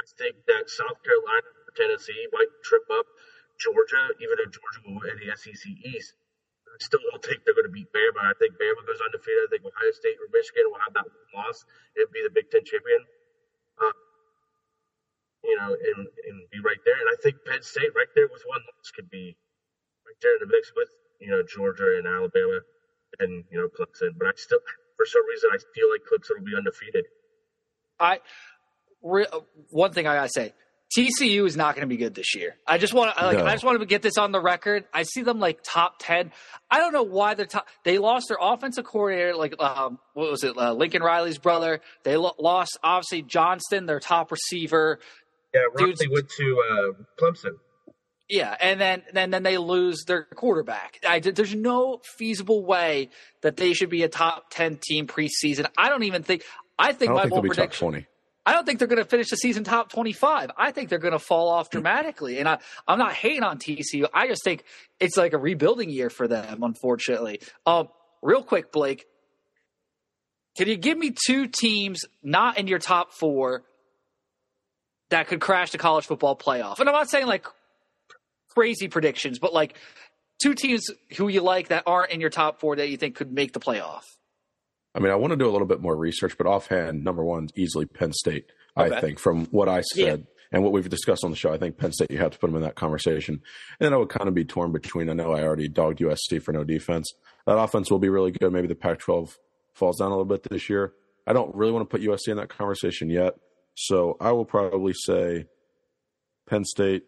I 0.00 0.04
think 0.16 0.36
that 0.48 0.68
South 0.68 1.00
Carolina 1.04 1.48
or 1.68 1.72
Tennessee 1.76 2.28
might 2.32 2.48
trip 2.64 2.84
up 2.92 3.04
Georgia, 3.60 4.12
even 4.20 4.40
though 4.40 4.52
Georgia 4.52 4.80
will 4.84 5.00
win 5.00 5.16
the 5.20 5.32
SEC 5.36 5.64
East. 5.84 6.14
I 6.68 6.78
still 6.84 7.02
don't 7.10 7.24
think 7.24 7.42
they're 7.42 7.58
going 7.58 7.66
to 7.66 7.74
beat 7.74 7.90
Bama. 7.90 8.22
I 8.22 8.36
think 8.38 8.54
Bama 8.54 8.86
goes 8.86 9.02
undefeated. 9.02 9.44
I 9.44 9.50
think 9.50 9.66
Ohio 9.66 9.92
State 9.98 10.14
or 10.22 10.30
Michigan 10.30 10.70
will 10.70 10.78
have 10.84 10.94
that 10.94 11.10
loss 11.34 11.66
and 11.98 12.06
be 12.14 12.22
the 12.22 12.30
Big 12.30 12.46
Ten 12.54 12.62
champion. 12.62 13.02
Uh, 13.82 13.90
you 15.44 15.56
know, 15.56 15.72
and, 15.72 16.06
and 16.06 16.36
be 16.50 16.58
right 16.64 16.80
there. 16.84 16.98
And 16.98 17.08
I 17.12 17.16
think 17.22 17.36
Penn 17.46 17.62
State 17.62 17.94
right 17.94 18.10
there 18.14 18.28
with 18.30 18.42
one 18.46 18.60
loss 18.60 18.90
could 18.94 19.10
be 19.10 19.36
right 20.06 20.18
there 20.22 20.34
in 20.34 20.40
the 20.40 20.50
mix 20.52 20.72
with, 20.76 20.88
you 21.20 21.30
know, 21.30 21.42
Georgia 21.42 21.98
and 21.98 22.06
Alabama 22.06 22.60
and, 23.20 23.44
you 23.50 23.58
know, 23.58 23.68
Clemson. 23.68 24.18
But 24.18 24.28
I 24.28 24.32
still, 24.36 24.60
for 24.96 25.06
some 25.06 25.26
reason, 25.28 25.50
I 25.52 25.58
feel 25.74 25.90
like 25.90 26.02
Clemson 26.02 26.38
will 26.38 26.44
be 26.46 26.56
undefeated. 26.56 27.04
I 28.00 28.20
re, 29.02 29.26
one 29.70 29.92
thing 29.92 30.06
I 30.06 30.14
gotta 30.14 30.28
say, 30.28 30.54
TCU 30.96 31.46
is 31.46 31.56
not 31.56 31.74
going 31.74 31.82
to 31.82 31.88
be 31.88 31.98
good 31.98 32.14
this 32.14 32.34
year. 32.34 32.56
I 32.66 32.78
just 32.78 32.94
want 32.94 33.14
to 33.14 33.26
like 33.26 33.38
No. 33.38 33.44
I 33.44 33.52
just 33.52 33.64
want 33.64 33.78
to 33.78 33.86
get 33.86 34.00
this 34.00 34.16
on 34.16 34.32
the 34.32 34.40
record. 34.40 34.84
I 34.92 35.02
see 35.02 35.22
them 35.22 35.38
like 35.38 35.60
top 35.62 35.96
ten. 35.98 36.32
I 36.70 36.78
don't 36.78 36.92
know 36.92 37.02
why 37.02 37.34
they're 37.34 37.44
top. 37.46 37.68
They 37.84 37.98
lost 37.98 38.28
their 38.28 38.38
offensive 38.40 38.84
coordinator, 38.84 39.34
like 39.34 39.60
um, 39.60 39.98
what 40.14 40.30
was 40.30 40.44
it, 40.44 40.56
uh, 40.56 40.72
Lincoln 40.72 41.02
Riley's 41.02 41.38
brother. 41.38 41.80
They 42.04 42.16
lo- 42.16 42.34
lost 42.38 42.78
obviously 42.82 43.22
Johnston, 43.22 43.84
their 43.84 44.00
top 44.00 44.32
receiver. 44.32 45.00
Yeah, 45.54 45.60
Dude's- 45.76 46.06
went 46.10 46.28
to 46.28 46.62
uh, 46.70 47.02
Clemson. 47.20 47.52
Yeah, 48.28 48.54
and 48.60 48.78
then 48.78 49.02
then 49.14 49.30
then 49.30 49.42
they 49.42 49.56
lose 49.56 50.04
their 50.06 50.24
quarterback. 50.24 50.98
I, 51.06 51.20
there's 51.20 51.54
no 51.54 52.00
feasible 52.18 52.62
way 52.62 53.08
that 53.40 53.56
they 53.56 53.72
should 53.72 53.88
be 53.88 54.02
a 54.02 54.08
top 54.08 54.50
ten 54.50 54.78
team 54.82 55.06
preseason. 55.06 55.66
I 55.78 55.88
don't 55.88 56.02
even 56.02 56.22
think. 56.22 56.42
I 56.78 56.88
I 56.88 56.92
think 56.92 57.08
don't 57.08 57.16
my 57.16 57.22
think 57.22 57.32
they'll 57.32 57.40
bold 57.40 57.42
be 57.44 57.48
top 57.48 57.56
prediction. 57.56 57.88
20. 57.88 58.06
I 58.46 58.52
don't 58.52 58.64
think 58.64 58.78
they're 58.78 58.88
going 58.88 59.02
to 59.02 59.04
finish 59.04 59.28
the 59.28 59.36
season 59.36 59.62
top 59.64 59.90
25. 59.92 60.52
I 60.56 60.72
think 60.72 60.88
they're 60.88 60.98
going 60.98 61.12
to 61.12 61.18
fall 61.18 61.50
off 61.50 61.68
dramatically. 61.68 62.38
And 62.38 62.48
I, 62.48 62.58
I'm 62.86 62.98
not 62.98 63.12
hating 63.12 63.42
on 63.42 63.58
TCU. 63.58 64.06
I 64.14 64.26
just 64.26 64.42
think 64.42 64.64
it's 65.00 65.18
like 65.18 65.34
a 65.34 65.38
rebuilding 65.38 65.90
year 65.90 66.08
for 66.08 66.26
them, 66.28 66.62
unfortunately. 66.62 67.42
Um, 67.66 67.88
real 68.22 68.42
quick, 68.42 68.72
Blake, 68.72 69.04
can 70.56 70.66
you 70.66 70.76
give 70.76 70.96
me 70.96 71.12
two 71.26 71.46
teams 71.48 72.06
not 72.22 72.56
in 72.58 72.68
your 72.68 72.78
top 72.78 73.12
four 73.12 73.64
that 75.10 75.28
could 75.28 75.40
crash 75.40 75.70
the 75.70 75.78
college 75.78 76.06
football 76.06 76.36
playoff? 76.36 76.78
And 76.80 76.88
I'm 76.88 76.94
not 76.94 77.08
saying 77.10 77.26
like 77.26 77.46
crazy 78.48 78.88
predictions, 78.88 79.38
but 79.38 79.52
like 79.52 79.76
two 80.42 80.54
teams 80.54 80.86
who 81.16 81.28
you 81.28 81.40
like 81.40 81.68
that 81.68 81.84
aren't 81.86 82.10
in 82.10 82.20
your 82.20 82.30
top 82.30 82.60
four 82.60 82.76
that 82.76 82.88
you 82.88 82.96
think 82.96 83.16
could 83.16 83.32
make 83.32 83.52
the 83.52 83.60
playoff. 83.60 84.02
I 84.94 85.00
mean, 85.00 85.12
I 85.12 85.16
want 85.16 85.32
to 85.32 85.36
do 85.36 85.48
a 85.48 85.52
little 85.52 85.66
bit 85.66 85.80
more 85.80 85.94
research, 85.96 86.36
but 86.38 86.46
offhand, 86.46 87.04
number 87.04 87.22
one, 87.24 87.48
easily 87.54 87.86
Penn 87.86 88.12
State. 88.12 88.46
I 88.76 89.00
think 89.00 89.18
from 89.18 89.46
what 89.46 89.68
I 89.68 89.78
Yeah. 89.94 90.04
said 90.06 90.26
and 90.52 90.62
what 90.62 90.72
we've 90.72 90.88
discussed 90.88 91.24
on 91.24 91.30
the 91.30 91.36
show, 91.36 91.52
I 91.52 91.58
think 91.58 91.76
Penn 91.78 91.92
State. 91.92 92.10
You 92.12 92.18
have 92.18 92.30
to 92.30 92.38
put 92.38 92.46
them 92.46 92.54
in 92.56 92.62
that 92.62 92.76
conversation, 92.76 93.34
and 93.34 93.86
then 93.86 93.92
I 93.92 93.96
would 93.96 94.08
kind 94.08 94.28
of 94.28 94.34
be 94.34 94.44
torn 94.44 94.70
between. 94.70 95.10
I 95.10 95.14
know 95.14 95.32
I 95.32 95.42
already 95.42 95.68
dogged 95.68 95.98
USC 96.00 96.40
for 96.40 96.52
no 96.52 96.62
defense. 96.62 97.12
That 97.46 97.58
offense 97.58 97.90
will 97.90 97.98
be 97.98 98.08
really 98.08 98.30
good. 98.30 98.52
Maybe 98.52 98.68
the 98.68 98.76
Pac-12 98.76 99.36
falls 99.74 99.98
down 99.98 100.08
a 100.08 100.10
little 100.10 100.24
bit 100.24 100.44
this 100.44 100.70
year. 100.70 100.92
I 101.26 101.32
don't 101.32 101.52
really 101.56 101.72
want 101.72 101.88
to 101.88 101.92
put 101.92 102.02
USC 102.06 102.28
in 102.28 102.36
that 102.36 102.48
conversation 102.48 103.10
yet, 103.10 103.34
so 103.80 104.16
I 104.20 104.32
will 104.32 104.44
probably 104.44 104.92
say 104.92 105.46
Penn 106.48 106.64
State, 106.64 107.04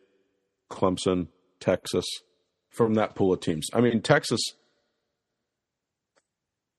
Clemson, 0.71 1.29
Texas 1.59 2.07
from 2.71 2.95
that 2.95 3.15
pool 3.17 3.33
of 3.33 3.41
teams. 3.41 3.67
I 3.73 3.81
mean, 3.81 4.03
Texas 4.03 4.41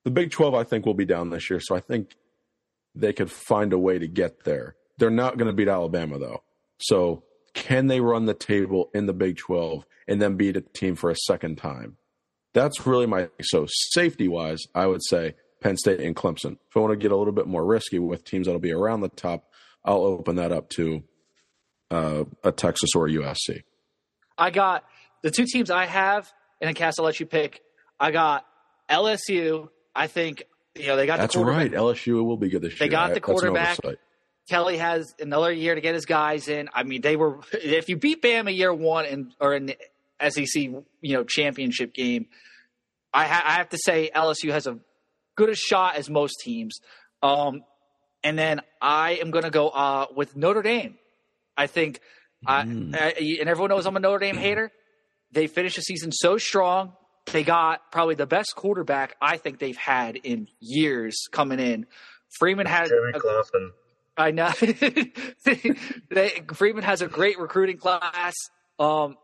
the 0.04 0.12
Big 0.12 0.32
12, 0.32 0.54
I 0.54 0.64
think, 0.64 0.86
will 0.86 0.94
be 0.94 1.06
down 1.06 1.30
this 1.30 1.50
year. 1.50 1.60
So 1.60 1.76
I 1.76 1.80
think 1.80 2.16
they 2.96 3.14
could 3.14 3.32
find 3.32 3.74
a 3.74 3.78
way 3.78 4.00
to 4.00 4.08
get 4.08 4.44
there. 4.44 4.76
They're 4.98 5.10
not 5.10 5.38
going 5.38 5.48
to 5.48 5.54
beat 5.54 5.68
Alabama, 5.68 6.18
though. 6.18 6.44
So 6.80 7.24
can 7.54 7.88
they 7.88 8.02
run 8.02 8.26
the 8.26 8.34
table 8.34 8.90
in 8.94 9.06
the 9.06 9.14
Big 9.14 9.38
12 9.38 9.86
and 10.08 10.22
then 10.22 10.38
beat 10.38 10.58
a 10.58 10.62
team 10.62 10.96
for 10.96 11.10
a 11.10 11.16
second 11.16 11.58
time? 11.58 11.98
That's 12.54 12.86
really 12.86 13.06
my. 13.06 13.30
So 13.42 13.68
safety 13.70 14.28
wise, 14.28 14.64
I 14.74 14.88
would 14.88 15.04
say 15.04 15.36
Penn 15.62 15.78
State 15.78 16.02
and 16.02 16.16
Clemson. 16.16 16.58
If 16.70 16.76
I 16.76 16.80
want 16.80 16.92
to 16.92 16.98
get 16.98 17.12
a 17.12 17.16
little 17.16 17.34
bit 17.34 17.48
more 17.48 17.66
risky 17.66 18.00
with 18.00 18.26
teams 18.26 18.48
that'll 18.48 18.60
be 18.60 18.74
around 18.74 19.02
the 19.02 19.10
top, 19.10 19.51
I'll 19.84 20.04
open 20.04 20.36
that 20.36 20.52
up 20.52 20.70
to 20.72 21.04
uh, 21.90 22.24
a 22.44 22.52
Texas 22.52 22.92
or 22.96 23.08
a 23.08 23.12
USC. 23.12 23.64
I 24.38 24.50
got 24.50 24.84
the 25.24 25.32
two 25.32 25.46
teams 25.46 25.70
I 25.70 25.86
have, 25.86 26.32
and 26.60 26.68
then 26.68 26.76
Cass, 26.76 27.00
I'll 27.00 27.06
let 27.06 27.20
you 27.20 27.26
pick. 27.26 27.62
I 28.00 28.12
got 28.12 28.46
LSU. 28.90 29.70
I 29.96 30.08
think 30.08 30.44
you 30.76 30.88
know 30.88 30.96
they 30.96 31.06
got 31.06 31.20
That's 31.20 31.36
the. 31.36 31.44
That's 31.44 31.50
right. 31.50 31.72
LSU 31.72 32.24
will 32.26 32.38
be 32.38 32.50
good 32.50 32.62
this 32.62 32.78
They 32.78 32.86
year. 32.86 32.90
They 32.90 32.92
got 32.92 33.14
the 33.14 33.22
quarterback. 33.22 33.78
Kelly 34.50 34.78
has 34.78 35.14
another 35.20 35.52
year 35.52 35.76
to 35.76 35.82
get 35.82 35.94
his 35.94 36.06
guys 36.06 36.48
in. 36.48 36.68
I 36.74 36.84
mean, 36.84 37.02
they 37.02 37.16
were 37.16 37.40
if 37.54 37.90
you 37.90 37.98
beat 37.98 38.22
Bama 38.22 38.56
year 38.56 38.74
one 38.74 39.06
and 39.06 39.34
or 39.40 39.54
in 39.54 39.74
SEC 40.28 40.46
you 40.56 40.84
know 41.04 41.24
championship 41.24 41.94
game. 41.94 42.28
I, 43.14 43.28
ha- 43.28 43.44
I 43.46 43.52
have 43.54 43.70
to 43.70 43.78
say 43.78 44.10
LSU 44.16 44.52
has 44.52 44.68
a 44.68 44.80
good 45.36 45.50
a 45.50 45.56
shot 45.56 45.96
as 45.96 46.10
most 46.10 46.36
teams. 46.42 46.80
Um, 47.22 47.64
and 48.24 48.38
then 48.38 48.62
I 48.82 49.14
am 49.22 49.32
going 49.32 49.44
to 49.46 49.50
go 49.52 49.70
uh, 49.70 50.06
with 50.16 50.36
Notre 50.36 50.62
Dame. 50.62 50.96
I 51.58 51.68
think, 51.68 52.00
Mm. 52.48 52.96
I, 52.96 53.00
I, 53.20 53.38
and 53.40 53.48
everyone 53.48 53.70
knows 53.70 53.86
I'm 53.86 53.96
a 53.96 54.00
Notre 54.00 54.18
Dame 54.18 54.36
hater. 54.36 54.72
They 55.32 55.46
finished 55.46 55.76
the 55.76 55.84
season 55.84 56.12
so 56.12 56.40
strong. 56.40 56.94
They 57.32 57.44
got 57.44 57.92
probably 57.92 58.16
the 58.16 58.26
best 58.26 58.56
quarterback 58.56 59.16
I 59.22 59.38
think 59.38 59.60
they've 59.60 59.78
had 59.78 60.16
in 60.16 60.48
years 60.60 61.28
coming 61.32 61.60
in. 61.60 61.86
Freeman 62.40 62.66
had 62.66 62.88
Jerry 62.88 63.12
a- 63.14 63.20
Clausen. 63.20 63.72
I 64.18 64.32
know. 64.32 64.50
they, 66.10 66.42
Freeman 66.54 66.84
has 66.84 67.02
a 67.02 67.08
great 67.08 67.40
recruiting 67.40 67.78
class. 67.78 68.34
Um, 68.80 69.18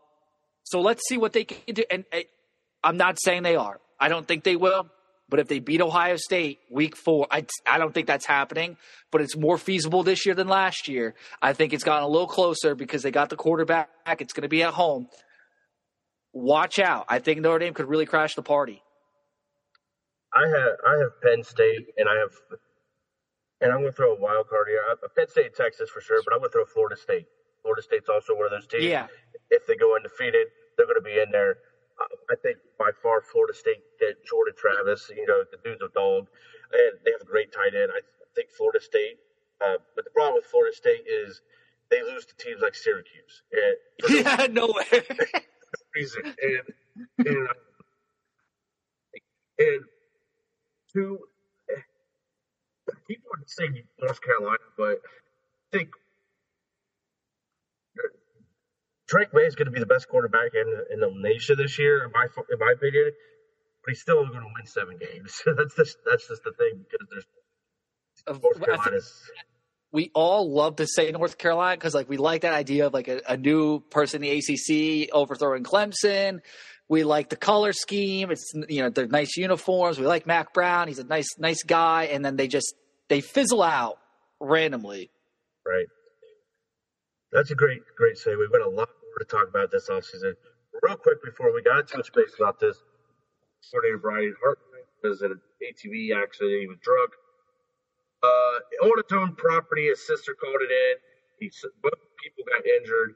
so 0.62 0.80
let's 0.80 1.06
see 1.08 1.18
what 1.18 1.32
they 1.32 1.44
can 1.44 1.74
do. 1.74 1.82
And 1.90 2.04
uh, 2.12 2.18
I'm 2.84 2.96
not 2.96 3.18
saying 3.20 3.42
they 3.42 3.56
are. 3.56 3.80
I 3.98 4.08
don't 4.08 4.28
think 4.28 4.44
they 4.44 4.56
will. 4.56 4.88
But 5.28 5.40
if 5.40 5.48
they 5.48 5.58
beat 5.58 5.80
Ohio 5.82 6.16
State 6.16 6.60
week 6.70 6.96
four, 6.96 7.26
I, 7.30 7.44
I 7.66 7.78
don't 7.78 7.92
think 7.92 8.06
that's 8.06 8.26
happening. 8.26 8.76
But 9.10 9.20
it's 9.20 9.36
more 9.36 9.58
feasible 9.58 10.02
this 10.02 10.24
year 10.24 10.34
than 10.34 10.48
last 10.48 10.88
year. 10.88 11.14
I 11.42 11.52
think 11.52 11.72
it's 11.72 11.84
gotten 11.84 12.04
a 12.04 12.08
little 12.08 12.26
closer 12.26 12.74
because 12.74 13.02
they 13.02 13.10
got 13.10 13.28
the 13.28 13.36
quarterback. 13.36 13.90
It's 14.06 14.32
going 14.32 14.42
to 14.42 14.48
be 14.48 14.62
at 14.62 14.72
home. 14.72 15.08
Watch 16.32 16.78
out. 16.78 17.06
I 17.08 17.18
think 17.18 17.40
Notre 17.40 17.58
Dame 17.58 17.74
could 17.74 17.88
really 17.88 18.06
crash 18.06 18.34
the 18.34 18.42
party. 18.42 18.82
I 20.34 20.46
have 20.46 20.76
I 20.86 20.92
have 20.98 21.20
Penn 21.22 21.42
State 21.42 21.86
and 21.96 22.08
I 22.08 22.14
have 22.16 22.30
and 23.60 23.72
I'm 23.72 23.80
gonna 23.80 23.92
throw 23.92 24.14
a 24.14 24.20
wild 24.20 24.48
card 24.48 24.66
here. 24.68 24.80
I 24.88 24.94
Penn 25.16 25.28
State, 25.28 25.56
Texas 25.56 25.90
for 25.90 26.00
sure, 26.00 26.20
but 26.24 26.34
I'm 26.34 26.40
gonna 26.40 26.50
throw 26.50 26.64
Florida 26.64 26.96
State. 26.96 27.26
Florida 27.62 27.82
State's 27.82 28.08
also 28.08 28.36
one 28.36 28.44
of 28.44 28.52
those 28.52 28.66
teams. 28.66 28.84
Yeah. 28.84 29.06
If 29.50 29.66
they 29.66 29.74
go 29.76 29.96
undefeated, 29.96 30.46
they're 30.76 30.86
gonna 30.86 31.00
be 31.00 31.18
in 31.18 31.30
there. 31.32 31.56
I 32.30 32.36
think 32.42 32.58
by 32.78 32.90
far 33.02 33.20
Florida 33.22 33.54
State 33.54 33.82
get 33.98 34.24
Jordan 34.24 34.54
Travis. 34.56 35.10
You 35.14 35.26
know 35.26 35.42
the 35.50 35.58
dude's 35.64 35.82
a 35.82 35.88
dog, 35.94 36.28
and 36.72 36.98
they 37.04 37.10
have 37.12 37.22
a 37.22 37.24
great 37.24 37.52
tight 37.52 37.74
end. 37.74 37.90
I 37.94 38.00
think 38.34 38.50
Florida 38.56 38.80
State. 38.80 39.18
Uh, 39.60 39.78
but 39.96 40.04
the 40.04 40.10
problem 40.10 40.36
with 40.36 40.44
Florida 40.46 40.74
State 40.74 41.04
is 41.08 41.40
they 41.90 42.02
lose 42.02 42.24
to 42.26 42.36
teams 42.36 42.62
like 42.62 42.74
Syracuse. 42.74 43.42
And 43.52 43.76
Yeah, 44.26 44.46
no 44.50 44.68
way. 44.68 45.02
reason. 45.94 46.22
And 46.24 47.26
and, 47.26 47.48
and 49.58 49.80
two 50.92 51.18
people 53.06 53.30
would 53.36 53.48
say 53.48 53.68
North 54.00 54.20
Carolina, 54.20 54.58
but 54.76 55.00
I 55.72 55.78
think 55.78 55.90
Drake 59.08 59.32
Maye 59.32 59.46
is 59.46 59.54
going 59.54 59.66
to 59.66 59.72
be 59.72 59.80
the 59.80 59.86
best 59.86 60.08
quarterback 60.08 60.52
in 60.54 60.66
in 60.92 61.00
the 61.00 61.10
nation 61.16 61.56
this 61.58 61.78
year, 61.78 62.04
in 62.04 62.12
my 62.12 62.26
in 62.50 62.58
my 62.58 62.72
opinion. 62.72 63.10
But 63.82 63.90
he's 63.90 64.00
still 64.00 64.26
going 64.26 64.40
to 64.40 64.52
win 64.54 64.66
seven 64.66 64.98
games. 64.98 65.42
that's 65.56 65.74
just 65.74 65.96
that's 66.04 66.28
just 66.28 66.44
the 66.44 66.52
thing 66.52 66.84
because 66.90 67.08
there's 67.10 68.42
North 68.42 68.62
Carolina's. 68.62 69.30
we 69.92 70.10
all 70.14 70.52
love 70.52 70.76
to 70.76 70.86
say 70.86 71.10
North 71.10 71.38
Carolina 71.38 71.76
because 71.76 71.94
like 71.94 72.08
we 72.08 72.18
like 72.18 72.42
that 72.42 72.52
idea 72.52 72.86
of 72.86 72.92
like 72.92 73.08
a, 73.08 73.20
a 73.26 73.36
new 73.36 73.80
person 73.80 74.22
in 74.22 74.30
the 74.30 74.38
ACC 74.38 75.10
overthrowing 75.12 75.64
Clemson. 75.64 76.40
We 76.90 77.04
like 77.04 77.30
the 77.30 77.36
color 77.36 77.72
scheme. 77.72 78.30
It's 78.30 78.52
you 78.68 78.82
know 78.82 78.90
they're 78.90 79.06
nice 79.06 79.36
uniforms. 79.38 79.98
We 79.98 80.06
like 80.06 80.26
Mack 80.26 80.52
Brown. 80.52 80.88
He's 80.88 80.98
a 80.98 81.04
nice 81.04 81.28
nice 81.38 81.62
guy. 81.62 82.04
And 82.04 82.22
then 82.22 82.36
they 82.36 82.48
just 82.48 82.74
they 83.08 83.22
fizzle 83.22 83.62
out 83.62 83.98
randomly. 84.38 85.10
Right. 85.66 85.86
That's 87.32 87.50
a 87.50 87.54
great, 87.54 87.80
great 87.96 88.16
segue. 88.16 88.38
We've 88.38 88.50
got 88.50 88.66
a 88.66 88.70
lot 88.70 88.88
to 89.18 89.24
talk 89.24 89.48
about 89.48 89.70
this 89.70 89.88
offseason. 89.88 90.34
Real 90.82 90.96
quick 90.96 91.22
before 91.24 91.52
we 91.52 91.62
got 91.62 91.88
to 91.88 92.00
a 92.00 92.04
space 92.04 92.34
about 92.38 92.60
this, 92.60 92.76
coordinator 93.70 93.98
Brian 93.98 94.34
Hartline 94.44 94.86
was 95.02 95.22
in 95.22 95.32
an 95.32 95.40
ATV 95.62 96.14
accident. 96.16 96.60
He 96.60 96.66
was 96.66 96.78
drunk. 96.82 97.10
Uh, 98.22 98.86
on 98.86 98.98
its 98.98 99.12
own 99.12 99.34
property, 99.36 99.86
his 99.88 100.06
sister 100.06 100.34
called 100.34 100.60
it 100.60 100.72
in. 100.72 100.96
He 101.40 101.50
both 101.82 101.92
people 102.22 102.44
got 102.52 102.66
injured. 102.66 103.14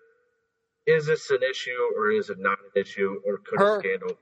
Is 0.87 1.07
this 1.07 1.31
an 1.31 1.43
issue 1.49 1.79
or 1.97 2.11
is 2.11 2.31
it 2.31 2.39
not 2.39 2.59
an 2.59 2.81
issue 2.81 3.21
or 3.27 3.39
could 3.39 3.61
Her- 3.61 3.77
a 3.77 3.81
scandal? 3.81 4.19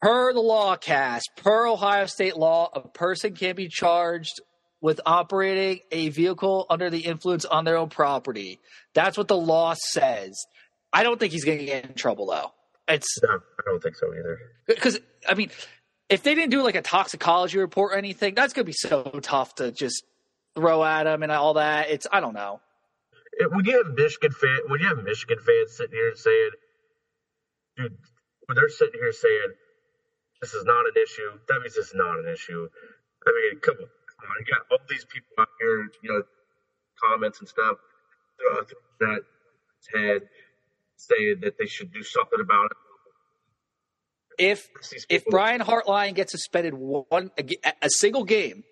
Per 0.00 0.32
the 0.32 0.40
law 0.40 0.76
cast, 0.76 1.30
per 1.36 1.66
Ohio 1.66 2.06
State 2.06 2.36
law, 2.36 2.70
a 2.72 2.88
person 2.88 3.34
can 3.34 3.54
be 3.54 3.68
charged 3.68 4.40
with 4.80 4.98
operating 5.04 5.80
a 5.90 6.08
vehicle 6.08 6.64
under 6.70 6.88
the 6.88 7.00
influence 7.00 7.44
on 7.44 7.66
their 7.66 7.76
own 7.76 7.90
property. 7.90 8.60
That's 8.94 9.18
what 9.18 9.28
the 9.28 9.36
law 9.36 9.74
says. 9.76 10.46
I 10.92 11.02
don't 11.02 11.18
think 11.20 11.32
he's 11.32 11.44
going 11.44 11.58
to 11.58 11.64
get 11.64 11.84
in 11.86 11.94
trouble 11.94 12.26
though. 12.26 12.52
It's 12.88 13.22
No, 13.22 13.28
I 13.34 13.62
don't 13.66 13.80
think 13.82 13.94
so 13.96 14.12
either. 14.12 14.38
because 14.66 14.98
I 15.28 15.34
mean, 15.34 15.50
if 16.08 16.22
they 16.24 16.34
didn't 16.34 16.50
do 16.50 16.62
like 16.62 16.74
a 16.74 16.82
toxicology 16.82 17.58
report 17.58 17.92
or 17.92 17.96
anything, 17.96 18.34
that's 18.34 18.52
gonna 18.52 18.64
be 18.64 18.72
so 18.72 19.04
tough 19.22 19.54
to 19.56 19.70
just 19.70 20.02
throw 20.56 20.82
at 20.84 21.06
him 21.06 21.22
and 21.22 21.30
all 21.30 21.54
that. 21.54 21.90
It's 21.90 22.08
I 22.10 22.18
don't 22.18 22.34
know. 22.34 22.60
It- 23.34 23.50
when 23.52 23.64
you 23.64 23.76
have 23.76 23.94
Michigan 23.94 24.32
fan, 24.32 24.58
when 24.66 24.80
you 24.80 24.88
have 24.88 24.98
Michigan 25.04 25.38
fans 25.38 25.76
sitting 25.76 25.94
here 25.94 26.14
saying, 26.16 26.50
"Dude," 27.76 27.96
when 28.46 28.56
they're 28.56 28.68
sitting 28.68 28.98
here 29.00 29.12
saying, 29.12 29.52
"This 30.40 30.52
is 30.54 30.64
not 30.64 30.84
an 30.86 30.92
issue," 31.00 31.38
that 31.46 31.60
means 31.60 31.76
it's 31.76 31.94
not 31.94 32.18
an 32.18 32.26
issue. 32.26 32.68
I 33.26 33.30
mean, 33.30 33.60
come 33.60 33.76
on, 33.76 33.86
come 33.86 34.30
on. 34.30 34.36
You 34.40 34.52
got 34.52 34.66
all 34.72 34.78
these 34.88 35.04
people 35.04 35.28
out 35.38 35.48
here, 35.60 35.88
you 36.02 36.10
know, 36.12 36.22
comments 37.00 37.38
and 37.38 37.48
stuff, 37.48 37.76
uh, 38.50 38.64
that 38.98 39.20
head 39.94 40.28
saying 41.00 41.36
that 41.42 41.58
they 41.58 41.66
should 41.66 41.92
do 41.92 42.02
something 42.02 42.40
about 42.40 42.66
it. 42.66 42.76
If 44.38 44.68
if 45.08 45.24
Brian 45.26 45.60
Hartline 45.60 46.14
gets 46.14 46.32
suspended 46.32 46.74
one 46.74 47.30
a, 47.38 47.44
a 47.82 47.90
single 47.90 48.24
game, 48.24 48.64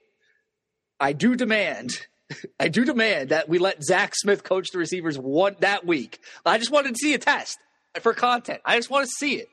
I 0.99 1.12
do 1.12 1.37
demand. 1.37 2.07
I 2.61 2.69
do 2.69 2.85
demand 2.85 3.31
that 3.31 3.49
we 3.49 3.59
let 3.59 3.83
Zach 3.83 4.14
Smith 4.14 4.45
coach 4.45 4.71
the 4.71 4.79
receivers 4.79 5.19
one 5.19 5.57
that 5.61 5.87
week. 5.87 6.21
I 6.45 6.59
just 6.59 6.71
wanted 6.71 6.95
to 6.95 6.99
see 6.99 7.14
a 7.14 7.19
test 7.19 7.59
for 8.01 8.14
content. 8.14 8.61
I 8.64 8.77
just 8.77 8.91
want 8.91 9.07
to 9.07 9.12
see 9.19 9.35
it. 9.37 9.49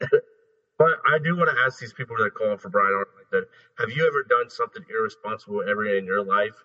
But 0.78 0.98
I 1.06 1.18
do 1.22 1.36
want 1.36 1.48
to 1.48 1.62
ask 1.62 1.78
these 1.78 1.92
people 1.92 2.16
that 2.16 2.24
are 2.24 2.30
calling 2.30 2.58
for 2.58 2.68
Brian 2.68 2.90
Hartline 2.90 3.30
that: 3.30 3.44
Have 3.78 3.90
you 3.90 4.04
ever 4.04 4.24
done 4.24 4.50
something 4.50 4.82
irresponsible 4.90 5.62
ever 5.62 5.86
in 5.86 6.04
your 6.06 6.24
life? 6.24 6.56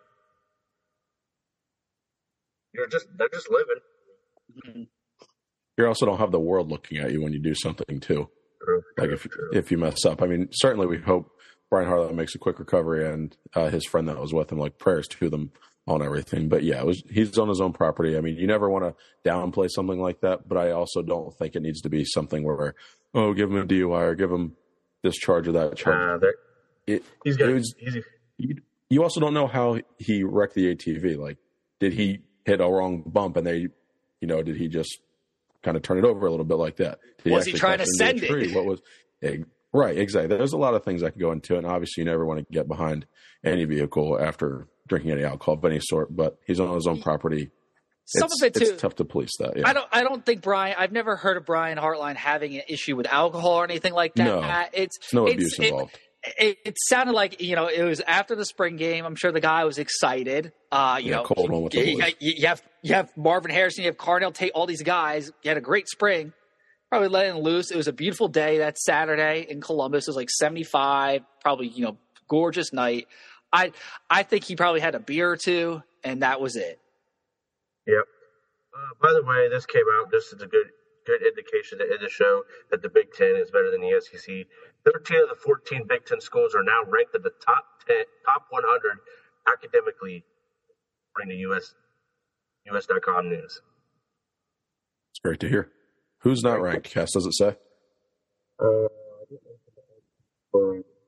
You're 2.73 2.87
just 2.87 3.05
they're 3.15 3.29
just 3.29 3.51
living. 3.51 3.77
You 5.77 5.85
also 5.87 6.05
don't 6.05 6.17
have 6.19 6.31
the 6.31 6.39
world 6.39 6.69
looking 6.71 6.97
at 6.97 7.11
you 7.11 7.21
when 7.21 7.33
you 7.33 7.39
do 7.39 7.53
something 7.53 7.99
too. 7.99 8.29
True. 8.63 8.81
Like 8.97 9.07
true, 9.09 9.13
if 9.15 9.21
true. 9.23 9.49
if 9.53 9.71
you 9.71 9.77
mess 9.77 10.05
up, 10.05 10.21
I 10.21 10.27
mean, 10.27 10.49
certainly 10.51 10.87
we 10.87 10.97
hope 10.97 11.31
Brian 11.69 11.87
Hartline 11.87 12.15
makes 12.15 12.33
a 12.35 12.39
quick 12.39 12.59
recovery 12.59 13.07
and 13.07 13.35
uh, 13.53 13.69
his 13.69 13.85
friend 13.85 14.07
that 14.07 14.17
was 14.19 14.33
with 14.33 14.51
him, 14.51 14.57
like 14.57 14.77
prayers 14.79 15.07
to 15.07 15.29
them 15.29 15.51
on 15.85 16.01
everything. 16.01 16.49
But 16.49 16.63
yeah, 16.63 16.79
it 16.79 16.85
was 16.85 17.03
he's 17.11 17.37
on 17.37 17.47
his 17.47 17.61
own 17.61 17.73
property. 17.73 18.17
I 18.17 18.21
mean, 18.21 18.35
you 18.37 18.47
never 18.47 18.69
want 18.69 18.85
to 18.85 19.29
downplay 19.29 19.69
something 19.69 19.99
like 20.01 20.21
that, 20.21 20.47
but 20.49 20.57
I 20.57 20.71
also 20.71 21.01
don't 21.03 21.33
think 21.37 21.55
it 21.55 21.61
needs 21.61 21.81
to 21.81 21.89
be 21.89 22.03
something 22.05 22.43
where 22.43 22.73
oh, 23.13 23.33
give 23.33 23.51
him 23.51 23.57
a 23.57 23.65
DUI 23.65 24.01
or 24.01 24.15
give 24.15 24.31
him 24.31 24.55
this 25.03 25.15
charge 25.15 25.47
or 25.47 25.51
that 25.53 25.75
charge. 25.75 25.95
Uh, 26.15 26.17
they're- 26.17 26.35
It, 26.87 27.03
he's 27.23 27.37
got 27.37 27.49
was- 27.53 27.75
he's, 27.77 27.97
you, 28.37 28.55
you 28.89 29.03
also 29.03 29.19
don't 29.19 29.33
know 29.33 29.47
how 29.47 29.79
he 29.99 30.23
wrecked 30.23 30.55
the 30.55 30.73
ATV. 30.75 31.17
Like, 31.17 31.37
did 31.79 31.93
he 31.93 32.19
hit 32.45 32.61
a 32.61 32.65
wrong 32.67 33.03
bump 33.05 33.35
and 33.37 33.45
they, 33.45 33.67
you 34.21 34.27
know, 34.27 34.41
did 34.41 34.57
he 34.57 34.67
just 34.67 34.99
kind 35.63 35.77
of 35.77 35.83
turn 35.83 35.97
it 35.97 36.05
over 36.05 36.25
a 36.25 36.31
little 36.31 36.45
bit 36.45 36.57
like 36.57 36.77
that? 36.77 36.99
Did 37.23 37.33
Was 37.33 37.45
he 37.45 37.51
actually 37.51 37.59
trying 37.59 37.77
to 37.79 37.85
send 37.85 38.23
it? 38.23 38.55
What 38.55 38.65
was 38.65 38.81
right? 39.73 39.97
Exactly. 39.97 40.35
There's 40.35 40.53
a 40.53 40.57
lot 40.57 40.73
of 40.73 40.83
things 40.83 41.01
that 41.01 41.11
could 41.11 41.21
go 41.21 41.31
into 41.31 41.55
it, 41.55 41.59
and 41.59 41.67
obviously, 41.67 42.01
you 42.01 42.05
never 42.05 42.25
want 42.25 42.39
to 42.39 42.45
get 42.51 42.67
behind 42.67 43.05
any 43.43 43.65
vehicle 43.65 44.19
after 44.19 44.67
drinking 44.87 45.11
any 45.11 45.23
alcohol 45.23 45.55
of 45.55 45.65
any 45.65 45.79
sort. 45.81 46.15
But 46.15 46.37
he's 46.45 46.59
on 46.59 46.73
his 46.73 46.87
own 46.87 47.01
property. 47.01 47.51
Some 48.05 48.25
it's, 48.25 48.41
of 48.41 48.47
it 48.47 48.53
too. 48.53 48.71
It's 48.71 48.81
tough 48.81 48.95
to 48.95 49.05
police 49.05 49.35
that. 49.39 49.57
Yeah. 49.57 49.67
I 49.67 49.73
don't. 49.73 49.87
I 49.91 50.03
don't 50.03 50.25
think 50.25 50.41
Brian. 50.41 50.75
I've 50.79 50.93
never 50.93 51.15
heard 51.17 51.37
of 51.37 51.45
Brian 51.45 51.77
Hartline 51.77 52.15
having 52.15 52.55
an 52.55 52.63
issue 52.69 52.95
with 52.95 53.05
alcohol 53.07 53.55
or 53.55 53.63
anything 53.65 53.93
like 53.93 54.15
that. 54.15 54.25
No. 54.25 54.65
It's 54.73 55.13
no 55.13 55.25
it's, 55.25 55.33
abuse 55.33 55.59
it- 55.59 55.65
involved. 55.65 55.99
It, 56.39 56.57
it 56.65 56.77
sounded 56.87 57.13
like 57.13 57.41
you 57.41 57.55
know 57.55 57.67
it 57.67 57.83
was 57.83 58.01
after 58.01 58.35
the 58.35 58.45
spring 58.45 58.75
game. 58.77 59.05
I'm 59.05 59.15
sure 59.15 59.31
the 59.31 59.39
guy 59.41 59.63
was 59.65 59.77
excited. 59.77 60.51
Uh, 60.71 60.99
you 61.01 61.09
Yeah, 61.11 61.17
know, 61.17 61.23
cold 61.23 61.49
with 61.63 61.73
you, 61.75 61.81
you- 62.19 62.33
you 62.41 62.47
have 62.47 62.61
you 62.81 62.93
have 62.93 63.15
Marvin 63.17 63.51
Harrison, 63.51 63.83
you 63.83 63.89
have 63.89 63.97
Carnell 63.97 64.33
Tate, 64.33 64.51
all 64.53 64.65
these 64.65 64.83
guys. 64.83 65.31
You 65.43 65.49
had 65.49 65.57
a 65.57 65.61
great 65.61 65.87
spring. 65.87 66.33
Probably 66.89 67.09
letting 67.09 67.41
loose. 67.41 67.69
It 67.71 67.75
was 67.77 67.87
a 67.87 67.93
beautiful 67.93 68.27
day 68.29 68.59
that 68.59 68.77
Saturday 68.77 69.45
in 69.49 69.59
Columbus. 69.61 70.07
It 70.07 70.11
was 70.11 70.15
like 70.15 70.29
75. 70.29 71.21
Probably 71.41 71.67
you 71.67 71.83
know 71.85 71.97
gorgeous 72.29 72.71
night. 72.73 73.07
I 73.53 73.71
I 74.09 74.23
think 74.23 74.43
he 74.45 74.55
probably 74.55 74.79
had 74.81 74.95
a 74.95 74.99
beer 74.99 75.29
or 75.31 75.37
two, 75.37 75.81
and 76.03 76.21
that 76.21 76.39
was 76.41 76.55
it. 76.55 76.79
Yep. 77.87 78.03
Uh, 78.73 78.93
by 79.01 79.13
the 79.13 79.23
way, 79.23 79.49
this 79.49 79.65
came 79.65 79.85
out. 79.99 80.11
This 80.11 80.25
is 80.33 80.41
a 80.41 80.47
good 80.47 80.67
good 81.07 81.25
indication 81.25 81.79
in 81.81 81.97
the 82.03 82.09
show 82.09 82.43
that 82.69 82.81
the 82.83 82.89
Big 82.89 83.11
Ten 83.13 83.35
is 83.35 83.49
better 83.49 83.71
than 83.71 83.81
the 83.81 83.99
SEC. 84.01 84.45
Thirteen 84.85 85.21
of 85.23 85.29
the 85.29 85.35
fourteen 85.43 85.87
Big 85.87 86.05
Ten 86.05 86.19
schools 86.21 86.53
are 86.53 86.63
now 86.63 86.83
ranked 86.87 87.15
in 87.15 87.21
the 87.23 87.31
top 87.43 87.65
ten, 87.87 88.03
top 88.25 88.45
one 88.51 88.63
hundred 88.65 88.97
academically, 89.47 90.23
according 91.15 91.35
to 91.37 91.41
US 91.49 91.73
US.com 92.71 93.29
news. 93.29 93.61
It's 95.11 95.19
great 95.23 95.39
to 95.39 95.47
hear. 95.49 95.71
Who's 96.19 96.43
not 96.43 96.61
ranked? 96.61 96.89
Cass, 96.91 97.11
does 97.13 97.25
it 97.25 97.33
say? 97.33 97.55
Uh, 98.59 98.87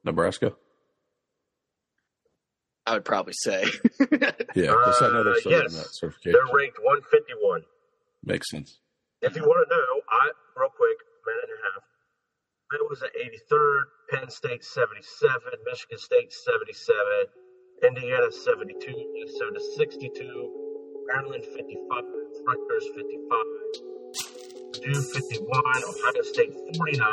Nebraska? 0.06 0.54
I 2.86 2.94
would 2.94 3.06
probably 3.06 3.34
say. 3.34 3.66
Yeah, 4.56 4.72
because 4.72 5.02
I 5.02 5.10
know 5.10 5.24
they're 5.24 5.34
Uh, 5.34 5.40
yes. 5.46 5.74
that 5.76 5.88
certification. 5.92 6.32
they're 6.34 6.56
ranked 6.56 6.80
151. 6.82 7.62
Makes 8.24 8.50
sense. 8.50 8.80
If 9.22 9.36
you 9.36 9.44
want 9.44 9.68
to 9.68 9.76
know, 9.76 10.02
I 10.08 10.32
real 10.56 10.72
quick, 10.72 10.96
minute 11.28 11.44
and 11.44 11.60
a 11.60 11.62
half. 11.76 11.84
I 12.72 12.80
Iowa's 12.80 13.04
at 13.04 13.12
83rd, 13.20 13.84
Penn 14.10 14.30
State 14.30 14.64
77, 14.64 15.42
Michigan 15.66 15.98
State 15.98 16.32
77, 16.32 16.96
Indiana 17.84 18.32
72, 18.32 18.80
Minnesota 18.80 19.60
62, 19.76 21.04
Maryland 21.08 21.44
55, 21.44 22.04
Rutgers 22.48 22.88
55, 22.96 23.44
Purdue 24.72 25.02
51, 25.02 25.52
Ohio 25.84 26.24
State 26.24 26.54
49, 26.78 27.12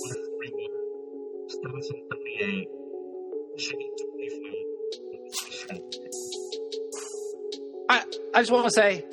Wisconsin 0.00 0.24
31, 0.40 0.72
Wisconsin 1.44 2.00
38, 2.08 2.68
Michigan 3.52 3.90
25. 4.08 4.64
Michigan 5.52 5.84
I, 7.90 8.04
I 8.32 8.40
just 8.40 8.50
want 8.50 8.64
to 8.64 8.70
say 8.72 9.04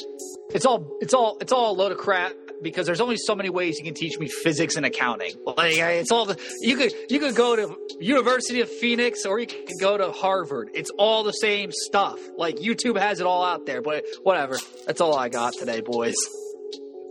it's 0.53 0.65
all 0.65 0.97
it's 1.01 1.13
all 1.13 1.37
it's 1.41 1.51
all 1.51 1.71
a 1.71 1.75
load 1.75 1.91
of 1.91 1.97
crap 1.97 2.33
because 2.61 2.85
there's 2.85 3.01
only 3.01 3.17
so 3.17 3.33
many 3.35 3.49
ways 3.49 3.77
you 3.79 3.83
can 3.85 3.93
teach 3.95 4.19
me 4.19 4.27
physics 4.27 4.75
and 4.75 4.85
accounting. 4.85 5.33
Like 5.45 5.77
it's 5.77 6.11
all 6.11 6.25
the, 6.25 6.37
you 6.61 6.75
could 6.77 6.93
you 7.09 7.19
could 7.19 7.35
go 7.35 7.55
to 7.55 7.75
University 7.99 8.61
of 8.61 8.69
Phoenix 8.69 9.25
or 9.25 9.39
you 9.39 9.47
could 9.47 9.67
go 9.79 9.97
to 9.97 10.11
Harvard. 10.11 10.69
It's 10.73 10.91
all 10.97 11.23
the 11.23 11.31
same 11.31 11.71
stuff. 11.71 12.19
Like 12.37 12.57
YouTube 12.57 12.99
has 12.99 13.19
it 13.19 13.25
all 13.25 13.43
out 13.43 13.65
there, 13.65 13.81
but 13.81 14.05
whatever. 14.23 14.57
That's 14.85 15.01
all 15.01 15.15
I 15.17 15.29
got 15.29 15.53
today, 15.53 15.81
boys. 15.81 16.15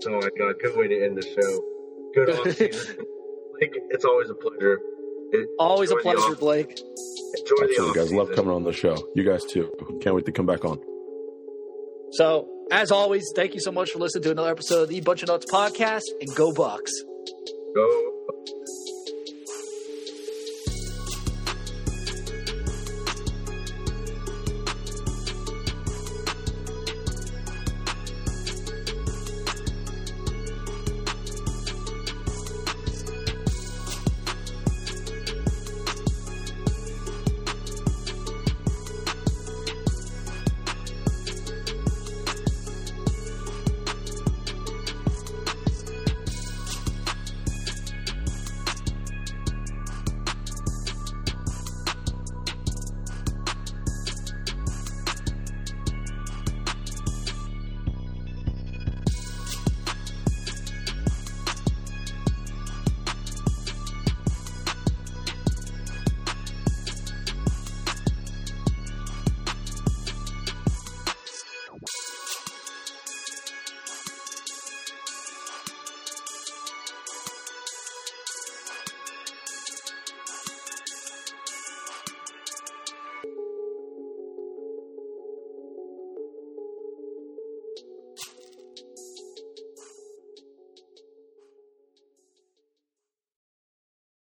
Oh 0.06 0.12
my 0.12 0.28
god, 0.38 0.54
good 0.62 0.76
way 0.76 0.88
to 0.88 1.04
end 1.04 1.16
the 1.16 1.22
show. 1.22 1.62
Good 2.14 2.30
off. 2.30 2.44
Blake, 3.58 3.72
it's 3.90 4.04
always 4.04 4.30
a 4.30 4.34
pleasure. 4.34 4.78
It- 5.32 5.48
Always 5.58 5.90
a 5.92 5.96
enjoy 5.96 6.10
the 6.10 6.16
pleasure, 6.16 6.32
off- 6.32 6.40
Blake. 6.40 6.70
Enjoy 6.70 7.54
the 7.58 7.66
Absolutely, 7.70 8.00
guys. 8.00 8.12
Love 8.12 8.32
coming 8.34 8.50
on 8.52 8.64
the 8.64 8.72
show. 8.72 8.96
You 9.14 9.22
guys 9.24 9.44
too. 9.44 9.70
Can't 10.00 10.16
wait 10.16 10.24
to 10.26 10.32
come 10.32 10.46
back 10.46 10.64
on. 10.64 10.80
So, 12.12 12.48
as 12.70 12.90
always, 12.90 13.24
thank 13.34 13.54
you 13.54 13.60
so 13.60 13.72
much 13.72 13.90
for 13.90 13.98
listening 13.98 14.24
to 14.24 14.30
another 14.30 14.50
episode 14.50 14.82
of 14.82 14.88
the 14.88 15.00
Bunch 15.00 15.22
of 15.22 15.28
Nuts 15.28 15.46
podcast 15.50 16.02
and 16.20 16.34
go 16.34 16.52
Bucks. 16.52 16.92
Go 17.74 18.09